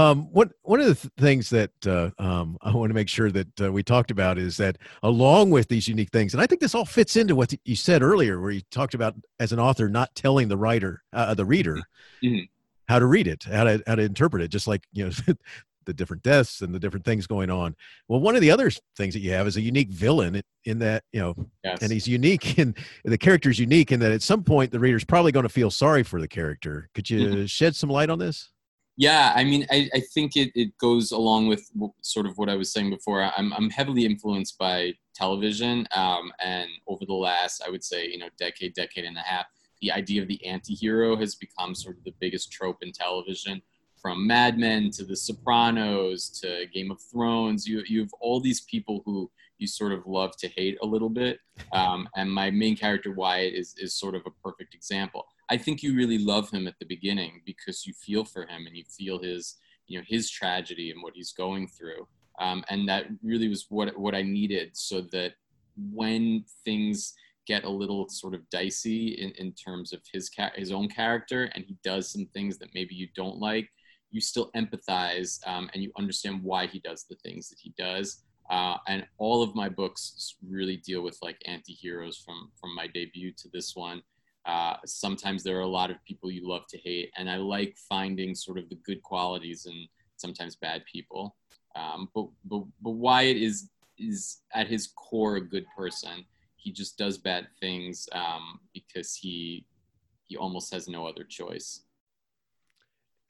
um, 0.00 0.32
one 0.32 0.50
one 0.62 0.80
of 0.80 0.86
the 0.86 0.94
th- 0.94 1.12
things 1.18 1.50
that 1.50 1.70
uh, 1.86 2.10
um, 2.18 2.58
I 2.62 2.74
want 2.74 2.90
to 2.90 2.94
make 2.94 3.08
sure 3.08 3.30
that 3.30 3.60
uh, 3.60 3.72
we 3.72 3.82
talked 3.82 4.10
about 4.10 4.38
is 4.38 4.56
that 4.58 4.78
along 5.02 5.50
with 5.50 5.68
these 5.68 5.88
unique 5.88 6.10
things, 6.10 6.34
and 6.34 6.42
I 6.42 6.46
think 6.46 6.60
this 6.60 6.74
all 6.74 6.84
fits 6.84 7.16
into 7.16 7.34
what 7.34 7.52
you 7.64 7.76
said 7.76 8.02
earlier, 8.02 8.40
where 8.40 8.50
you 8.50 8.62
talked 8.70 8.94
about 8.94 9.14
as 9.40 9.52
an 9.52 9.58
author 9.58 9.88
not 9.88 10.14
telling 10.14 10.48
the 10.48 10.56
writer, 10.56 11.02
uh, 11.12 11.34
the 11.34 11.44
reader, 11.44 11.80
mm-hmm. 12.22 12.44
how 12.88 12.98
to 12.98 13.06
read 13.06 13.26
it, 13.26 13.44
how 13.44 13.64
to 13.64 13.82
how 13.86 13.94
to 13.94 14.02
interpret 14.02 14.42
it, 14.42 14.48
just 14.48 14.66
like 14.66 14.86
you 14.92 15.04
know 15.04 15.10
the 15.88 15.94
different 15.94 16.22
deaths 16.22 16.60
and 16.60 16.74
the 16.74 16.78
different 16.78 17.04
things 17.04 17.26
going 17.26 17.48
on. 17.48 17.74
Well, 18.08 18.20
one 18.20 18.36
of 18.36 18.42
the 18.42 18.50
other 18.50 18.70
things 18.96 19.14
that 19.14 19.20
you 19.20 19.32
have 19.32 19.46
is 19.46 19.56
a 19.56 19.62
unique 19.62 19.88
villain 19.88 20.42
in 20.66 20.78
that, 20.80 21.02
you 21.12 21.20
know, 21.20 21.34
yes. 21.64 21.78
and 21.80 21.90
he's 21.90 22.06
unique 22.06 22.58
and 22.58 22.76
the 23.04 23.16
character's 23.16 23.58
unique 23.58 23.90
in 23.90 23.98
that 24.00 24.12
at 24.12 24.22
some 24.22 24.44
point 24.44 24.70
the 24.70 24.78
reader's 24.78 25.04
probably 25.04 25.32
going 25.32 25.44
to 25.44 25.48
feel 25.48 25.70
sorry 25.70 26.02
for 26.02 26.20
the 26.20 26.28
character. 26.28 26.90
Could 26.94 27.08
you 27.08 27.20
mm-hmm. 27.20 27.44
shed 27.46 27.74
some 27.74 27.88
light 27.88 28.10
on 28.10 28.18
this? 28.18 28.50
Yeah, 28.98 29.32
I 29.34 29.44
mean, 29.44 29.64
I, 29.70 29.88
I 29.94 30.00
think 30.12 30.36
it, 30.36 30.50
it 30.54 30.76
goes 30.76 31.12
along 31.12 31.46
with 31.46 31.70
sort 32.02 32.26
of 32.26 32.36
what 32.36 32.50
I 32.50 32.56
was 32.56 32.70
saying 32.70 32.90
before. 32.90 33.22
I'm, 33.22 33.52
I'm 33.54 33.70
heavily 33.70 34.04
influenced 34.04 34.58
by 34.58 34.92
television. 35.14 35.86
Um, 35.94 36.32
and 36.44 36.68
over 36.86 37.06
the 37.06 37.14
last, 37.14 37.62
I 37.66 37.70
would 37.70 37.84
say, 37.84 38.08
you 38.08 38.18
know, 38.18 38.28
decade, 38.38 38.74
decade 38.74 39.04
and 39.04 39.16
a 39.16 39.20
half, 39.20 39.46
the 39.80 39.92
idea 39.92 40.20
of 40.20 40.28
the 40.28 40.44
anti 40.44 40.74
hero 40.74 41.16
has 41.16 41.36
become 41.36 41.74
sort 41.74 41.96
of 41.96 42.04
the 42.04 42.14
biggest 42.20 42.52
trope 42.52 42.82
in 42.82 42.92
television 42.92 43.62
from 44.08 44.26
Mad 44.26 44.56
Men 44.56 44.90
to 44.92 45.04
The 45.04 45.14
Sopranos 45.14 46.30
to 46.40 46.64
Game 46.72 46.90
of 46.90 46.98
Thrones. 46.98 47.68
You 47.68 47.82
you 47.86 48.00
have 48.00 48.14
all 48.22 48.40
these 48.40 48.62
people 48.62 49.02
who 49.04 49.30
you 49.58 49.66
sort 49.66 49.92
of 49.92 50.06
love 50.06 50.34
to 50.38 50.48
hate 50.48 50.78
a 50.80 50.86
little 50.86 51.10
bit. 51.10 51.40
Um, 51.72 52.08
and 52.16 52.32
my 52.32 52.50
main 52.50 52.74
character 52.74 53.12
Wyatt 53.12 53.52
is 53.52 53.74
is 53.76 53.92
sort 53.92 54.14
of 54.14 54.22
a 54.24 54.30
perfect 54.42 54.74
example. 54.74 55.26
I 55.50 55.58
think 55.58 55.82
you 55.82 55.94
really 55.94 56.16
love 56.16 56.48
him 56.48 56.66
at 56.66 56.78
the 56.78 56.86
beginning 56.86 57.42
because 57.44 57.86
you 57.86 57.92
feel 57.92 58.24
for 58.24 58.46
him 58.46 58.66
and 58.66 58.74
you 58.74 58.84
feel 58.88 59.22
his 59.22 59.56
you 59.88 59.98
know 59.98 60.04
his 60.08 60.30
tragedy 60.30 60.90
and 60.90 61.02
what 61.02 61.12
he's 61.14 61.32
going 61.32 61.68
through. 61.68 62.08
Um, 62.40 62.64
and 62.70 62.88
that 62.88 63.08
really 63.22 63.48
was 63.48 63.66
what 63.68 63.94
what 63.98 64.14
I 64.14 64.22
needed 64.22 64.70
so 64.72 65.02
that 65.12 65.34
when 65.76 66.46
things 66.64 67.12
get 67.46 67.64
a 67.64 67.68
little 67.68 68.08
sort 68.08 68.34
of 68.34 68.48
dicey 68.48 69.08
in, 69.20 69.32
in 69.32 69.52
terms 69.52 69.92
of 69.92 70.00
his 70.10 70.30
ca- 70.30 70.52
his 70.54 70.72
own 70.72 70.88
character 70.88 71.50
and 71.54 71.64
he 71.66 71.76
does 71.84 72.10
some 72.10 72.24
things 72.32 72.56
that 72.56 72.74
maybe 72.74 72.94
you 72.94 73.08
don't 73.14 73.38
like 73.38 73.68
you 74.10 74.20
still 74.20 74.50
empathize 74.56 75.46
um, 75.46 75.68
and 75.74 75.82
you 75.82 75.92
understand 75.98 76.42
why 76.42 76.66
he 76.66 76.78
does 76.80 77.04
the 77.04 77.16
things 77.16 77.48
that 77.48 77.58
he 77.60 77.72
does. 77.76 78.22
Uh, 78.50 78.78
and 78.86 79.06
all 79.18 79.42
of 79.42 79.54
my 79.54 79.68
books 79.68 80.36
really 80.48 80.78
deal 80.78 81.02
with 81.02 81.18
like 81.20 81.36
anti-heroes 81.44 82.16
from 82.16 82.50
from 82.58 82.74
my 82.74 82.86
debut 82.86 83.32
to 83.32 83.48
this 83.52 83.76
one. 83.76 84.02
Uh, 84.46 84.76
sometimes 84.86 85.42
there 85.42 85.58
are 85.58 85.62
a 85.62 85.66
lot 85.66 85.90
of 85.90 86.02
people 86.04 86.30
you 86.30 86.48
love 86.48 86.66
to 86.68 86.78
hate, 86.78 87.10
and 87.18 87.28
I 87.28 87.36
like 87.36 87.76
finding 87.88 88.34
sort 88.34 88.58
of 88.58 88.68
the 88.70 88.76
good 88.76 89.02
qualities 89.02 89.66
and 89.66 89.88
sometimes 90.16 90.56
bad 90.56 90.82
people. 90.90 91.36
Um, 91.76 92.08
but, 92.14 92.28
but 92.46 92.62
but 92.80 92.92
Wyatt 92.92 93.36
is 93.36 93.68
is 93.98 94.40
at 94.54 94.68
his 94.68 94.86
core 94.96 95.36
a 95.36 95.40
good 95.40 95.66
person. 95.76 96.24
He 96.56 96.72
just 96.72 96.96
does 96.96 97.18
bad 97.18 97.48
things 97.60 98.08
um, 98.12 98.60
because 98.72 99.14
he 99.14 99.66
he 100.26 100.38
almost 100.38 100.72
has 100.72 100.88
no 100.88 101.06
other 101.06 101.24
choice 101.24 101.82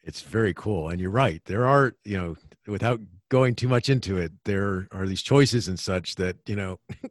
it's 0.03 0.23
very 0.23 0.55
cool 0.55 0.89
and 0.89 1.01
you're 1.01 1.11
right 1.11 1.43
there 1.45 1.67
are 1.67 1.95
you 2.05 2.17
know 2.17 2.37
without 2.67 3.01
going 3.31 3.55
too 3.55 3.69
much 3.69 3.89
into 3.89 4.17
it 4.17 4.33
there 4.45 4.89
are 4.93 5.07
these 5.07 5.23
choices 5.23 5.69
and 5.69 5.79
such 5.79 6.15
that 6.15 6.37
you 6.47 6.57
know 6.57 6.79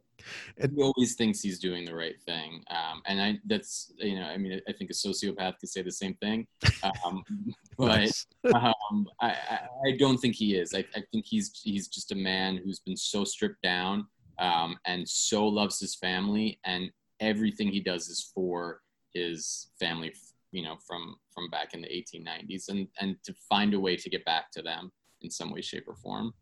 And- 0.58 0.72
he 0.74 0.82
always 0.82 1.14
thinks 1.14 1.40
he's 1.40 1.58
doing 1.58 1.84
the 1.84 1.94
right 1.94 2.20
thing, 2.22 2.62
um, 2.70 3.02
and 3.06 3.20
I 3.20 3.38
that's 3.46 3.92
you 3.98 4.16
know 4.16 4.26
I 4.26 4.36
mean 4.36 4.60
I 4.68 4.72
think 4.72 4.90
a 4.90 4.94
sociopath 4.94 5.58
could 5.58 5.68
say 5.68 5.82
the 5.82 5.92
same 5.92 6.14
thing, 6.14 6.46
um, 6.82 7.22
but 7.78 8.10
um, 8.54 9.06
I, 9.20 9.30
I, 9.30 9.58
I 9.86 9.96
don't 9.98 10.18
think 10.18 10.34
he 10.34 10.56
is. 10.56 10.74
I, 10.74 10.84
I 10.94 11.02
think 11.12 11.24
he's 11.26 11.58
he's 11.62 11.88
just 11.88 12.12
a 12.12 12.16
man 12.16 12.60
who's 12.62 12.80
been 12.80 12.96
so 12.96 13.24
stripped 13.24 13.62
down 13.62 14.06
um, 14.38 14.76
and 14.86 15.08
so 15.08 15.46
loves 15.46 15.78
his 15.80 15.94
family, 15.94 16.58
and 16.64 16.90
everything 17.20 17.68
he 17.68 17.80
does 17.80 18.08
is 18.08 18.30
for 18.34 18.80
his 19.14 19.68
family. 19.78 20.12
You 20.52 20.62
know, 20.62 20.76
from 20.86 21.16
from 21.32 21.50
back 21.50 21.74
in 21.74 21.82
the 21.82 21.88
1890s, 21.88 22.68
and 22.68 22.88
and 23.00 23.16
to 23.24 23.34
find 23.48 23.74
a 23.74 23.80
way 23.80 23.96
to 23.96 24.10
get 24.10 24.24
back 24.24 24.50
to 24.52 24.62
them 24.62 24.90
in 25.22 25.30
some 25.30 25.50
way, 25.50 25.60
shape, 25.60 25.84
or 25.86 25.94
form. 25.96 26.32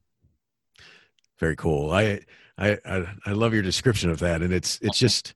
Very 1.38 1.56
cool. 1.56 1.90
I, 1.90 2.20
I, 2.58 2.78
I, 2.84 3.06
I 3.26 3.32
love 3.32 3.52
your 3.52 3.62
description 3.62 4.10
of 4.10 4.18
that. 4.20 4.42
And 4.42 4.52
it's, 4.52 4.78
it's 4.82 4.98
just, 4.98 5.34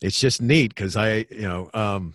it's 0.00 0.18
just 0.18 0.40
neat 0.40 0.74
because 0.74 0.96
I, 0.96 1.26
you 1.30 1.42
know, 1.42 1.70
um, 1.74 2.14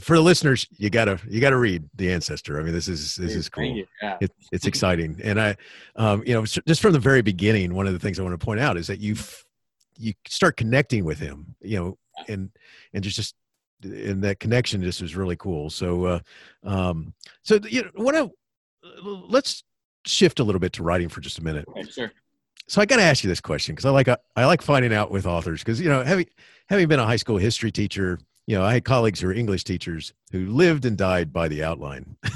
for 0.00 0.16
the 0.16 0.22
listeners, 0.22 0.66
you 0.78 0.88
gotta, 0.88 1.20
you 1.28 1.40
gotta 1.40 1.58
read 1.58 1.88
the 1.94 2.10
ancestor. 2.10 2.58
I 2.58 2.62
mean, 2.62 2.72
this 2.72 2.88
is, 2.88 3.16
this 3.16 3.34
is 3.34 3.48
cool. 3.50 3.84
Yeah. 4.02 4.16
It, 4.20 4.32
it's 4.50 4.66
exciting. 4.66 5.20
And 5.22 5.38
I, 5.38 5.56
um, 5.96 6.22
you 6.26 6.32
know, 6.32 6.44
just 6.44 6.80
from 6.80 6.92
the 6.92 6.98
very 6.98 7.20
beginning, 7.20 7.74
one 7.74 7.86
of 7.86 7.92
the 7.92 7.98
things 7.98 8.18
I 8.18 8.22
want 8.22 8.38
to 8.38 8.44
point 8.44 8.60
out 8.60 8.78
is 8.78 8.86
that 8.86 9.00
you, 9.00 9.14
you 9.98 10.14
start 10.26 10.56
connecting 10.56 11.04
with 11.04 11.18
him, 11.18 11.54
you 11.60 11.78
know, 11.78 11.98
and, 12.28 12.50
and 12.94 13.04
just, 13.04 13.16
just, 13.16 13.34
and 13.82 14.22
that 14.24 14.40
connection 14.40 14.82
just 14.82 15.00
was 15.02 15.14
really 15.16 15.36
cool. 15.36 15.70
So, 15.70 16.04
uh, 16.04 16.20
um, 16.64 17.12
so, 17.42 17.58
you 17.68 17.82
know, 17.82 17.90
what 17.94 18.16
I, 18.16 18.28
let's 19.02 19.62
shift 20.06 20.40
a 20.40 20.44
little 20.44 20.58
bit 20.60 20.72
to 20.74 20.82
writing 20.82 21.08
for 21.08 21.20
just 21.20 21.38
a 21.38 21.44
minute 21.44 21.66
Okay, 21.68 21.82
sure. 21.90 22.12
so 22.66 22.80
I 22.80 22.86
got 22.86 22.96
to 22.96 23.02
ask 23.02 23.22
you 23.22 23.28
this 23.28 23.40
question 23.40 23.74
because 23.74 23.84
I 23.84 23.90
like 23.90 24.08
I 24.08 24.46
like 24.46 24.62
finding 24.62 24.92
out 24.94 25.10
with 25.10 25.26
authors 25.26 25.60
because 25.60 25.80
you 25.80 25.88
know 25.88 26.02
having 26.02 26.26
having 26.68 26.88
been 26.88 27.00
a 27.00 27.04
high 27.04 27.16
school 27.16 27.36
history 27.36 27.70
teacher, 27.70 28.18
you 28.46 28.56
know 28.56 28.64
I 28.64 28.72
had 28.74 28.84
colleagues 28.84 29.20
who 29.20 29.26
were 29.26 29.34
English 29.34 29.64
teachers 29.64 30.14
who 30.32 30.46
lived 30.46 30.84
and 30.86 30.96
died 30.96 31.32
by 31.32 31.48
the 31.48 31.62
outline. 31.64 32.16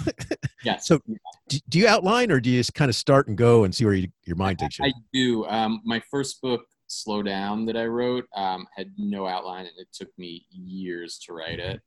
Yes. 0.65 0.87
So- 0.87 1.01
do, 1.49 1.59
do 1.69 1.79
you 1.81 1.89
outline 1.89 2.31
or 2.31 2.39
do 2.41 2.49
you 2.49 2.61
just 2.61 2.73
kind 2.75 2.89
of 2.89 2.95
start 2.95 3.27
and 3.27 3.37
go 3.37 3.65
and 3.65 3.75
see 3.75 3.85
where 3.85 3.95
you, 3.95 4.09
your 4.25 4.37
mind 4.37 4.61
takes 4.61 4.79
you? 4.79 4.85
I 4.85 4.93
do. 5.13 5.45
Um, 5.47 5.81
my 5.85 6.01
first 6.09 6.41
book, 6.41 6.63
Slow 6.93 7.23
Down, 7.23 7.65
that 7.67 7.77
I 7.77 7.87
wrote, 7.87 8.27
um, 8.35 8.67
had 8.75 8.93
no 8.99 9.27
outline, 9.27 9.67
and 9.67 9.79
it 9.79 9.89
took 9.93 10.09
me 10.19 10.47
years 10.51 11.19
to 11.27 11.33
write 11.33 11.59
it. 11.59 11.81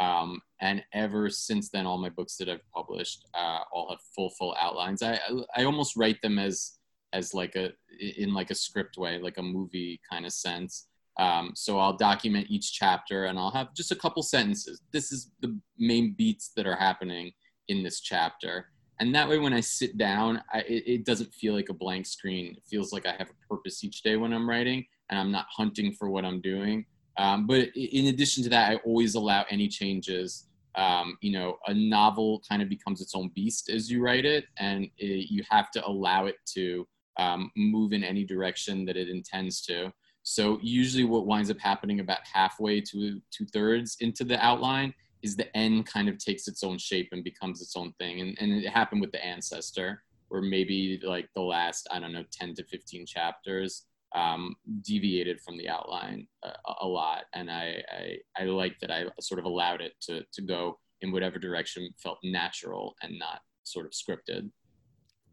Um, 0.00 0.40
and 0.60 0.82
ever 0.92 1.28
since 1.28 1.68
then, 1.68 1.86
all 1.86 1.98
my 1.98 2.08
books 2.08 2.36
that 2.36 2.48
I've 2.48 2.66
published 2.74 3.26
uh, 3.34 3.60
all 3.72 3.90
have 3.90 4.00
full, 4.14 4.30
full 4.30 4.56
outlines. 4.60 5.02
I, 5.02 5.18
I, 5.56 5.64
almost 5.64 5.96
write 5.96 6.20
them 6.22 6.38
as 6.38 6.78
as 7.12 7.34
like 7.34 7.56
a 7.56 7.72
in 8.00 8.32
like 8.32 8.50
a 8.50 8.54
script 8.54 8.96
way, 8.96 9.18
like 9.18 9.36
a 9.38 9.42
movie 9.42 10.00
kind 10.10 10.24
of 10.24 10.32
sense. 10.32 10.86
Um, 11.18 11.52
so 11.54 11.78
I'll 11.78 11.96
document 11.96 12.46
each 12.48 12.72
chapter, 12.72 13.26
and 13.26 13.38
I'll 13.38 13.50
have 13.50 13.74
just 13.74 13.92
a 13.92 13.96
couple 13.96 14.22
sentences. 14.22 14.80
This 14.92 15.12
is 15.12 15.30
the 15.40 15.58
main 15.78 16.14
beats 16.16 16.52
that 16.56 16.66
are 16.66 16.76
happening 16.76 17.32
in 17.68 17.82
this 17.82 18.00
chapter 18.00 18.71
and 19.02 19.12
that 19.12 19.28
way 19.28 19.36
when 19.36 19.52
i 19.52 19.58
sit 19.58 19.98
down 19.98 20.40
I, 20.52 20.60
it, 20.60 20.84
it 20.86 21.04
doesn't 21.04 21.34
feel 21.34 21.54
like 21.54 21.68
a 21.70 21.74
blank 21.74 22.06
screen. 22.06 22.54
It 22.56 22.62
feels 22.70 22.92
like 22.92 23.04
i 23.04 23.12
have 23.18 23.28
a 23.28 23.48
purpose 23.48 23.82
each 23.82 24.02
day 24.02 24.16
when 24.16 24.32
i'm 24.32 24.48
writing 24.48 24.86
and 25.10 25.18
i'm 25.18 25.32
not 25.32 25.46
hunting 25.50 25.92
for 25.92 26.08
what 26.08 26.24
i'm 26.24 26.40
doing. 26.40 26.86
Um, 27.18 27.46
but 27.46 27.68
in 27.74 28.06
addition 28.06 28.44
to 28.44 28.48
that 28.50 28.70
i 28.70 28.76
always 28.86 29.14
allow 29.16 29.44
any 29.50 29.68
changes. 29.68 30.46
Um, 30.74 31.18
you 31.20 31.32
know 31.32 31.58
a 31.66 31.74
novel 31.74 32.42
kind 32.48 32.62
of 32.62 32.68
becomes 32.70 33.02
its 33.02 33.14
own 33.14 33.30
beast 33.34 33.68
as 33.68 33.90
you 33.90 34.02
write 34.02 34.24
it 34.24 34.46
and 34.58 34.84
it, 34.96 35.30
you 35.30 35.42
have 35.50 35.70
to 35.72 35.86
allow 35.86 36.26
it 36.26 36.36
to 36.54 36.86
um, 37.18 37.50
move 37.56 37.92
in 37.92 38.04
any 38.04 38.24
direction 38.24 38.86
that 38.86 38.96
it 38.96 39.08
intends 39.10 39.60
to. 39.62 39.92
So 40.22 40.58
usually 40.62 41.04
what 41.04 41.26
winds 41.26 41.50
up 41.50 41.58
happening 41.58 42.00
about 42.00 42.20
halfway 42.32 42.80
to 42.80 43.20
two 43.30 43.46
thirds 43.52 43.96
into 44.00 44.24
the 44.24 44.42
outline 44.42 44.94
is 45.22 45.36
the 45.36 45.56
end 45.56 45.86
kind 45.86 46.08
of 46.08 46.18
takes 46.18 46.48
its 46.48 46.62
own 46.62 46.78
shape 46.78 47.08
and 47.12 47.24
becomes 47.24 47.62
its 47.62 47.76
own 47.76 47.92
thing. 47.98 48.20
And, 48.20 48.36
and 48.40 48.52
it 48.52 48.68
happened 48.68 49.00
with 49.00 49.12
the 49.12 49.24
ancestor, 49.24 50.02
where 50.28 50.42
maybe 50.42 51.00
like 51.02 51.28
the 51.34 51.42
last, 51.42 51.86
I 51.92 52.00
don't 52.00 52.12
know, 52.12 52.24
10 52.32 52.54
to 52.54 52.64
15 52.64 53.06
chapters 53.06 53.86
um, 54.14 54.54
deviated 54.82 55.40
from 55.40 55.56
the 55.56 55.68
outline 55.68 56.26
a, 56.42 56.50
a 56.82 56.86
lot. 56.86 57.24
And 57.34 57.50
I, 57.50 57.82
I, 57.90 58.42
I 58.42 58.44
like 58.44 58.78
that 58.80 58.90
I 58.90 59.04
sort 59.20 59.38
of 59.38 59.46
allowed 59.46 59.80
it 59.80 59.92
to, 60.02 60.24
to 60.32 60.42
go 60.42 60.78
in 61.00 61.12
whatever 61.12 61.38
direction 61.38 61.88
felt 61.98 62.18
natural 62.22 62.94
and 63.02 63.18
not 63.18 63.40
sort 63.64 63.86
of 63.86 63.92
scripted. 63.92 64.50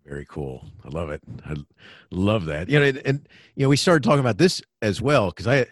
Very 0.06 0.26
cool. 0.26 0.66
I 0.84 0.90
love 0.90 1.10
it. 1.10 1.22
I 1.46 1.56
love 2.12 2.46
that. 2.46 2.70
You 2.70 2.80
know, 2.80 2.86
and, 2.86 3.02
and 3.06 3.30
you 3.56 3.66
know, 3.66 3.70
we 3.70 3.76
started 3.78 4.04
talking 4.04 4.22
about 4.22 4.38
this 4.38 4.62
as 4.82 5.02
well 5.02 5.28
because 5.28 5.48
I, 5.48 5.68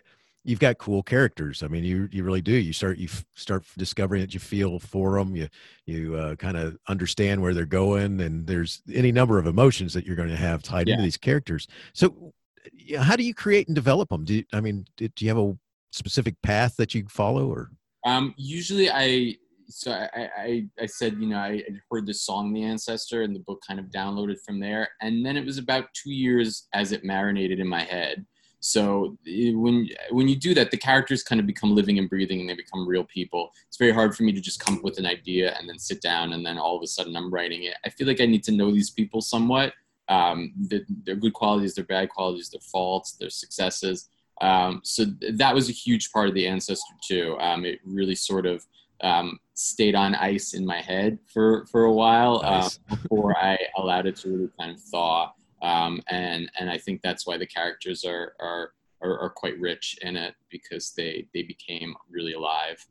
you've 0.48 0.60
got 0.60 0.78
cool 0.78 1.04
characters. 1.04 1.62
I 1.62 1.68
mean, 1.68 1.84
you 1.84 2.08
you 2.12 2.24
really 2.24 2.42
do. 2.42 2.54
You 2.54 2.74
start 2.74 2.98
you 2.98 3.10
f- 3.12 3.26
start 3.36 3.66
discovering 3.78 4.22
that 4.22 4.34
you 4.34 4.40
feel 4.40 4.80
for 4.80 5.20
them. 5.20 5.36
You 5.36 5.50
you 5.86 6.16
uh, 6.16 6.36
kind 6.36 6.58
of 6.58 6.78
understand 6.88 7.42
where 7.42 7.54
they're 7.54 7.66
going, 7.66 8.22
and 8.22 8.48
there's 8.48 8.82
any 8.92 9.12
number 9.12 9.38
of 9.38 9.46
emotions 9.46 9.94
that 9.94 10.06
you're 10.06 10.16
going 10.16 10.30
to 10.30 10.36
have 10.36 10.64
tied 10.64 10.88
into 10.88 11.04
these 11.04 11.18
characters. 11.18 11.68
So, 11.94 12.34
yeah, 12.74 13.04
how 13.04 13.18
do 13.18 13.24
you 13.24 13.34
create 13.34 13.68
and 13.68 13.76
develop 13.76 14.10
them? 14.10 14.24
Do 14.24 14.36
you, 14.36 14.46
I 14.54 14.62
mean, 14.62 14.86
do, 14.96 15.10
do 15.10 15.26
you 15.26 15.30
have 15.30 15.38
a 15.38 15.58
specific 15.92 16.36
path 16.42 16.76
that 16.78 16.96
you 16.96 17.06
follow, 17.10 17.48
or 17.50 17.72
Um, 18.06 18.34
usually 18.38 18.90
I, 18.90 19.36
so 19.68 19.92
I, 19.92 20.30
I, 20.38 20.68
I 20.80 20.86
said, 20.86 21.18
you 21.20 21.28
know, 21.28 21.38
I 21.40 21.62
heard 21.92 22.06
this 22.06 22.22
song, 22.22 22.54
The 22.54 22.64
Ancestor, 22.64 23.24
and 23.24 23.36
the 23.36 23.42
book 23.42 23.62
kind 23.68 23.80
of 23.82 23.88
downloaded 23.88 24.38
from 24.46 24.60
there. 24.62 24.88
And 25.02 25.26
then 25.26 25.36
it 25.36 25.46
was 25.46 25.58
about 25.58 25.86
two 25.94 26.12
years 26.12 26.68
as 26.74 26.94
it 26.94 27.04
marinated 27.04 27.60
in 27.60 27.68
my 27.68 27.84
head. 27.84 28.26
So 28.60 29.18
eh, 29.28 29.52
when 29.54 29.88
when 30.12 30.28
you 30.28 30.36
do 30.36 30.54
that, 30.56 30.72
the 30.72 30.78
characters 30.78 31.24
kind 31.24 31.40
of 31.40 31.48
become 31.48 31.76
living 31.76 32.00
and 32.00 32.10
breathing, 32.10 32.40
and 32.40 32.50
they 32.50 32.56
become 32.56 32.88
real 32.88 33.04
people. 33.04 33.52
It's 33.68 33.78
very 33.78 33.92
hard 33.92 34.16
for 34.16 34.24
me 34.24 34.32
to 34.34 34.42
just 34.42 34.60
come 34.60 34.78
up 34.78 34.84
with 34.84 34.98
an 34.98 35.06
idea 35.06 35.56
and 35.60 35.70
then 35.70 35.80
sit 35.80 36.02
down, 36.02 36.34
and 36.34 36.46
then 36.46 36.58
all 36.58 36.76
of 36.76 36.84
a 36.84 36.88
sudden 36.88 37.16
I'm 37.16 37.32
writing 37.32 37.64
it. 37.64 37.76
I 37.86 37.90
feel 37.90 38.08
like 38.08 38.22
I 38.22 38.26
need 38.26 38.44
to 38.44 38.52
know 38.52 38.72
these 38.72 38.90
people 38.90 39.22
somewhat. 39.22 39.74
Um, 40.10 40.54
the, 40.70 40.86
their 41.06 41.16
good 41.16 41.34
qualities, 41.34 41.76
their 41.76 41.84
bad 41.84 42.10
qualities, 42.10 42.50
their 42.50 42.62
faults, 42.62 43.14
their 43.14 43.30
successes. 43.30 44.10
Um, 44.40 44.82
so 44.84 45.04
th- 45.06 45.36
that 45.36 45.54
was 45.54 45.70
a 45.70 45.74
huge 45.74 46.12
part 46.12 46.30
of 46.30 46.34
the 46.34 46.48
ancestor 46.48 46.94
too. 47.06 47.38
Um, 47.40 47.66
it 47.66 47.80
really 47.84 48.16
sort 48.16 48.46
of 48.46 48.66
um, 49.02 49.40
stayed 49.54 49.96
on 49.96 50.16
ice 50.16 50.54
in 50.54 50.66
my 50.66 50.82
head 50.82 51.20
for 51.32 51.66
for 51.68 51.86
a 51.86 51.92
while 51.92 52.42
Nice. 52.42 52.80
um, 52.90 52.98
before 53.02 53.38
I 53.38 53.58
allowed 53.78 54.06
it 54.06 54.16
to 54.18 54.30
really 54.30 54.50
kind 54.60 54.72
of 54.72 54.82
thaw. 54.82 55.32
Um, 55.62 56.02
and 56.08 56.50
and 56.60 56.70
I 56.70 56.78
think 56.78 57.02
that's 57.02 57.26
why 57.26 57.38
the 57.38 57.48
characters 57.48 58.06
are 58.06 58.34
are 58.40 58.74
are, 59.02 59.20
are 59.20 59.30
quite 59.30 59.60
rich 59.60 59.98
in 60.02 60.16
it 60.16 60.36
because 60.50 60.94
they 60.96 61.28
they 61.34 61.44
became 61.44 61.96
really 62.10 62.34
alive. 62.34 62.86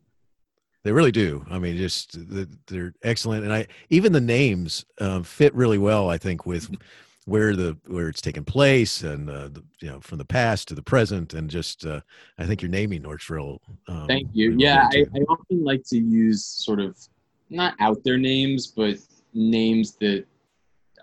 They 0.83 0.93
really 0.93 1.13
do. 1.13 1.45
I 1.51 1.59
mean, 1.59 1.77
just 1.77 2.13
the, 2.13 2.49
they're 2.67 2.95
excellent, 3.03 3.45
and 3.45 3.53
I 3.53 3.67
even 3.91 4.13
the 4.13 4.21
names 4.21 4.85
um, 5.01 5.25
fit 5.25 5.55
really 5.55 5.79
well. 5.79 6.09
I 6.09 6.19
think 6.19 6.47
with 6.47 6.71
where 7.25 7.57
the 7.57 7.77
where 7.87 8.09
it's 8.09 8.21
taken 8.21 8.45
place, 8.45 9.03
and 9.03 9.29
uh, 9.29 9.49
the, 9.49 9.65
you 9.81 9.89
know 9.89 10.01
from 10.01 10.19
the 10.19 10.25
past 10.25 10.69
to 10.69 10.75
the 10.75 10.83
present, 10.83 11.35
and 11.35 11.51
just 11.51 11.85
uh, 11.85 12.01
I 12.39 12.47
think 12.47 12.63
your 12.63 12.71
naming 12.71 13.03
works 13.03 13.29
real. 13.29 13.61
Um, 13.89 14.07
Thank 14.07 14.29
you. 14.33 14.55
Yeah, 14.57 14.89
I. 14.93 15.07
I 15.15 15.19
often 15.29 15.65
like 15.65 15.85
to 15.87 15.99
use 15.99 16.45
sort 16.45 16.81
of 16.81 16.97
not 17.51 17.75
out 17.81 18.03
there 18.05 18.19
names, 18.19 18.69
but 18.69 18.97
names 19.35 19.97
that 19.97 20.25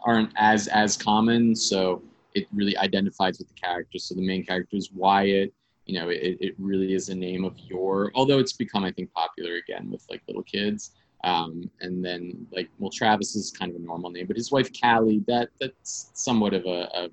aren't 0.03 0.31
as 0.35 0.67
as 0.67 0.97
common. 0.97 1.55
So 1.55 2.01
it 2.33 2.47
really 2.53 2.77
identifies 2.77 3.39
with 3.39 3.47
the 3.47 3.53
character. 3.53 3.99
So 3.99 4.15
the 4.15 4.25
main 4.25 4.45
character 4.45 4.75
is 4.75 4.91
Wyatt. 4.91 5.53
You 5.85 5.99
know, 5.99 6.09
it, 6.09 6.37
it 6.39 6.55
really 6.57 6.93
is 6.93 7.09
a 7.09 7.15
name 7.15 7.43
of 7.43 7.57
your. 7.59 8.11
Although 8.15 8.39
it's 8.39 8.53
become, 8.53 8.83
I 8.83 8.91
think, 8.91 9.11
popular 9.13 9.55
again 9.55 9.91
with 9.91 10.05
like 10.09 10.21
little 10.27 10.43
kids. 10.43 10.91
Um, 11.23 11.69
and 11.79 12.03
then 12.03 12.47
like, 12.51 12.69
well, 12.79 12.89
Travis 12.89 13.35
is 13.35 13.51
kind 13.51 13.71
of 13.71 13.81
a 13.81 13.83
normal 13.83 14.09
name, 14.09 14.27
but 14.27 14.35
his 14.35 14.51
wife 14.51 14.69
Callie, 14.79 15.23
that 15.27 15.49
that's 15.59 16.11
somewhat 16.13 16.53
of 16.53 16.65
a 16.65 16.89
of, 16.93 17.11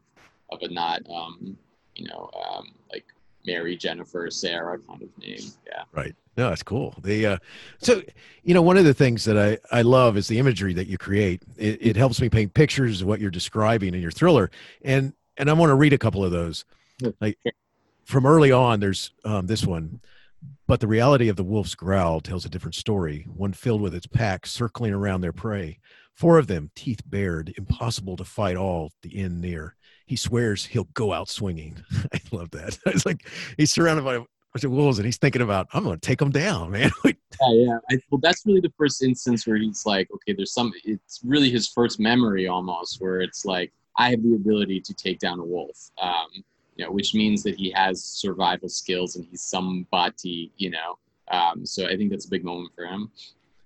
of 0.50 0.62
a 0.62 0.68
not, 0.68 1.02
um, 1.08 1.56
you 1.94 2.08
know, 2.08 2.28
um, 2.44 2.74
like 2.92 3.06
Mary, 3.46 3.76
Jennifer, 3.76 4.30
Sarah 4.30 4.78
kind 4.78 5.02
of 5.02 5.18
name. 5.18 5.50
Yeah. 5.66 5.82
Right. 5.92 6.14
No, 6.36 6.48
that's 6.48 6.62
cool. 6.62 6.94
The 7.02 7.26
uh, 7.26 7.38
so 7.78 8.02
you 8.44 8.54
know 8.54 8.62
one 8.62 8.76
of 8.76 8.84
the 8.84 8.94
things 8.94 9.24
that 9.24 9.36
I 9.36 9.58
I 9.76 9.82
love 9.82 10.16
is 10.16 10.28
the 10.28 10.38
imagery 10.38 10.72
that 10.74 10.86
you 10.86 10.98
create. 10.98 11.42
It, 11.56 11.78
it 11.80 11.96
helps 11.96 12.20
me 12.20 12.28
paint 12.28 12.54
pictures 12.54 13.02
of 13.02 13.08
what 13.08 13.20
you're 13.20 13.30
describing 13.30 13.94
in 13.94 14.00
your 14.00 14.10
thriller, 14.10 14.50
and 14.82 15.12
and 15.36 15.50
I 15.50 15.52
want 15.54 15.70
to 15.70 15.74
read 15.74 15.92
a 15.92 15.98
couple 15.98 16.24
of 16.24 16.30
those. 16.30 16.64
Like 17.20 17.38
from 18.04 18.26
early 18.26 18.52
on, 18.52 18.80
there's 18.80 19.12
um, 19.24 19.46
this 19.46 19.64
one. 19.64 20.00
But 20.66 20.80
the 20.80 20.86
reality 20.86 21.28
of 21.28 21.36
the 21.36 21.44
wolf's 21.44 21.74
growl 21.74 22.20
tells 22.20 22.44
a 22.44 22.48
different 22.48 22.74
story, 22.74 23.26
one 23.34 23.52
filled 23.52 23.82
with 23.82 23.94
its 23.94 24.06
pack 24.06 24.46
circling 24.46 24.94
around 24.94 25.20
their 25.20 25.32
prey. 25.32 25.80
Four 26.14 26.38
of 26.38 26.46
them, 26.46 26.70
teeth 26.74 27.00
bared, 27.04 27.52
impossible 27.56 28.16
to 28.16 28.24
fight 28.24 28.56
all, 28.56 28.92
the 29.02 29.18
end 29.18 29.40
near. 29.40 29.74
He 30.10 30.16
swears 30.16 30.66
he'll 30.66 30.88
go 30.94 31.12
out 31.12 31.28
swinging. 31.28 31.76
I 32.12 32.18
love 32.32 32.50
that. 32.50 32.76
It's 32.86 33.06
like 33.06 33.28
he's 33.56 33.70
surrounded 33.70 34.04
by 34.04 34.16
bunch 34.52 34.64
of 34.64 34.72
wolves 34.72 34.98
and 34.98 35.06
he's 35.06 35.18
thinking 35.18 35.40
about, 35.40 35.68
I'm 35.72 35.84
going 35.84 36.00
to 36.00 36.04
take 36.04 36.18
them 36.18 36.32
down, 36.32 36.72
man. 36.72 36.90
Yeah, 37.42 37.52
yeah. 37.52 37.78
I, 37.88 37.98
well, 38.10 38.18
that's 38.20 38.44
really 38.44 38.60
the 38.60 38.72
first 38.76 39.04
instance 39.04 39.46
where 39.46 39.56
he's 39.56 39.86
like, 39.86 40.08
okay, 40.12 40.34
there's 40.34 40.52
some. 40.52 40.72
It's 40.84 41.20
really 41.24 41.48
his 41.48 41.68
first 41.68 42.00
memory 42.00 42.48
almost, 42.48 43.00
where 43.00 43.20
it's 43.20 43.44
like, 43.44 43.72
I 43.96 44.10
have 44.10 44.22
the 44.22 44.34
ability 44.34 44.80
to 44.80 44.92
take 44.92 45.20
down 45.20 45.38
a 45.38 45.44
wolf. 45.44 45.90
Um, 46.02 46.26
you 46.74 46.84
know, 46.84 46.90
which 46.90 47.14
means 47.14 47.44
that 47.44 47.54
he 47.54 47.70
has 47.70 48.04
survival 48.04 48.68
skills 48.68 49.14
and 49.14 49.24
he's 49.30 49.42
somebody, 49.42 50.52
you 50.56 50.70
know. 50.70 50.98
Um, 51.30 51.64
so 51.64 51.86
I 51.86 51.96
think 51.96 52.10
that's 52.10 52.26
a 52.26 52.30
big 52.30 52.44
moment 52.44 52.74
for 52.74 52.84
him. 52.84 53.10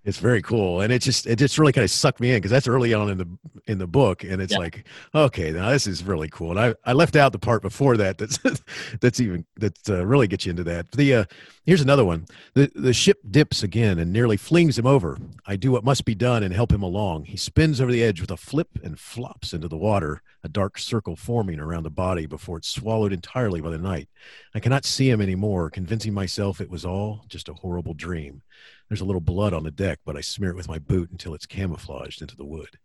It's 0.05 0.19
very 0.19 0.43
cool, 0.43 0.83
and 0.83 0.93
it 0.93 1.01
just 1.01 1.27
it 1.27 1.37
just 1.37 1.59
really 1.59 1.73
kind 1.73 1.83
of 1.83 1.91
sucked 1.91 2.21
me 2.21 2.33
in 2.33 2.37
because 2.37 2.51
that's 2.51 2.69
early 2.69 2.93
on 2.93 3.09
in 3.09 3.17
the 3.17 3.29
in 3.67 3.79
the 3.79 3.87
book, 3.87 4.23
and 4.23 4.43
it's 4.43 4.53
yeah. 4.53 4.59
like, 4.59 4.87
okay, 5.15 5.51
now 5.51 5.71
this 5.71 5.87
is 5.87 6.05
really 6.05 6.29
cool. 6.29 6.51
And 6.51 6.61
I, 6.61 6.75
I 6.85 6.93
left 6.93 7.17
out 7.17 7.33
the 7.33 7.39
part 7.39 7.63
before 7.63 7.97
that 7.97 8.19
that's 8.19 8.39
that's 9.01 9.19
even 9.19 9.47
that 9.57 9.79
uh, 9.89 10.05
really 10.05 10.27
gets 10.27 10.45
you 10.45 10.51
into 10.51 10.65
that. 10.65 10.93
The 10.93 11.15
uh, 11.15 11.25
here's 11.65 11.81
another 11.81 12.05
one. 12.05 12.27
The 12.53 12.71
the 12.75 12.93
ship 12.93 13.21
dips 13.31 13.63
again 13.63 13.99
and 13.99 14.13
nearly 14.13 14.37
flings 14.37 14.79
him 14.79 14.87
over. 14.87 15.19
I 15.47 15.57
do 15.57 15.73
what 15.73 15.85
must 15.85 16.05
be 16.05 16.15
done 16.15 16.43
and 16.43 16.53
help 16.53 16.71
him 16.71 16.83
along. 16.83 17.25
He 17.25 17.39
spins 17.39 17.81
over 17.81 17.91
the 17.91 18.05
edge 18.05 18.21
with 18.21 18.31
a 18.31 18.37
flip 18.37 18.69
and 18.83 19.01
flops 19.01 19.55
into 19.55 19.69
the 19.69 19.79
water, 19.79 20.21
a 20.43 20.51
dark 20.51 20.79
circle 20.79 21.17
forming 21.17 21.61
around 21.61 21.85
the 21.85 21.91
body 21.91 22.27
before 22.27 22.59
it's 22.59 22.69
swallowed 22.69 23.15
entirely 23.15 23.63
by 23.63 23.71
the 23.71 23.79
night. 23.79 24.09
I 24.55 24.61
cannot 24.61 24.85
see 24.85 25.09
him 25.09 25.23
anymore, 25.23 25.71
convincing 25.71 26.13
myself 26.13 26.61
it 26.61 26.71
was 26.71 26.85
all 26.85 27.25
just 27.29 27.49
a 27.49 27.55
horrible 27.55 27.95
dream. 27.95 28.43
There's 28.89 29.01
a 29.01 29.05
little 29.05 29.21
blood 29.21 29.53
on 29.53 29.65
the 29.65 29.71
deck, 29.71 30.01
but 30.05 30.17
I 30.17 30.21
smear 30.21 30.51
it 30.51 30.57
with 30.57 30.69
my 30.69 30.79
boot 30.79 31.11
until 31.11 31.35
it's 31.35 31.47
camouflaged 31.47 32.21
into 32.21 32.37
the 32.37 32.45
wood. 32.45 32.79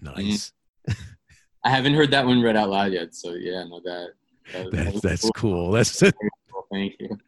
Nice. 0.00 0.52
Mm. 0.88 0.96
I 1.64 1.70
haven't 1.70 1.94
heard 1.94 2.10
that 2.12 2.26
one 2.26 2.42
read 2.42 2.56
out 2.56 2.70
loud 2.70 2.92
yet, 2.92 3.14
so 3.14 3.34
yeah, 3.34 3.64
no, 3.64 3.80
that, 3.80 4.10
that, 4.52 4.70
that 4.70 5.02
that's 5.02 5.22
cool. 5.30 5.32
cool. 5.34 5.70
That's 5.72 6.00
thank 6.72 6.94
you. 6.98 7.18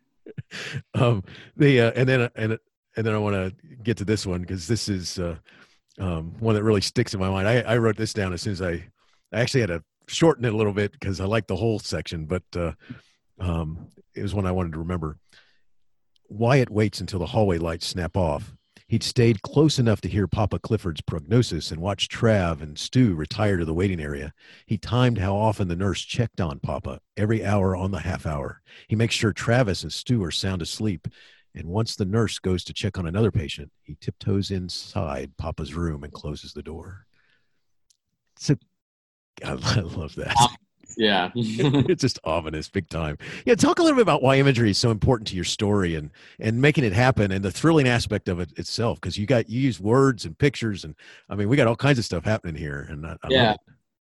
Um, 0.94 1.22
the 1.56 1.80
uh, 1.80 1.92
and 1.96 2.08
then 2.08 2.30
and 2.36 2.58
and 2.96 3.06
then 3.06 3.14
I 3.14 3.18
want 3.18 3.34
to 3.34 3.54
get 3.82 3.96
to 3.98 4.04
this 4.04 4.26
one 4.26 4.40
because 4.40 4.66
this 4.66 4.88
is 4.88 5.18
uh, 5.18 5.36
um, 5.98 6.34
one 6.40 6.54
that 6.54 6.62
really 6.62 6.80
sticks 6.80 7.14
in 7.14 7.20
my 7.20 7.30
mind. 7.30 7.48
I, 7.48 7.60
I 7.60 7.76
wrote 7.76 7.96
this 7.96 8.12
down 8.12 8.32
as 8.32 8.42
soon 8.42 8.52
as 8.52 8.62
I, 8.62 8.84
I 9.32 9.40
actually 9.40 9.60
had 9.60 9.68
to 9.68 9.82
shorten 10.08 10.44
it 10.44 10.52
a 10.52 10.56
little 10.56 10.72
bit 10.72 10.92
because 10.92 11.20
I 11.20 11.24
like 11.24 11.46
the 11.46 11.56
whole 11.56 11.78
section, 11.78 12.26
but 12.26 12.42
uh, 12.56 12.72
um, 13.38 13.88
it 14.14 14.22
was 14.22 14.34
one 14.34 14.46
I 14.46 14.52
wanted 14.52 14.72
to 14.72 14.78
remember. 14.78 15.18
Wyatt 16.30 16.70
waits 16.70 17.00
until 17.00 17.18
the 17.18 17.26
hallway 17.26 17.58
lights 17.58 17.86
snap 17.86 18.16
off. 18.16 18.54
He'd 18.86 19.02
stayed 19.02 19.42
close 19.42 19.78
enough 19.78 20.00
to 20.00 20.08
hear 20.08 20.26
Papa 20.26 20.58
Clifford's 20.60 21.00
prognosis 21.00 21.70
and 21.70 21.80
watch 21.80 22.08
Trav 22.08 22.60
and 22.60 22.78
Stu 22.78 23.14
retire 23.14 23.56
to 23.56 23.64
the 23.64 23.74
waiting 23.74 24.00
area. 24.00 24.32
He 24.66 24.78
timed 24.78 25.18
how 25.18 25.36
often 25.36 25.68
the 25.68 25.76
nurse 25.76 26.00
checked 26.00 26.40
on 26.40 26.60
Papa, 26.60 27.00
every 27.16 27.44
hour 27.44 27.76
on 27.76 27.90
the 27.90 28.00
half 28.00 28.26
hour. 28.26 28.62
He 28.88 28.96
makes 28.96 29.14
sure 29.14 29.32
Travis 29.32 29.82
and 29.82 29.92
Stu 29.92 30.22
are 30.24 30.30
sound 30.30 30.62
asleep. 30.62 31.08
And 31.54 31.66
once 31.66 31.96
the 31.96 32.04
nurse 32.04 32.38
goes 32.38 32.62
to 32.64 32.72
check 32.72 32.96
on 32.96 33.06
another 33.06 33.32
patient, 33.32 33.70
he 33.82 33.96
tiptoes 34.00 34.50
inside 34.52 35.36
Papa's 35.36 35.74
room 35.74 36.04
and 36.04 36.12
closes 36.12 36.52
the 36.52 36.62
door. 36.62 37.06
So 38.38 38.54
I 39.44 39.52
love 39.52 40.14
that. 40.16 40.36
Yeah. 40.96 41.30
it's 41.34 42.02
just 42.02 42.18
ominous, 42.24 42.68
big 42.68 42.88
time. 42.88 43.18
Yeah, 43.44 43.54
talk 43.54 43.78
a 43.78 43.82
little 43.82 43.96
bit 43.96 44.02
about 44.02 44.22
why 44.22 44.36
imagery 44.36 44.70
is 44.70 44.78
so 44.78 44.90
important 44.90 45.28
to 45.28 45.34
your 45.34 45.44
story 45.44 45.94
and 45.94 46.10
and 46.38 46.60
making 46.60 46.84
it 46.84 46.92
happen 46.92 47.32
and 47.32 47.44
the 47.44 47.50
thrilling 47.50 47.88
aspect 47.88 48.28
of 48.28 48.40
it 48.40 48.50
itself. 48.58 49.00
Because 49.00 49.18
you 49.18 49.26
got 49.26 49.48
you 49.48 49.60
use 49.60 49.80
words 49.80 50.24
and 50.24 50.36
pictures 50.38 50.84
and 50.84 50.94
I 51.28 51.34
mean 51.34 51.48
we 51.48 51.56
got 51.56 51.66
all 51.66 51.76
kinds 51.76 51.98
of 51.98 52.04
stuff 52.04 52.24
happening 52.24 52.56
here. 52.56 52.86
And 52.90 53.06
I, 53.06 53.16
I 53.22 53.28
yeah, 53.28 53.54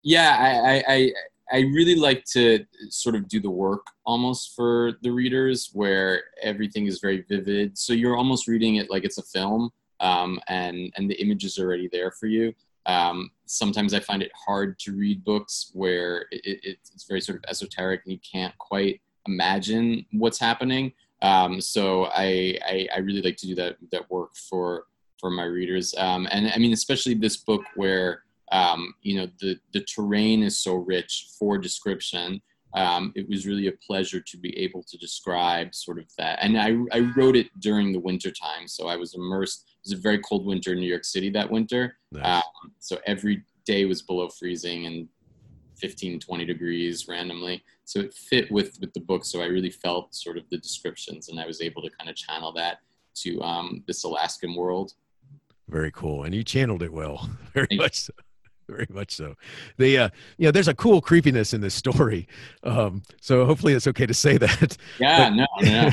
yeah, 0.03 0.83
I, 0.87 0.93
I 0.93 1.11
I 1.51 1.59
really 1.61 1.95
like 1.95 2.25
to 2.25 2.65
sort 2.89 3.15
of 3.15 3.27
do 3.27 3.39
the 3.39 3.49
work 3.49 3.85
almost 4.05 4.55
for 4.55 4.93
the 5.01 5.11
readers 5.11 5.71
where 5.73 6.23
everything 6.41 6.85
is 6.85 6.99
very 6.99 7.25
vivid. 7.27 7.77
So 7.77 7.93
you're 7.93 8.17
almost 8.17 8.47
reading 8.47 8.75
it 8.75 8.89
like 8.89 9.03
it's 9.03 9.17
a 9.17 9.23
film, 9.23 9.71
um, 9.99 10.39
and 10.47 10.93
and 10.95 11.09
the 11.09 11.19
image 11.21 11.45
is 11.45 11.57
already 11.57 11.89
there 11.91 12.11
for 12.11 12.27
you. 12.27 12.53
Um, 12.89 13.29
sometimes 13.45 13.93
I 13.93 13.99
find 13.99 14.23
it 14.23 14.31
hard 14.33 14.79
to 14.79 14.95
read 14.95 15.23
books 15.23 15.69
where 15.73 16.25
it, 16.31 16.41
it, 16.43 16.59
it's 16.91 17.05
very 17.07 17.21
sort 17.21 17.37
of 17.37 17.43
esoteric 17.47 18.01
and 18.03 18.13
you 18.13 18.19
can't 18.19 18.57
quite 18.57 18.99
imagine 19.27 20.07
what's 20.11 20.39
happening. 20.39 20.93
Um, 21.21 21.61
so 21.61 22.05
I, 22.05 22.57
I, 22.65 22.87
I, 22.95 22.99
really 22.99 23.21
like 23.21 23.37
to 23.37 23.47
do 23.47 23.53
that, 23.55 23.75
that 23.91 24.09
work 24.09 24.35
for, 24.35 24.85
for 25.19 25.29
my 25.29 25.43
readers. 25.43 25.93
Um, 25.97 26.27
and 26.31 26.49
I 26.49 26.57
mean, 26.57 26.73
especially 26.73 27.13
this 27.13 27.37
book 27.37 27.61
where, 27.75 28.23
um, 28.51 28.95
you 29.03 29.17
know, 29.17 29.27
the, 29.39 29.59
the 29.73 29.81
terrain 29.81 30.41
is 30.41 30.57
so 30.57 30.75
rich 30.75 31.27
for 31.37 31.59
description. 31.59 32.41
Um, 32.73 33.11
it 33.15 33.27
was 33.27 33.47
really 33.47 33.67
a 33.67 33.71
pleasure 33.71 34.19
to 34.19 34.37
be 34.37 34.57
able 34.57 34.83
to 34.83 34.97
describe 34.97 35.73
sort 35.73 35.97
of 35.97 36.05
that. 36.17 36.39
And 36.41 36.59
I, 36.59 36.75
I 36.95 37.11
wrote 37.15 37.35
it 37.35 37.47
during 37.59 37.91
the 37.91 37.99
winter 37.99 38.31
time. 38.31 38.67
So 38.67 38.87
I 38.87 38.95
was 38.95 39.15
immersed 39.15 39.65
It 39.67 39.89
was 39.89 39.99
a 39.99 40.01
very 40.01 40.19
cold 40.19 40.45
winter 40.45 40.73
in 40.73 40.79
New 40.79 40.87
York 40.87 41.05
City 41.05 41.29
that 41.31 41.49
winter. 41.49 41.97
Nice. 42.11 42.43
Um, 42.43 42.71
so 42.79 42.99
every 43.07 43.43
day 43.65 43.85
was 43.85 44.01
below 44.01 44.29
freezing 44.29 44.85
and 44.85 45.07
15, 45.77 46.19
20 46.19 46.45
degrees 46.45 47.07
randomly. 47.07 47.63
So 47.85 48.01
it 48.01 48.13
fit 48.13 48.51
with, 48.51 48.77
with 48.79 48.93
the 48.93 48.99
book. 48.99 49.25
So 49.25 49.41
I 49.41 49.45
really 49.45 49.71
felt 49.71 50.13
sort 50.13 50.37
of 50.37 50.43
the 50.49 50.57
descriptions 50.57 51.29
and 51.29 51.39
I 51.39 51.47
was 51.47 51.61
able 51.61 51.81
to 51.81 51.89
kind 51.89 52.09
of 52.09 52.15
channel 52.15 52.51
that 52.53 52.79
to 53.15 53.41
um, 53.41 53.83
this 53.87 54.03
Alaskan 54.03 54.55
world. 54.55 54.93
Very 55.67 55.91
cool. 55.91 56.23
And 56.23 56.35
you 56.35 56.43
channeled 56.43 56.83
it 56.83 56.93
well, 56.93 57.29
very 57.53 57.67
Thank 57.67 57.81
much 57.81 57.95
so 57.95 58.13
very 58.69 58.87
much 58.89 59.15
so. 59.15 59.35
The 59.77 59.97
uh, 59.97 60.09
you 60.37 60.45
know, 60.45 60.51
there's 60.51 60.67
a 60.67 60.73
cool 60.73 61.01
creepiness 61.01 61.53
in 61.53 61.61
this 61.61 61.73
story. 61.73 62.27
Um, 62.63 63.03
so 63.21 63.45
hopefully 63.45 63.73
it's 63.73 63.87
okay 63.87 64.05
to 64.05 64.13
say 64.13 64.37
that. 64.45 64.77
Yeah, 64.99 65.29
but- 65.29 65.35
no, 65.35 65.47
no. 65.61 65.91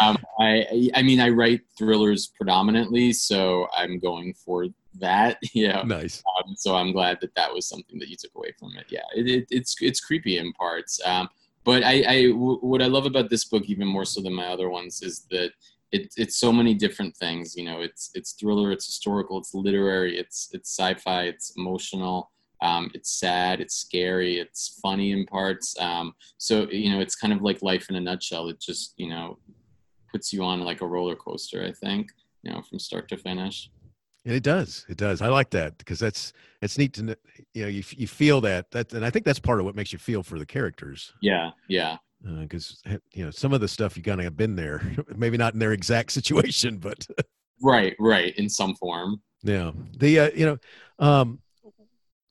um, 0.00 0.18
I 0.38 0.90
I 0.94 1.02
mean 1.02 1.20
I 1.20 1.30
write 1.30 1.62
thrillers 1.76 2.28
predominantly, 2.28 3.12
so 3.12 3.66
I'm 3.76 3.98
going 3.98 4.34
for 4.34 4.66
that. 5.00 5.38
Yeah, 5.54 5.82
nice. 5.82 6.22
Um, 6.38 6.54
so 6.56 6.74
I'm 6.76 6.92
glad 6.92 7.18
that 7.20 7.34
that 7.34 7.52
was 7.52 7.66
something 7.68 7.98
that 8.00 8.08
you 8.08 8.16
took 8.16 8.34
away 8.36 8.52
from 8.58 8.76
it. 8.76 8.86
Yeah, 8.90 9.00
it, 9.14 9.26
it, 9.28 9.46
it's 9.50 9.76
it's 9.80 10.00
creepy 10.00 10.38
in 10.38 10.52
parts. 10.52 11.00
Um, 11.04 11.28
but 11.64 11.82
I, 11.84 12.04
I 12.08 12.22
w- 12.30 12.58
what 12.60 12.80
I 12.82 12.86
love 12.86 13.04
about 13.06 13.28
this 13.30 13.44
book 13.44 13.64
even 13.66 13.86
more 13.88 14.04
so 14.04 14.20
than 14.22 14.32
my 14.32 14.46
other 14.46 14.70
ones 14.70 15.02
is 15.02 15.26
that 15.30 15.50
it, 15.92 16.12
it's 16.16 16.36
so 16.36 16.52
many 16.52 16.74
different 16.74 17.16
things. 17.16 17.56
You 17.56 17.64
know, 17.64 17.80
it's 17.80 18.10
it's 18.14 18.32
thriller, 18.32 18.70
it's 18.72 18.86
historical, 18.86 19.38
it's 19.38 19.54
literary, 19.54 20.18
it's 20.18 20.48
it's 20.52 20.76
sci-fi, 20.76 21.24
it's 21.24 21.54
emotional, 21.56 22.30
um, 22.62 22.90
it's 22.94 23.18
sad, 23.18 23.60
it's 23.60 23.76
scary, 23.76 24.38
it's 24.38 24.78
funny 24.82 25.12
in 25.12 25.26
parts. 25.26 25.74
Um, 25.80 26.14
so 26.36 26.68
you 26.70 26.90
know, 26.90 27.00
it's 27.00 27.16
kind 27.16 27.32
of 27.32 27.42
like 27.42 27.62
life 27.62 27.88
in 27.88 27.96
a 27.96 28.00
nutshell. 28.00 28.48
It 28.48 28.60
just 28.60 28.94
you 28.96 29.08
know 29.08 29.38
puts 30.10 30.32
you 30.32 30.44
on 30.44 30.60
like 30.60 30.80
a 30.80 30.86
roller 30.86 31.16
coaster. 31.16 31.64
I 31.64 31.72
think 31.72 32.10
you 32.42 32.52
know 32.52 32.62
from 32.62 32.78
start 32.78 33.08
to 33.08 33.16
finish. 33.16 33.70
And 34.24 34.34
it 34.34 34.42
does. 34.42 34.84
It 34.90 34.98
does. 34.98 35.22
I 35.22 35.28
like 35.28 35.50
that 35.50 35.78
because 35.78 35.98
that's 35.98 36.34
it's 36.60 36.76
neat 36.76 36.92
to 36.94 37.16
you 37.54 37.62
know 37.62 37.68
you 37.68 37.82
you 37.96 38.06
feel 38.06 38.42
that 38.42 38.70
that 38.72 38.92
and 38.92 39.06
I 39.06 39.10
think 39.10 39.24
that's 39.24 39.38
part 39.38 39.58
of 39.58 39.64
what 39.64 39.74
makes 39.74 39.92
you 39.92 39.98
feel 39.98 40.22
for 40.22 40.38
the 40.38 40.44
characters. 40.44 41.14
Yeah. 41.22 41.52
Yeah 41.68 41.96
because 42.40 42.80
uh, 42.86 42.96
you 43.12 43.24
know 43.24 43.30
some 43.30 43.52
of 43.52 43.60
the 43.60 43.68
stuff 43.68 43.96
you 43.96 44.02
kind 44.02 44.20
of 44.20 44.24
have 44.24 44.36
been 44.36 44.56
there 44.56 44.82
maybe 45.16 45.36
not 45.36 45.52
in 45.52 45.58
their 45.58 45.72
exact 45.72 46.12
situation 46.18 46.78
but 46.78 47.06
right 47.62 47.94
right 47.98 48.34
in 48.36 48.48
some 48.48 48.74
form. 48.74 49.20
Yeah. 49.42 49.70
The 49.98 50.20
uh, 50.20 50.30
you 50.34 50.46
know 50.46 50.58
um 50.98 51.40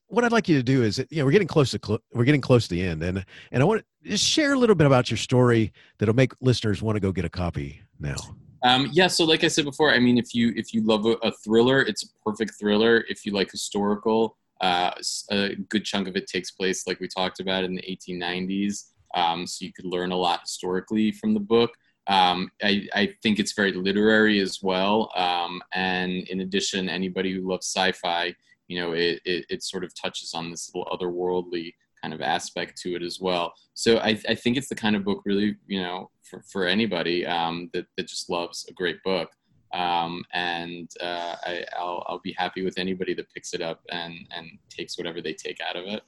what 0.10 0.24
i'd 0.24 0.32
like 0.32 0.48
you 0.48 0.58
to 0.58 0.64
do 0.64 0.84
is 0.84 0.98
you 1.10 1.20
know 1.20 1.26
we're 1.26 1.32
getting 1.32 1.48
close 1.48 1.72
to 1.72 1.80
cl- 1.84 2.02
we're 2.14 2.26
getting 2.26 2.42
close 2.42 2.68
to 2.68 2.76
the 2.76 2.82
end 2.82 3.04
and 3.04 3.26
and 3.52 3.64
i 3.64 3.66
want 3.66 3.82
to 4.04 4.10
just 4.10 4.26
share 4.26 4.54
a 4.54 4.58
little 4.58 4.76
bit 4.76 4.88
about 4.88 5.10
your 5.10 5.18
story 5.18 5.72
that'll 5.98 6.16
make 6.16 6.34
listeners 6.42 6.82
want 6.82 6.96
to 6.96 7.00
go 7.00 7.12
get 7.12 7.26
a 7.26 7.30
copy 7.30 7.82
now. 8.00 8.16
Um, 8.64 8.90
yeah 8.92 9.08
so 9.08 9.24
like 9.24 9.44
i 9.44 9.48
said 9.48 9.66
before 9.66 9.94
i 9.94 10.00
mean 10.00 10.18
if 10.18 10.34
you 10.34 10.54
if 10.56 10.74
you 10.74 10.82
love 10.82 11.06
a, 11.06 11.14
a 11.24 11.32
thriller 11.32 11.82
it's 11.82 12.04
a 12.04 12.08
perfect 12.26 12.54
thriller. 12.60 13.06
If 13.10 13.26
you 13.26 13.32
like 13.32 13.52
historical 13.52 14.38
uh, 14.60 14.92
a 15.30 15.56
good 15.70 15.86
chunk 15.86 16.08
of 16.08 16.16
it 16.16 16.28
takes 16.28 16.52
place 16.52 16.88
like 16.88 17.00
we 17.00 17.08
talked 17.08 17.40
about 17.40 17.64
in 17.64 17.76
the 17.76 17.84
1890s 17.84 18.86
um, 19.18 19.48
so 19.48 19.66
you 19.66 19.74
could 19.74 19.86
learn 19.86 20.12
a 20.12 20.16
lot 20.16 20.42
historically 20.42 21.12
from 21.12 21.34
the 21.34 21.40
book. 21.40 21.72
Um, 22.06 22.52
I, 22.64 22.88
I, 22.94 23.14
think 23.22 23.38
it's 23.38 23.52
very 23.52 23.74
literary 23.74 24.40
as 24.40 24.60
well. 24.62 25.12
Um, 25.16 25.62
and 25.74 26.12
in 26.30 26.40
addition, 26.40 26.88
anybody 26.88 27.34
who 27.34 27.50
loves 27.50 27.66
sci-fi, 27.66 28.34
you 28.70 28.80
know, 28.80 28.94
it, 28.94 29.20
it, 29.26 29.46
it, 29.50 29.64
sort 29.64 29.84
of 29.84 29.92
touches 29.94 30.34
on 30.34 30.50
this 30.50 30.72
little 30.74 30.90
otherworldly 30.90 31.74
kind 32.02 32.14
of 32.14 32.22
aspect 32.22 32.78
to 32.84 32.96
it 32.96 33.02
as 33.02 33.20
well. 33.20 33.52
So 33.74 33.98
I, 33.98 34.18
I 34.30 34.36
think 34.36 34.56
it's 34.56 34.70
the 34.70 34.76
kind 34.76 34.96
of 34.96 35.04
book 35.04 35.24
really, 35.26 35.58
you 35.68 35.82
know, 35.82 36.10
for, 36.24 36.44
for 36.50 36.66
anybody 36.66 37.26
um, 37.26 37.70
that, 37.74 37.88
that 37.98 38.08
just 38.08 38.30
loves 38.30 38.66
a 38.70 38.74
great 38.74 39.04
book. 39.04 39.30
Um, 39.74 40.24
and 40.34 40.90
uh, 41.02 41.36
I, 41.44 41.66
will 41.78 42.06
I'll 42.08 42.22
be 42.24 42.36
happy 42.38 42.64
with 42.64 42.78
anybody 42.78 43.14
that 43.16 43.34
picks 43.34 43.54
it 43.54 43.62
up 43.62 43.82
and, 43.92 44.16
and 44.34 44.48
takes 44.70 44.98
whatever 44.98 45.22
they 45.22 45.34
take 45.34 45.60
out 45.60 45.76
of 45.76 45.86
it. 45.88 46.04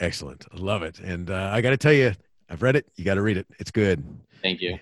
Excellent. 0.00 0.46
I 0.52 0.56
love 0.56 0.82
it. 0.82 1.00
And 1.00 1.30
uh, 1.30 1.50
I 1.52 1.60
got 1.60 1.70
to 1.70 1.76
tell 1.76 1.92
you, 1.92 2.12
I've 2.50 2.62
read 2.62 2.76
it. 2.76 2.86
You 2.96 3.04
got 3.04 3.14
to 3.14 3.22
read 3.22 3.36
it. 3.36 3.46
It's 3.58 3.70
good. 3.70 4.04
Thank 4.42 4.60
you. 4.60 4.78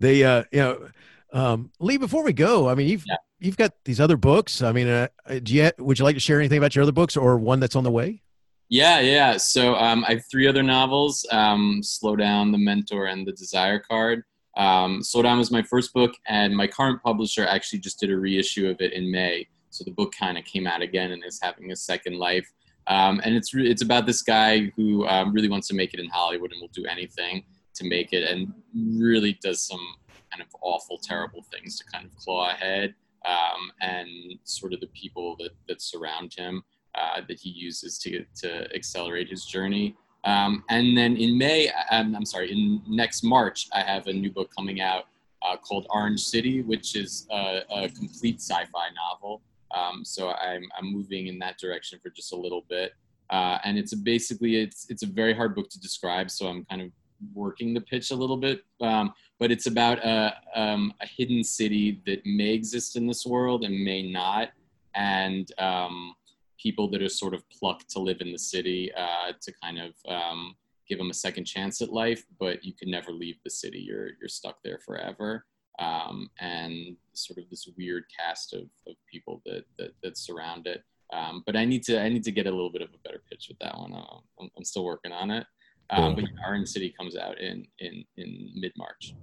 They, 0.00 0.24
uh, 0.24 0.44
you 0.52 0.58
know, 0.60 0.88
um, 1.32 1.70
Lee, 1.80 1.96
before 1.96 2.22
we 2.22 2.32
go, 2.32 2.68
I 2.68 2.74
mean, 2.74 2.88
you've, 2.88 3.04
yeah. 3.06 3.16
you've 3.40 3.56
got 3.56 3.72
these 3.84 4.00
other 4.00 4.16
books. 4.16 4.62
I 4.62 4.72
mean, 4.72 4.88
uh, 4.88 5.08
do 5.42 5.54
you, 5.54 5.70
would 5.78 5.98
you 5.98 6.04
like 6.04 6.16
to 6.16 6.20
share 6.20 6.38
anything 6.38 6.58
about 6.58 6.74
your 6.74 6.82
other 6.82 6.92
books 6.92 7.16
or 7.16 7.38
one 7.38 7.60
that's 7.60 7.76
on 7.76 7.84
the 7.84 7.90
way? 7.90 8.22
Yeah, 8.68 9.00
yeah. 9.00 9.36
So 9.36 9.76
um, 9.76 10.04
I 10.06 10.14
have 10.14 10.24
three 10.30 10.46
other 10.48 10.62
novels 10.62 11.24
um, 11.30 11.80
Slow 11.82 12.16
Down, 12.16 12.52
The 12.52 12.58
Mentor, 12.58 13.06
and 13.06 13.26
The 13.26 13.32
Desire 13.32 13.78
Card. 13.78 14.24
Um, 14.56 15.02
Slow 15.02 15.22
Down 15.22 15.38
was 15.38 15.50
my 15.50 15.62
first 15.62 15.92
book, 15.92 16.14
and 16.26 16.56
my 16.56 16.66
current 16.66 17.02
publisher 17.02 17.46
actually 17.46 17.78
just 17.78 18.00
did 18.00 18.10
a 18.10 18.16
reissue 18.16 18.68
of 18.68 18.80
it 18.80 18.92
in 18.92 19.10
May. 19.10 19.46
So 19.70 19.84
the 19.84 19.92
book 19.92 20.14
kind 20.18 20.38
of 20.38 20.44
came 20.44 20.66
out 20.66 20.82
again 20.82 21.12
and 21.12 21.22
is 21.24 21.38
having 21.40 21.70
a 21.70 21.76
second 21.76 22.18
life. 22.18 22.50
Um, 22.88 23.20
and 23.24 23.34
it's 23.34 23.52
re- 23.52 23.68
it's 23.68 23.82
about 23.82 24.06
this 24.06 24.22
guy 24.22 24.72
who 24.76 25.06
um, 25.06 25.32
really 25.32 25.48
wants 25.48 25.68
to 25.68 25.74
make 25.74 25.92
it 25.94 26.00
in 26.00 26.08
Hollywood 26.08 26.52
and 26.52 26.60
will 26.60 26.70
do 26.74 26.86
anything 26.86 27.44
to 27.74 27.84
make 27.84 28.12
it, 28.12 28.30
and 28.30 28.52
really 28.74 29.38
does 29.42 29.62
some 29.62 29.84
kind 30.30 30.42
of 30.42 30.48
awful, 30.62 30.98
terrible 31.02 31.42
things 31.52 31.78
to 31.78 31.84
kind 31.92 32.04
of 32.04 32.14
claw 32.16 32.50
ahead. 32.50 32.94
Um, 33.24 33.72
and 33.80 34.08
sort 34.44 34.72
of 34.72 34.78
the 34.78 34.86
people 34.88 35.34
that, 35.40 35.50
that 35.66 35.82
surround 35.82 36.32
him 36.36 36.62
uh, 36.94 37.22
that 37.26 37.40
he 37.40 37.50
uses 37.50 37.98
to 37.98 38.24
to 38.42 38.72
accelerate 38.74 39.28
his 39.28 39.44
journey. 39.44 39.96
Um, 40.24 40.64
and 40.70 40.96
then 40.98 41.16
in 41.16 41.38
May, 41.38 41.70
I'm, 41.90 42.14
I'm, 42.16 42.24
sorry, 42.24 42.50
in 42.50 42.82
next 42.88 43.22
March, 43.22 43.68
I 43.72 43.80
have 43.82 44.08
a 44.08 44.12
new 44.12 44.30
book 44.30 44.50
coming 44.56 44.80
out 44.80 45.04
uh, 45.42 45.56
called 45.56 45.86
Orange 45.90 46.20
City, 46.20 46.62
which 46.62 46.96
is 46.96 47.28
a, 47.30 47.60
a 47.70 47.88
complete 47.90 48.40
sci-fi 48.40 48.88
novel. 48.96 49.40
Um, 49.74 50.04
so 50.04 50.30
I'm, 50.30 50.64
I'm 50.78 50.92
moving 50.92 51.26
in 51.26 51.38
that 51.40 51.58
direction 51.58 51.98
for 52.02 52.10
just 52.10 52.32
a 52.32 52.36
little 52.36 52.64
bit. 52.68 52.92
Uh, 53.30 53.58
and 53.64 53.76
it's 53.76 53.92
basically 53.92 54.56
it's 54.56 54.88
it's 54.88 55.02
a 55.02 55.06
very 55.06 55.34
hard 55.34 55.54
book 55.56 55.68
to 55.70 55.80
describe. 55.80 56.30
So 56.30 56.46
I'm 56.46 56.64
kind 56.66 56.80
of 56.80 56.90
working 57.34 57.74
the 57.74 57.80
pitch 57.80 58.10
a 58.10 58.14
little 58.14 58.36
bit. 58.36 58.62
Um, 58.80 59.12
but 59.38 59.50
it's 59.50 59.66
about 59.66 59.98
a, 60.04 60.34
um, 60.54 60.92
a 61.00 61.06
hidden 61.06 61.42
city 61.42 62.00
that 62.06 62.24
may 62.24 62.50
exist 62.50 62.96
in 62.96 63.06
this 63.06 63.26
world 63.26 63.64
and 63.64 63.84
may 63.84 64.10
not, 64.10 64.50
and 64.94 65.50
um, 65.58 66.14
people 66.58 66.88
that 66.90 67.02
are 67.02 67.08
sort 67.08 67.34
of 67.34 67.48
plucked 67.50 67.90
to 67.90 67.98
live 67.98 68.20
in 68.20 68.32
the 68.32 68.38
city 68.38 68.92
uh, 68.94 69.32
to 69.40 69.52
kind 69.62 69.78
of 69.78 69.94
um, 70.08 70.54
give 70.88 70.98
them 70.98 71.10
a 71.10 71.14
second 71.14 71.44
chance 71.44 71.82
at 71.82 71.92
life, 71.92 72.24
but 72.38 72.64
you 72.64 72.72
can 72.72 72.90
never 72.90 73.12
leave 73.12 73.36
the 73.44 73.50
city. 73.50 73.78
You're 73.78 74.10
you're 74.20 74.28
stuck 74.28 74.62
there 74.62 74.78
forever. 74.78 75.44
Um, 75.78 76.30
and 76.40 76.96
sort 77.12 77.38
of 77.38 77.50
this 77.50 77.68
weird 77.76 78.04
cast 78.18 78.54
of, 78.54 78.62
of 78.86 78.94
people 79.10 79.42
that, 79.44 79.64
that, 79.78 79.90
that 80.02 80.16
surround 80.16 80.66
it. 80.66 80.82
Um, 81.12 81.42
but 81.46 81.54
I 81.54 81.64
need 81.64 81.82
to 81.84 82.00
I 82.00 82.08
need 82.08 82.24
to 82.24 82.32
get 82.32 82.46
a 82.46 82.50
little 82.50 82.72
bit 82.72 82.82
of 82.82 82.88
a 82.88 82.98
better 83.04 83.22
pitch 83.30 83.46
with 83.48 83.58
that 83.60 83.76
one. 83.78 83.92
Uh, 83.92 84.18
I'm, 84.40 84.50
I'm, 84.56 84.64
still 84.64 84.84
working 84.84 85.12
on 85.12 85.30
it. 85.30 85.46
Um, 85.90 86.16
but 86.16 86.24
yeah, 86.24 86.30
Orange 86.44 86.68
City 86.68 86.92
comes 86.98 87.16
out 87.16 87.38
in 87.40 87.64
in 87.78 88.04
in 88.16 88.50
mid 88.56 88.72
March. 88.76 89.14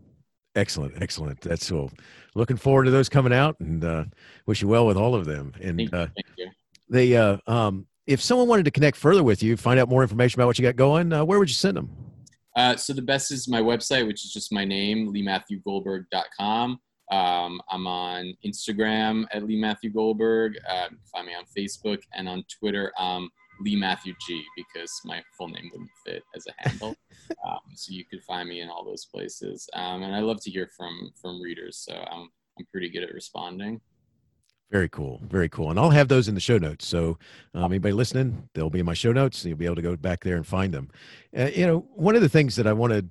Excellent, 0.56 1.02
excellent. 1.02 1.42
That's 1.42 1.70
cool. 1.70 1.92
Looking 2.36 2.58
forward 2.58 2.86
to 2.86 2.92
those 2.92 3.10
coming 3.10 3.34
out, 3.34 3.60
and 3.60 3.84
uh, 3.84 4.06
wish 4.46 4.62
you 4.62 4.68
well 4.68 4.86
with 4.86 4.98
all 4.98 5.16
of 5.16 5.26
them. 5.26 5.52
And 5.60 5.78
thank 5.78 5.92
you, 5.92 5.98
uh, 5.98 6.08
thank 6.16 6.28
you. 6.38 6.52
they, 6.90 7.16
uh, 7.16 7.38
um, 7.48 7.88
if 8.06 8.22
someone 8.22 8.48
wanted 8.48 8.66
to 8.66 8.72
connect 8.72 8.96
further 8.96 9.24
with 9.24 9.42
you, 9.42 9.58
find 9.58 9.80
out 9.80 9.90
more 9.90 10.04
information 10.04 10.40
about 10.40 10.48
what 10.48 10.60
you 10.60 10.64
got 10.64 10.76
going, 10.76 11.12
uh, 11.12 11.26
where 11.26 11.40
would 11.40 11.50
you 11.50 11.56
send 11.56 11.76
them? 11.76 11.90
Uh, 12.56 12.76
so 12.76 12.94
the 12.94 13.02
best 13.02 13.32
is 13.32 13.48
my 13.48 13.62
website, 13.62 14.06
which 14.06 14.26
is 14.26 14.32
just 14.32 14.52
my 14.52 14.66
name, 14.66 15.12
leematthewgoldberg.com. 15.14 16.80
Um, 17.12 17.62
I'm 17.70 17.86
on 17.88 18.34
Instagram 18.46 19.26
at 19.32 19.44
Lee 19.44 19.60
Matthew 19.60 19.92
Goldberg. 19.92 20.58
Uh, 20.70 20.90
find 21.12 21.28
me 21.28 21.34
on 21.34 21.44
Facebook 21.56 22.02
and 22.14 22.30
on 22.30 22.44
Twitter. 22.60 22.92
Um, 22.98 23.30
Lee 23.62 23.76
Matthew 23.76 24.14
G 24.26 24.44
because 24.56 24.92
my 25.06 25.22
full 25.38 25.48
name 25.48 25.70
wouldn't 25.72 25.90
fit 26.06 26.24
as 26.36 26.48
a 26.48 26.54
handle. 26.58 26.96
um, 27.46 27.60
so 27.76 27.94
you 27.94 28.04
could 28.06 28.24
find 28.24 28.50
me 28.50 28.62
in 28.62 28.70
all 28.70 28.84
those 28.84 29.06
places. 29.06 29.70
Um, 29.74 30.04
and 30.04 30.16
I 30.16 30.20
love 30.20 30.42
to 30.42 30.52
hear 30.52 30.70
from 30.76 31.12
from 31.22 31.42
readers, 31.42 31.78
so 31.78 31.94
I'm 31.94 32.30
I'm 32.58 32.66
pretty 32.72 32.90
good 32.90 33.04
at 33.04 33.14
responding. 33.14 33.82
Very 34.72 34.90
cool, 34.90 35.22
very 35.28 35.50
cool, 35.50 35.70
and 35.70 35.80
I'll 35.80 35.92
have 35.92 36.08
those 36.08 36.28
in 36.28 36.34
the 36.34 36.42
show 36.42 36.58
notes. 36.58 36.88
So 36.88 37.20
um, 37.54 37.66
anybody 37.66 37.94
listening, 37.94 38.50
they'll 38.56 38.72
be 38.72 38.80
in 38.80 38.88
my 38.88 38.96
show 38.96 39.12
notes, 39.12 39.44
and 39.44 39.50
you'll 39.50 39.58
be 39.58 39.66
able 39.66 39.76
to 39.76 39.84
go 39.84 39.96
back 39.96 40.24
there 40.24 40.36
and 40.36 40.48
find 40.48 40.74
them. 40.74 40.90
Uh, 41.38 41.52
you 41.54 41.68
know, 41.68 41.86
one 41.94 42.16
of 42.16 42.24
the 42.24 42.30
things 42.30 42.56
that 42.56 42.66
I 42.66 42.74
want 42.74 42.92
to 42.92 43.06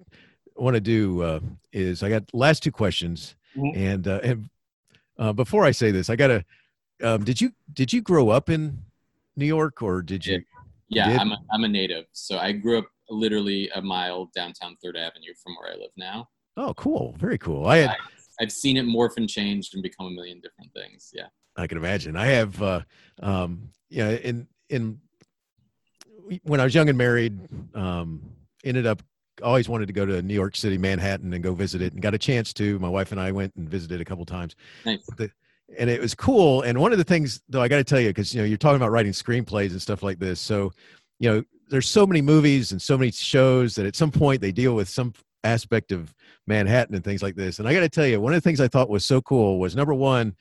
want 0.57 0.75
to 0.75 0.81
do 0.81 1.23
uh, 1.23 1.41
is 1.73 2.03
I 2.03 2.09
got 2.09 2.25
last 2.35 2.65
two 2.65 2.73
questions, 2.73 3.37
mm-hmm. 3.57 3.79
and 3.79 4.09
uh, 4.09 4.21
and 4.25 4.51
uh, 5.19 5.33
before 5.33 5.65
I 5.65 5.71
say 5.71 5.91
this, 5.93 6.11
I 6.11 6.17
got 6.17 6.29
to. 6.29 6.45
Um, 7.01 7.25
did 7.25 7.41
you 7.41 7.53
did 7.73 7.93
you 7.93 8.03
grow 8.03 8.31
up 8.31 8.51
in 8.51 8.79
New 9.37 9.47
York, 9.47 9.83
or 9.83 10.03
did 10.03 10.27
you? 10.27 10.43
Yeah, 10.89 11.11
did? 11.11 11.21
I'm 11.21 11.33
a, 11.33 11.39
I'm 11.53 11.65
a 11.65 11.69
native. 11.69 12.07
So 12.13 12.39
I 12.39 12.53
grew 12.53 12.79
up 12.79 12.87
literally 13.09 13.71
a 13.75 13.83
mile 13.83 14.31
downtown 14.35 14.77
Third 14.83 14.97
Avenue 14.97 15.33
from 15.43 15.55
where 15.57 15.73
I 15.73 15.77
live 15.77 15.91
now. 15.97 16.29
Oh, 16.57 16.75
cool! 16.75 17.15
Very 17.19 17.39
cool. 17.39 17.67
I 17.67 17.79
had. 17.79 17.91
I, 17.91 17.97
I've 18.41 18.53
seen 18.53 18.77
it 18.77 18.85
morph 18.85 19.17
and 19.17 19.29
change 19.29 19.71
and 19.75 19.83
become 19.83 20.07
a 20.07 20.11
million 20.11 20.41
different 20.41 20.73
things. 20.73 21.11
Yeah. 21.15 21.27
I 21.57 21.67
can 21.67 21.79
imagine. 21.79 22.17
I 22.17 22.27
have, 22.27 22.63
uh, 22.63 22.81
um, 23.23 23.71
yeah, 23.89 24.11
in 24.11 24.47
in 24.69 25.01
when 26.45 26.61
I 26.61 26.65
was 26.65 26.75
young 26.75 26.89
and 26.89 26.97
married, 26.97 27.39
um, 27.75 28.23
ended 28.65 28.87
up 28.87 29.03
always 29.43 29.69
wanted 29.69 29.87
to 29.87 29.93
go 29.93 30.07
to 30.07 30.23
New 30.23 30.35
York 30.35 30.57
City, 30.57 30.79
Manhattan, 30.79 31.33
and 31.33 31.43
go 31.43 31.55
visit 31.55 31.83
it, 31.83 31.93
and 31.93 32.03
got 32.03 32.15
a 32.15 32.19
chance 32.19 32.53
to. 32.55 32.79
My 32.79 32.89
wife 32.89 33.13
and 33.13 33.21
I 33.21 33.33
went 33.33 33.55
and 33.57 33.69
visited 33.69 34.01
a 34.01 34.05
couple 34.05 34.25
times. 34.25 34.55
Nice. 34.85 35.05
The, 35.17 35.31
and 35.79 35.89
it 35.89 36.01
was 36.01 36.15
cool. 36.15 36.63
And 36.63 36.79
one 36.79 36.93
of 36.93 36.99
the 36.99 37.05
things, 37.05 37.41
though, 37.49 37.63
I 37.63 37.69
got 37.69 37.77
to 37.77 37.85
tell 37.85 38.01
you, 38.01 38.09
because 38.09 38.35
you 38.35 38.41
know, 38.41 38.47
you're 38.47 38.59
talking 38.59 38.77
about 38.77 38.91
writing 38.91 39.13
screenplays 39.13 39.71
and 39.71 39.81
stuff 39.81 40.03
like 40.03 40.19
this. 40.19 40.41
So, 40.41 40.73
you 41.19 41.31
know, 41.31 41.45
there's 41.69 41.89
so 41.89 42.07
many 42.07 42.21
movies 42.21 42.73
and 42.73 42.83
so 42.83 42.99
many 42.99 43.11
shows 43.11 43.75
that 43.77 43.87
at 43.87 43.97
some 43.97 44.11
point 44.11 44.41
they 44.41 44.53
deal 44.53 44.75
with 44.75 44.89
some 44.89 45.15
aspect 45.45 45.91
of 45.91 46.15
Manhattan 46.47 46.95
and 46.95 47.03
things 47.03 47.23
like 47.23 47.35
this. 47.35 47.59
And 47.59 47.67
I 47.67 47.73
got 47.73 47.81
to 47.81 47.89
tell 47.89 48.07
you, 48.07 48.21
one 48.21 48.35
of 48.35 48.37
the 48.37 48.47
things 48.47 48.61
I 48.61 48.69
thought 48.69 48.91
was 48.91 49.05
so 49.05 49.23
cool 49.23 49.59
was 49.59 49.75
number 49.75 49.95
one, 49.95 50.37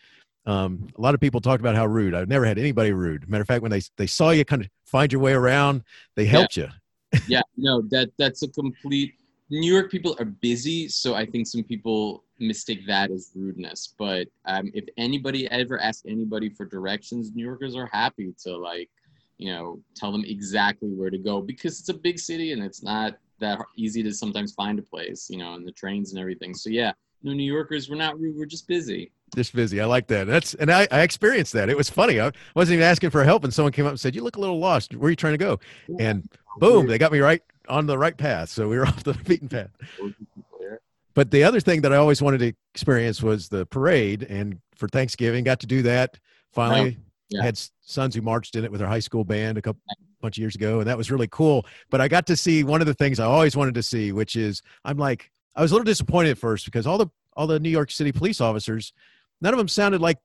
um, 0.45 0.87
a 0.97 1.01
lot 1.01 1.13
of 1.13 1.19
people 1.19 1.39
talked 1.39 1.61
about 1.61 1.75
how 1.75 1.85
rude. 1.85 2.15
I've 2.15 2.27
never 2.27 2.45
had 2.45 2.57
anybody 2.57 2.91
rude. 2.91 3.29
Matter 3.29 3.41
of 3.41 3.47
fact, 3.47 3.61
when 3.61 3.71
they 3.71 3.81
they 3.97 4.07
saw 4.07 4.31
you 4.31 4.43
kind 4.45 4.63
of 4.63 4.69
find 4.85 5.11
your 5.11 5.21
way 5.21 5.33
around, 5.33 5.83
they 6.15 6.25
helped 6.25 6.57
yeah. 6.57 6.69
you. 7.13 7.19
yeah, 7.27 7.41
no, 7.57 7.81
that 7.89 8.09
that's 8.17 8.43
a 8.43 8.47
complete. 8.47 9.13
New 9.49 9.71
York 9.71 9.91
people 9.91 10.15
are 10.17 10.25
busy, 10.25 10.87
so 10.87 11.13
I 11.13 11.25
think 11.25 11.45
some 11.45 11.63
people 11.63 12.23
mistake 12.39 12.87
that 12.87 13.11
as 13.11 13.31
rudeness. 13.35 13.93
But 13.97 14.27
um, 14.45 14.71
if 14.73 14.85
anybody 14.97 15.49
ever 15.51 15.79
asks 15.79 16.03
anybody 16.07 16.49
for 16.49 16.65
directions, 16.65 17.31
New 17.33 17.45
Yorkers 17.45 17.75
are 17.75 17.89
happy 17.91 18.33
to 18.43 18.57
like, 18.57 18.89
you 19.37 19.51
know, 19.51 19.81
tell 19.95 20.11
them 20.11 20.23
exactly 20.25 20.89
where 20.89 21.09
to 21.09 21.17
go 21.17 21.41
because 21.41 21.79
it's 21.79 21.89
a 21.89 21.93
big 21.93 22.17
city 22.17 22.53
and 22.53 22.63
it's 22.63 22.81
not 22.81 23.17
that 23.39 23.59
easy 23.75 24.01
to 24.03 24.13
sometimes 24.13 24.53
find 24.53 24.79
a 24.79 24.83
place, 24.83 25.27
you 25.29 25.37
know, 25.37 25.53
and 25.55 25.67
the 25.67 25.71
trains 25.71 26.11
and 26.11 26.19
everything. 26.19 26.53
So 26.53 26.69
yeah, 26.69 26.93
no 27.23 27.33
New 27.33 27.51
Yorkers, 27.51 27.89
we're 27.89 27.95
not 27.95 28.19
rude, 28.19 28.35
we're 28.37 28.45
just 28.45 28.67
busy. 28.67 29.11
Just 29.35 29.55
busy. 29.55 29.79
I 29.79 29.85
like 29.85 30.07
that. 30.07 30.27
That's 30.27 30.53
and 30.55 30.69
I, 30.71 30.87
I 30.91 31.01
experienced 31.01 31.53
that. 31.53 31.69
It 31.69 31.77
was 31.77 31.89
funny. 31.89 32.19
I 32.19 32.31
wasn't 32.53 32.75
even 32.75 32.85
asking 32.85 33.11
for 33.11 33.23
help, 33.23 33.43
and 33.43 33.53
someone 33.53 33.71
came 33.71 33.85
up 33.85 33.91
and 33.91 33.99
said, 33.99 34.13
"You 34.13 34.23
look 34.23 34.35
a 34.35 34.39
little 34.39 34.59
lost. 34.59 34.93
Where 34.93 35.07
are 35.07 35.09
you 35.09 35.15
trying 35.15 35.33
to 35.33 35.37
go?" 35.37 35.59
And 35.99 36.27
boom, 36.57 36.87
they 36.87 36.97
got 36.97 37.11
me 37.11 37.19
right 37.19 37.41
on 37.69 37.85
the 37.85 37.97
right 37.97 38.17
path. 38.17 38.49
So 38.49 38.67
we 38.67 38.77
were 38.77 38.85
off 38.87 39.03
the 39.03 39.13
beaten 39.13 39.47
path. 39.47 39.69
But 41.13 41.31
the 41.31 41.43
other 41.43 41.59
thing 41.59 41.81
that 41.81 41.93
I 41.93 41.97
always 41.97 42.21
wanted 42.21 42.39
to 42.39 42.53
experience 42.73 43.21
was 43.21 43.49
the 43.49 43.65
parade, 43.65 44.23
and 44.23 44.59
for 44.75 44.87
Thanksgiving, 44.87 45.43
got 45.43 45.59
to 45.61 45.67
do 45.67 45.81
that. 45.83 46.19
Finally, 46.51 46.97
yeah. 47.29 47.43
had 47.43 47.57
sons 47.81 48.15
who 48.15 48.21
marched 48.21 48.55
in 48.55 48.65
it 48.65 48.71
with 48.71 48.79
their 48.79 48.87
high 48.87 48.99
school 48.99 49.23
band 49.23 49.57
a 49.57 49.61
couple 49.61 49.81
bunch 50.21 50.37
of 50.37 50.41
years 50.41 50.55
ago, 50.55 50.79
and 50.79 50.87
that 50.87 50.97
was 50.97 51.11
really 51.11 51.27
cool. 51.27 51.65
But 51.89 52.01
I 52.01 52.07
got 52.07 52.27
to 52.27 52.35
see 52.35 52.63
one 52.63 52.81
of 52.81 52.87
the 52.87 52.93
things 52.93 53.19
I 53.19 53.25
always 53.25 53.55
wanted 53.55 53.73
to 53.75 53.83
see, 53.83 54.11
which 54.11 54.35
is 54.35 54.61
I'm 54.85 54.97
like 54.97 55.31
I 55.55 55.61
was 55.61 55.71
a 55.71 55.75
little 55.75 55.85
disappointed 55.85 56.31
at 56.31 56.37
first 56.37 56.65
because 56.65 56.87
all 56.87 56.97
the 56.97 57.07
all 57.35 57.47
the 57.47 57.59
New 57.59 57.69
York 57.69 57.91
City 57.91 58.11
police 58.11 58.41
officers, 58.41 58.93
none 59.41 59.53
of 59.53 59.57
them 59.57 59.67
sounded 59.67 60.01
like 60.01 60.17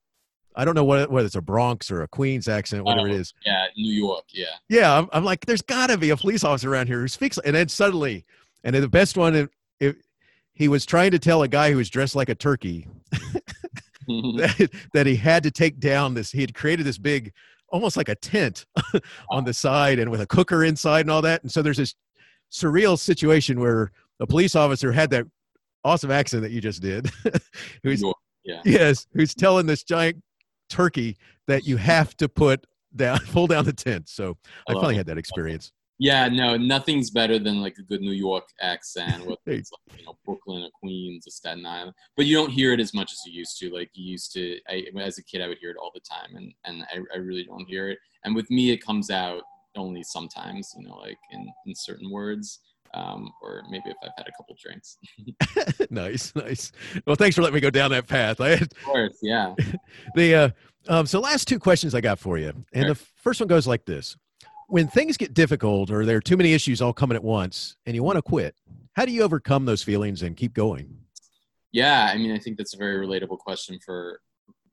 I 0.57 0.65
don't 0.65 0.75
know 0.75 0.85
what 0.85 1.11
whether 1.11 1.27
it's 1.27 1.35
a 1.35 1.43
Bronx 1.43 1.91
or 1.91 2.03
a 2.03 2.09
Queens 2.09 2.49
accent, 2.49 2.85
whatever 2.85 3.09
it 3.09 3.13
oh, 3.13 3.17
is. 3.17 3.35
Yeah, 3.45 3.67
New 3.77 3.93
York. 3.93 4.25
Yeah. 4.33 4.47
Yeah, 4.69 4.99
I'm, 4.99 5.09
I'm 5.13 5.25
like, 5.25 5.45
there's 5.45 5.63
got 5.63 5.89
to 5.89 5.99
be 5.99 6.11
a 6.11 6.17
police 6.17 6.45
officer 6.45 6.73
around 6.73 6.87
here 6.87 7.01
who 7.01 7.09
speaks, 7.09 7.39
and 7.39 7.55
then 7.55 7.69
suddenly, 7.69 8.25
and 8.65 8.75
then 8.75 8.81
the 8.81 8.89
best 8.89 9.19
one, 9.19 9.35
it, 9.35 9.51
it, 9.81 9.97
he 10.55 10.69
was 10.69 10.87
trying 10.87 11.11
to 11.11 11.19
tell 11.19 11.43
a 11.43 11.49
guy 11.49 11.71
who 11.71 11.77
was 11.77 11.91
dressed 11.91 12.17
like 12.17 12.31
a 12.31 12.35
turkey 12.35 12.89
that, 14.09 14.71
that, 14.95 15.07
he 15.07 15.17
had 15.17 15.43
to 15.43 15.51
take 15.51 15.79
down 15.79 16.15
this. 16.15 16.33
He 16.33 16.41
had 16.41 16.55
created 16.55 16.87
this 16.87 16.97
big, 16.97 17.35
almost 17.69 17.99
like 17.99 18.09
a 18.09 18.15
tent 18.15 18.65
on 19.31 19.45
the 19.45 19.53
side, 19.53 19.99
and 19.99 20.11
with 20.11 20.23
a 20.23 20.27
cooker 20.27 20.65
inside 20.65 21.01
and 21.01 21.11
all 21.11 21.23
that. 21.23 21.43
And 21.43 21.53
so 21.53 21.61
there's 21.61 21.77
this 21.77 21.95
surreal 22.51 22.99
situation 22.99 23.61
where 23.61 23.93
a 24.21 24.27
police 24.27 24.57
officer 24.57 24.91
had 24.91 25.11
that 25.11 25.27
awesome 25.85 26.11
accent 26.11 26.43
that 26.45 26.51
you 26.51 26.63
just 26.63 26.81
did. 26.81 27.11
who's 27.83 28.03
yeah. 28.47 28.63
yes, 28.65 29.07
who's 29.13 29.35
telling 29.35 29.67
this 29.67 29.83
giant 29.83 30.23
turkey 30.69 31.17
that 31.47 31.67
you 31.67 31.77
have 31.77 32.17
to 32.17 32.29
put 32.29 32.67
down, 32.95 33.19
pull 33.33 33.47
down 33.47 33.65
the 33.65 33.73
tent. 33.73 34.09
So 34.09 34.37
I, 34.69 34.73
I 34.73 34.75
finally 34.75 34.97
had 34.97 35.07
that 35.07 35.19
experience. 35.19 35.73
Yeah, 35.99 36.29
no, 36.29 36.59
nothing's 36.59 37.11
better 37.11 37.39
than 37.39 37.63
like 37.63 37.79
a 37.79 37.83
good 37.83 38.03
New 38.03 38.13
York 38.13 38.45
accent, 38.61 39.25
whether 39.25 39.39
it's 39.47 39.71
like, 39.73 39.99
you 39.99 40.05
know 40.05 40.19
Brooklyn 40.27 40.63
or 40.63 40.69
Queens 40.79 41.27
or 41.27 41.31
Staten 41.31 41.65
Island. 41.65 41.95
But 42.19 42.27
you 42.27 42.37
don't 42.37 42.51
hear 42.51 42.75
it 42.75 42.81
as 42.81 42.93
much 42.93 43.13
as 43.13 43.23
you 43.25 43.33
used 43.33 43.59
to. 43.61 43.71
Like 43.71 43.91
you 43.95 44.11
used 44.13 44.31
to, 44.33 44.59
I, 44.69 44.85
as 45.01 45.17
a 45.17 45.25
kid, 45.25 45.41
I 45.41 45.49
would 45.49 45.59
hear 45.59 45.71
it 45.71 45.79
all 45.81 45.91
the 45.95 46.01
time, 46.01 46.37
and 46.37 46.53
and 46.67 46.85
I, 46.93 47.15
I 47.15 47.19
really 47.19 47.45
don't 47.45 47.67
hear 47.67 47.89
it. 47.89 47.99
And 48.25 48.35
with 48.35 48.51
me, 48.51 48.73
it 48.73 48.85
comes 48.85 49.11
out 49.11 49.43
only 49.75 50.03
sometimes, 50.03 50.75
you 50.77 50.87
know, 50.87 50.97
like 50.97 51.19
in 51.31 51.49
in 51.67 51.75
certain 51.75 52.11
words. 52.11 52.61
Um, 52.95 53.33
or 53.43 53.63
maybe 53.71 53.85
if 53.87 53.97
I've 54.03 54.11
had 54.17 54.27
a 54.27 54.33
couple 54.33 54.57
drinks. 54.61 54.99
nice, 55.91 56.35
nice. 56.35 56.73
Well, 57.07 57.17
thanks 57.17 57.37
for 57.37 57.43
letting 57.43 57.55
me 57.55 57.61
go 57.61 57.71
down 57.71 57.91
that 57.91 58.07
path. 58.07 58.41
I 58.41 58.51
of 58.51 58.69
course, 58.85 59.19
yeah. 59.23 59.55
the 60.15 60.35
uh, 60.35 60.51
um, 60.89 61.07
so 61.07 61.21
last 61.21 61.49
two 61.49 61.59
questions 61.59 61.95
I 61.95 62.01
got 62.01 62.19
for 62.19 62.39
you, 62.39 62.53
and 62.73 62.85
sure. 62.85 62.95
the 62.95 62.95
first 62.95 63.41
one 63.41 63.49
goes 63.49 63.67
like 63.67 63.85
this: 63.85 64.17
When 64.69 64.89
things 64.89 65.17
get 65.17 65.35
difficult 65.35 65.91
or 65.91 66.05
there 66.05 66.17
are 66.17 66.23
too 66.23 66.37
many 66.37 66.53
issues 66.53 66.81
all 66.81 66.93
coming 66.93 67.17
at 67.17 67.25
once, 67.25 67.77
and 67.87 67.95
you 67.95 68.03
want 68.03 68.17
to 68.17 68.23
quit, 68.23 68.55
how 68.95 69.05
do 69.05 69.13
you 69.13 69.23
overcome 69.23 69.65
those 69.65 69.83
feelings 69.83 70.23
and 70.23 70.37
keep 70.37 70.55
going? 70.55 70.97
Yeah, 71.73 72.11
I 72.13 72.17
mean, 72.17 72.33
I 72.33 72.39
think 72.39 72.57
that's 72.57 72.75
a 72.75 72.79
very 72.79 73.07
relatable 73.07 73.39
question 73.39 73.79
for 73.85 74.21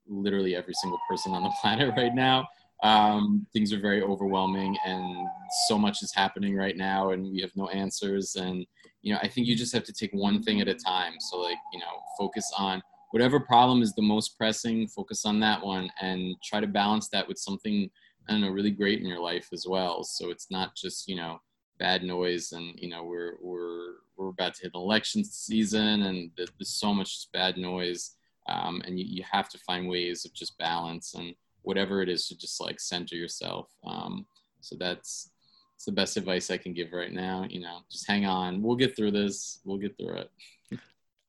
literally 0.08 0.56
every 0.56 0.74
single 0.76 1.00
person 1.10 1.34
on 1.34 1.44
the 1.44 1.52
planet 1.62 1.94
right 1.98 2.14
now. 2.14 2.48
Um, 2.84 3.48
things 3.54 3.74
are 3.74 3.80
very 3.80 4.04
overwhelming 4.04 4.78
and 4.86 5.28
so 5.68 5.78
much 5.78 6.04
is 6.04 6.14
happening 6.14 6.56
right 6.56 6.78
now 6.78 7.12
and 7.12 7.32
we 7.32 7.42
have 7.42 7.56
no 7.56 7.70
answers. 7.70 8.36
And 8.36 8.66
you 9.04 9.14
know 9.14 9.20
i 9.22 9.28
think 9.28 9.48
you 9.48 9.56
just 9.56 9.74
have 9.74 9.84
to 9.84 9.94
take 9.94 10.12
one 10.14 10.42
thing 10.42 10.62
at 10.62 10.68
a 10.68 10.74
time. 10.74 11.14
So 11.20 11.38
like 11.38 11.58
you 11.72 11.80
know 11.80 12.02
focus 12.18 12.52
on 12.58 12.82
whatever 13.12 13.40
problem 13.40 13.82
is 13.84 13.94
the 13.94 14.02
most 14.02 14.38
pressing 14.38 14.88
focus 14.88 15.26
on 15.26 15.40
that 15.42 15.64
one 15.64 15.90
and 16.02 16.36
try 16.44 16.60
to 16.60 16.68
balance 16.68 17.10
that 17.10 17.28
with 17.28 17.38
something 17.38 17.90
i 18.28 18.32
don't 18.32 18.42
know 18.42 18.50
really 18.50 18.72
great 18.72 19.00
in 19.02 19.06
your 19.06 19.20
life 19.20 19.50
as 19.54 19.66
well. 19.68 20.04
So 20.04 20.32
it's 20.32 20.50
not 20.50 20.76
just 20.76 21.08
you 21.08 21.16
know 21.16 21.40
bad 21.80 22.04
noise 22.04 22.54
and 22.54 22.74
you 22.78 22.90
know 22.90 23.04
we're 23.04 23.36
we're 23.42 23.94
we're 24.16 24.30
about 24.30 24.54
to 24.56 24.64
hit 24.64 24.72
election 24.74 25.24
season 25.24 26.04
and 26.04 26.32
there's 26.38 26.52
so 26.62 26.94
much 26.94 27.28
bad 27.34 27.58
noise. 27.58 28.16
Um, 28.50 28.82
and 28.86 29.00
you, 29.00 29.06
you 29.08 29.24
have 29.32 29.48
to 29.50 29.58
find 29.60 29.88
ways 29.88 30.26
of 30.26 30.34
just 30.34 30.58
balance 30.58 31.14
and 31.14 31.34
whatever 31.64 32.02
it 32.02 32.10
is 32.10 32.28
to 32.28 32.38
just 32.38 32.62
like 32.62 32.80
center 32.80 33.16
yourself. 33.16 33.70
Um, 33.84 34.26
so 34.62 34.76
that's, 34.80 35.32
that's 35.74 35.86
the 35.86 35.92
best 35.92 36.18
advice 36.18 36.52
I 36.52 36.58
can 36.58 36.74
give 36.74 36.94
right 36.94 37.12
now. 37.12 37.46
You 37.50 37.62
know, 37.62 37.80
just 37.92 38.08
hang 38.08 38.26
on. 38.26 38.62
We'll 38.62 38.76
get 38.76 38.96
through 38.96 39.12
this. 39.12 39.60
We'll 39.66 39.78
get 39.78 39.98
through 39.98 40.16
it. 40.16 40.32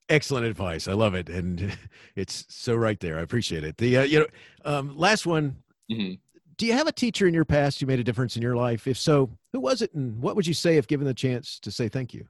Excellent 0.09 0.47
advice. 0.47 0.87
I 0.87 0.93
love 0.93 1.15
it, 1.15 1.31
and 1.31 1.77
it's 2.17 2.45
so 2.49 2.75
right 2.75 3.01
there. 3.01 3.19
I 3.19 3.23
appreciate 3.23 3.65
it. 3.65 3.79
The 3.79 3.99
uh, 3.99 4.03
you 4.03 4.21
know, 4.21 4.27
um, 4.65 4.97
last 4.97 5.27
one. 5.27 5.57
Mm-hmm. 5.91 6.15
Do 6.57 6.67
you 6.67 6.73
have 6.75 6.87
a 6.87 6.93
teacher 6.93 7.27
in 7.27 7.35
your 7.35 7.45
past 7.45 7.81
who 7.81 7.87
made 7.87 7.99
a 7.99 8.05
difference 8.05 8.37
in 8.37 8.43
your 8.43 8.55
life? 8.55 8.87
If 8.87 8.97
so, 8.97 9.29
who 9.53 9.61
was 9.61 9.83
it, 9.83 9.93
and 9.95 10.21
what 10.21 10.37
would 10.37 10.47
you 10.47 10.55
say 10.55 10.77
if 10.77 10.87
given 10.87 11.07
the 11.07 11.15
chance 11.15 11.59
to 11.61 11.71
say 11.71 11.89
thank 11.89 12.15
you? 12.15 12.27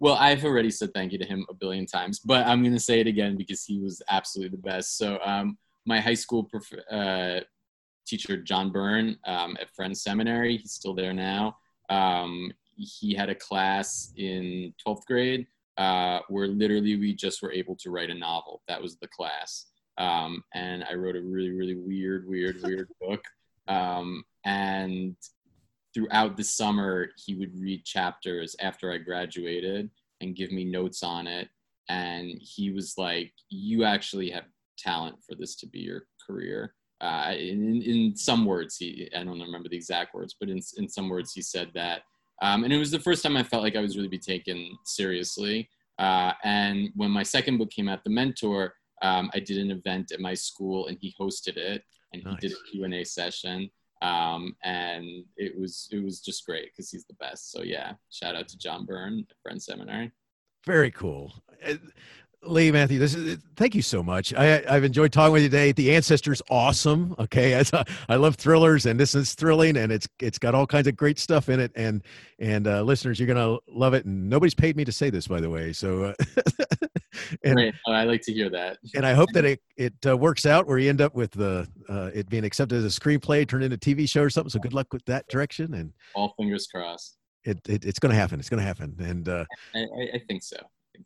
Well, 0.00 0.14
I've 0.14 0.44
already 0.44 0.70
said 0.70 0.92
thank 0.94 1.12
you 1.12 1.18
to 1.18 1.24
him 1.24 1.46
a 1.48 1.54
billion 1.54 1.86
times, 1.86 2.18
but 2.18 2.46
I'm 2.46 2.62
going 2.62 2.74
to 2.74 2.80
say 2.80 3.00
it 3.00 3.06
again 3.06 3.36
because 3.36 3.64
he 3.64 3.78
was 3.78 4.02
absolutely 4.10 4.56
the 4.56 4.62
best. 4.62 4.98
So, 4.98 5.18
um, 5.24 5.56
my 5.86 6.00
high 6.00 6.14
school 6.14 6.44
prof- 6.44 6.84
uh, 6.90 7.40
teacher 8.06 8.36
John 8.36 8.70
Byrne 8.70 9.16
um, 9.26 9.56
at 9.60 9.74
Friends 9.74 10.02
Seminary. 10.02 10.56
He's 10.56 10.72
still 10.72 10.94
there 10.94 11.12
now. 11.12 11.56
Um, 11.90 12.52
he 12.76 13.14
had 13.14 13.30
a 13.30 13.34
class 13.34 14.12
in 14.16 14.74
12th 14.86 15.06
grade 15.06 15.46
uh, 15.76 16.20
where 16.28 16.48
literally 16.48 16.96
we 16.96 17.14
just 17.14 17.42
were 17.42 17.52
able 17.52 17.76
to 17.76 17.90
write 17.90 18.10
a 18.10 18.14
novel. 18.14 18.62
That 18.68 18.82
was 18.82 18.96
the 18.96 19.08
class. 19.08 19.66
Um, 19.98 20.42
and 20.54 20.84
I 20.84 20.94
wrote 20.94 21.16
a 21.16 21.20
really, 21.20 21.52
really 21.52 21.76
weird, 21.76 22.28
weird, 22.28 22.62
weird 22.62 22.88
book. 23.00 23.24
Um, 23.68 24.24
and 24.44 25.16
throughout 25.94 26.36
the 26.36 26.44
summer, 26.44 27.08
he 27.24 27.34
would 27.34 27.58
read 27.58 27.84
chapters 27.84 28.56
after 28.60 28.92
I 28.92 28.98
graduated 28.98 29.90
and 30.20 30.36
give 30.36 30.50
me 30.50 30.64
notes 30.64 31.02
on 31.02 31.26
it. 31.26 31.48
And 31.88 32.30
he 32.40 32.70
was 32.70 32.94
like, 32.96 33.32
You 33.48 33.84
actually 33.84 34.30
have 34.30 34.44
talent 34.78 35.16
for 35.26 35.34
this 35.34 35.54
to 35.56 35.66
be 35.66 35.80
your 35.80 36.06
career. 36.26 36.74
Uh, 37.00 37.34
in, 37.36 37.82
in 37.82 38.16
some 38.16 38.46
words, 38.46 38.76
he, 38.76 39.08
I 39.14 39.24
don't 39.24 39.40
remember 39.40 39.68
the 39.68 39.76
exact 39.76 40.14
words, 40.14 40.36
but 40.38 40.48
in, 40.48 40.60
in 40.76 40.88
some 40.88 41.08
words, 41.08 41.32
he 41.32 41.42
said 41.42 41.70
that. 41.74 42.02
Um, 42.42 42.64
and 42.64 42.72
it 42.72 42.78
was 42.78 42.90
the 42.90 42.98
first 42.98 43.22
time 43.22 43.36
I 43.36 43.42
felt 43.42 43.62
like 43.62 43.76
I 43.76 43.80
was 43.80 43.96
really 43.96 44.08
be 44.08 44.18
taken 44.18 44.76
seriously. 44.84 45.68
Uh, 45.98 46.32
and 46.42 46.90
when 46.94 47.10
my 47.10 47.22
second 47.22 47.58
book 47.58 47.70
came 47.70 47.88
out, 47.88 48.04
The 48.04 48.10
Mentor, 48.10 48.74
um, 49.02 49.30
I 49.34 49.40
did 49.40 49.58
an 49.58 49.70
event 49.70 50.12
at 50.12 50.20
my 50.20 50.34
school 50.34 50.86
and 50.86 50.96
he 51.00 51.14
hosted 51.20 51.56
it 51.56 51.82
and 52.12 52.24
nice. 52.24 52.36
he 52.40 52.48
did 52.48 52.56
a 52.56 52.70
Q&A 52.70 53.04
session. 53.04 53.70
Um, 54.02 54.56
and 54.64 55.24
it 55.36 55.58
was, 55.58 55.88
it 55.92 56.02
was 56.02 56.20
just 56.20 56.44
great 56.44 56.70
because 56.72 56.90
he's 56.90 57.06
the 57.06 57.14
best. 57.14 57.52
So 57.52 57.62
yeah, 57.62 57.92
shout 58.10 58.34
out 58.34 58.48
to 58.48 58.58
John 58.58 58.84
Byrne 58.84 59.26
at 59.30 59.36
Friends 59.42 59.66
Seminary. 59.66 60.12
Very 60.66 60.90
cool. 60.90 61.32
Lee 62.46 62.70
Matthew, 62.70 62.98
this 62.98 63.14
is 63.14 63.38
thank 63.56 63.74
you 63.74 63.82
so 63.82 64.02
much. 64.02 64.34
I, 64.34 64.62
I've 64.68 64.84
enjoyed 64.84 65.12
talking 65.12 65.32
with 65.32 65.42
you 65.42 65.48
today. 65.48 65.72
The 65.72 65.94
Ancestor's 65.94 66.42
awesome. 66.50 67.14
Okay, 67.18 67.58
I, 67.72 67.84
I 68.08 68.16
love 68.16 68.36
thrillers, 68.36 68.86
and 68.86 68.98
this 68.98 69.14
is 69.14 69.34
thrilling, 69.34 69.76
and 69.76 69.90
it's 69.92 70.08
it's 70.20 70.38
got 70.38 70.54
all 70.54 70.66
kinds 70.66 70.86
of 70.86 70.96
great 70.96 71.18
stuff 71.18 71.48
in 71.48 71.60
it. 71.60 71.72
And 71.74 72.02
and 72.38 72.66
uh, 72.66 72.82
listeners, 72.82 73.18
you're 73.18 73.26
gonna 73.28 73.58
love 73.68 73.94
it. 73.94 74.04
And 74.04 74.28
nobody's 74.28 74.54
paid 74.54 74.76
me 74.76 74.84
to 74.84 74.92
say 74.92 75.10
this, 75.10 75.26
by 75.26 75.40
the 75.40 75.50
way. 75.50 75.72
So, 75.72 76.04
uh, 76.04 76.14
and, 77.44 77.54
great. 77.54 77.74
Oh, 77.86 77.92
I 77.92 78.04
like 78.04 78.22
to 78.22 78.32
hear 78.32 78.50
that. 78.50 78.78
And 78.94 79.06
I 79.06 79.14
hope 79.14 79.30
that 79.32 79.44
it 79.44 79.60
it 79.76 79.94
uh, 80.06 80.16
works 80.16 80.46
out 80.46 80.66
where 80.66 80.78
you 80.78 80.88
end 80.88 81.00
up 81.00 81.14
with 81.14 81.32
the 81.32 81.68
uh, 81.88 82.10
it 82.14 82.28
being 82.28 82.44
accepted 82.44 82.76
as 82.76 82.84
a 82.84 83.00
screenplay, 83.00 83.46
turned 83.48 83.64
into 83.64 83.76
a 83.76 83.78
TV 83.78 84.08
show 84.08 84.22
or 84.22 84.30
something. 84.30 84.50
So 84.50 84.58
good 84.58 84.74
luck 84.74 84.92
with 84.92 85.04
that 85.06 85.26
direction. 85.28 85.74
And 85.74 85.92
all 86.14 86.34
fingers 86.36 86.66
crossed. 86.66 87.16
It, 87.44 87.58
it 87.68 87.84
it's 87.84 87.98
going 87.98 88.10
to 88.10 88.16
happen. 88.16 88.40
It's 88.40 88.48
going 88.48 88.60
to 88.60 88.66
happen. 88.66 88.96
And 89.00 89.28
uh, 89.28 89.44
I, 89.74 89.86
I 90.14 90.22
think 90.26 90.42
so. 90.42 90.56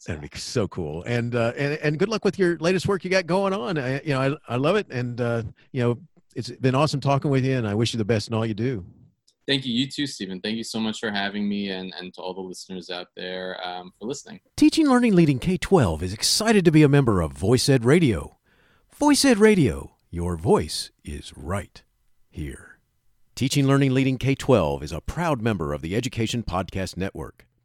That'd 0.07 0.23
be 0.23 0.39
so 0.39 0.69
cool. 0.69 1.03
And 1.05 1.35
uh, 1.35 1.53
and 1.57 1.75
and 1.75 1.99
good 1.99 2.09
luck 2.09 2.25
with 2.25 2.39
your 2.39 2.57
latest 2.59 2.87
work 2.87 3.05
you 3.05 3.11
got 3.11 3.27
going 3.27 3.53
on. 3.53 3.79
I, 3.79 4.01
you 4.03 4.11
know, 4.11 4.39
I 4.49 4.55
I 4.55 4.57
love 4.57 4.77
it, 4.77 4.87
and 4.91 5.21
uh, 5.21 5.43
you 5.73 5.83
know, 5.83 5.99
it's 6.35 6.51
been 6.51 6.75
awesome 6.75 7.01
talking 7.01 7.31
with 7.31 7.45
you, 7.45 7.57
and 7.57 7.67
I 7.67 7.75
wish 7.75 7.93
you 7.93 7.99
the 7.99 8.05
best 8.05 8.29
in 8.29 8.35
all 8.35 8.47
you 8.47 8.55
do. 8.55 8.85
Thank 9.47 9.65
you. 9.65 9.73
You 9.73 9.89
too, 9.89 10.07
Stephen. 10.07 10.41
Thank 10.41 10.57
you 10.59 10.65
so 10.65 10.79
much 10.79 11.01
for 11.01 11.11
having 11.11 11.49
me, 11.49 11.71
and 11.71 11.93
and 11.99 12.13
to 12.15 12.21
all 12.21 12.35
the 12.35 12.41
listeners 12.41 12.91
out 12.91 13.09
there 13.17 13.59
um, 13.67 13.93
for 13.99 14.07
listening. 14.07 14.41
Teaching 14.57 14.89
Learning 14.89 15.15
Leading 15.15 15.39
K 15.39 15.57
twelve 15.57 16.03
is 16.03 16.13
excited 16.13 16.65
to 16.65 16.71
be 16.71 16.83
a 16.83 16.89
member 16.89 17.21
of 17.21 17.33
Voice 17.33 17.69
Ed 17.69 17.85
Radio. 17.85 18.39
Voice 18.95 19.25
Ed 19.25 19.39
Radio, 19.39 19.93
your 20.11 20.37
voice 20.37 20.91
is 21.05 21.33
right 21.37 21.83
here. 22.29 22.69
Teaching 23.39 23.69
Learning 23.69 23.95
Leading 23.95 24.19
K 24.19 24.35
12 24.35 24.83
is 24.83 24.91
a 24.91 25.01
proud 25.01 25.41
member 25.41 25.73
of 25.73 25.81
the 25.81 25.95
Education 25.95 26.43
Podcast 26.43 26.97
Network. 26.97 27.48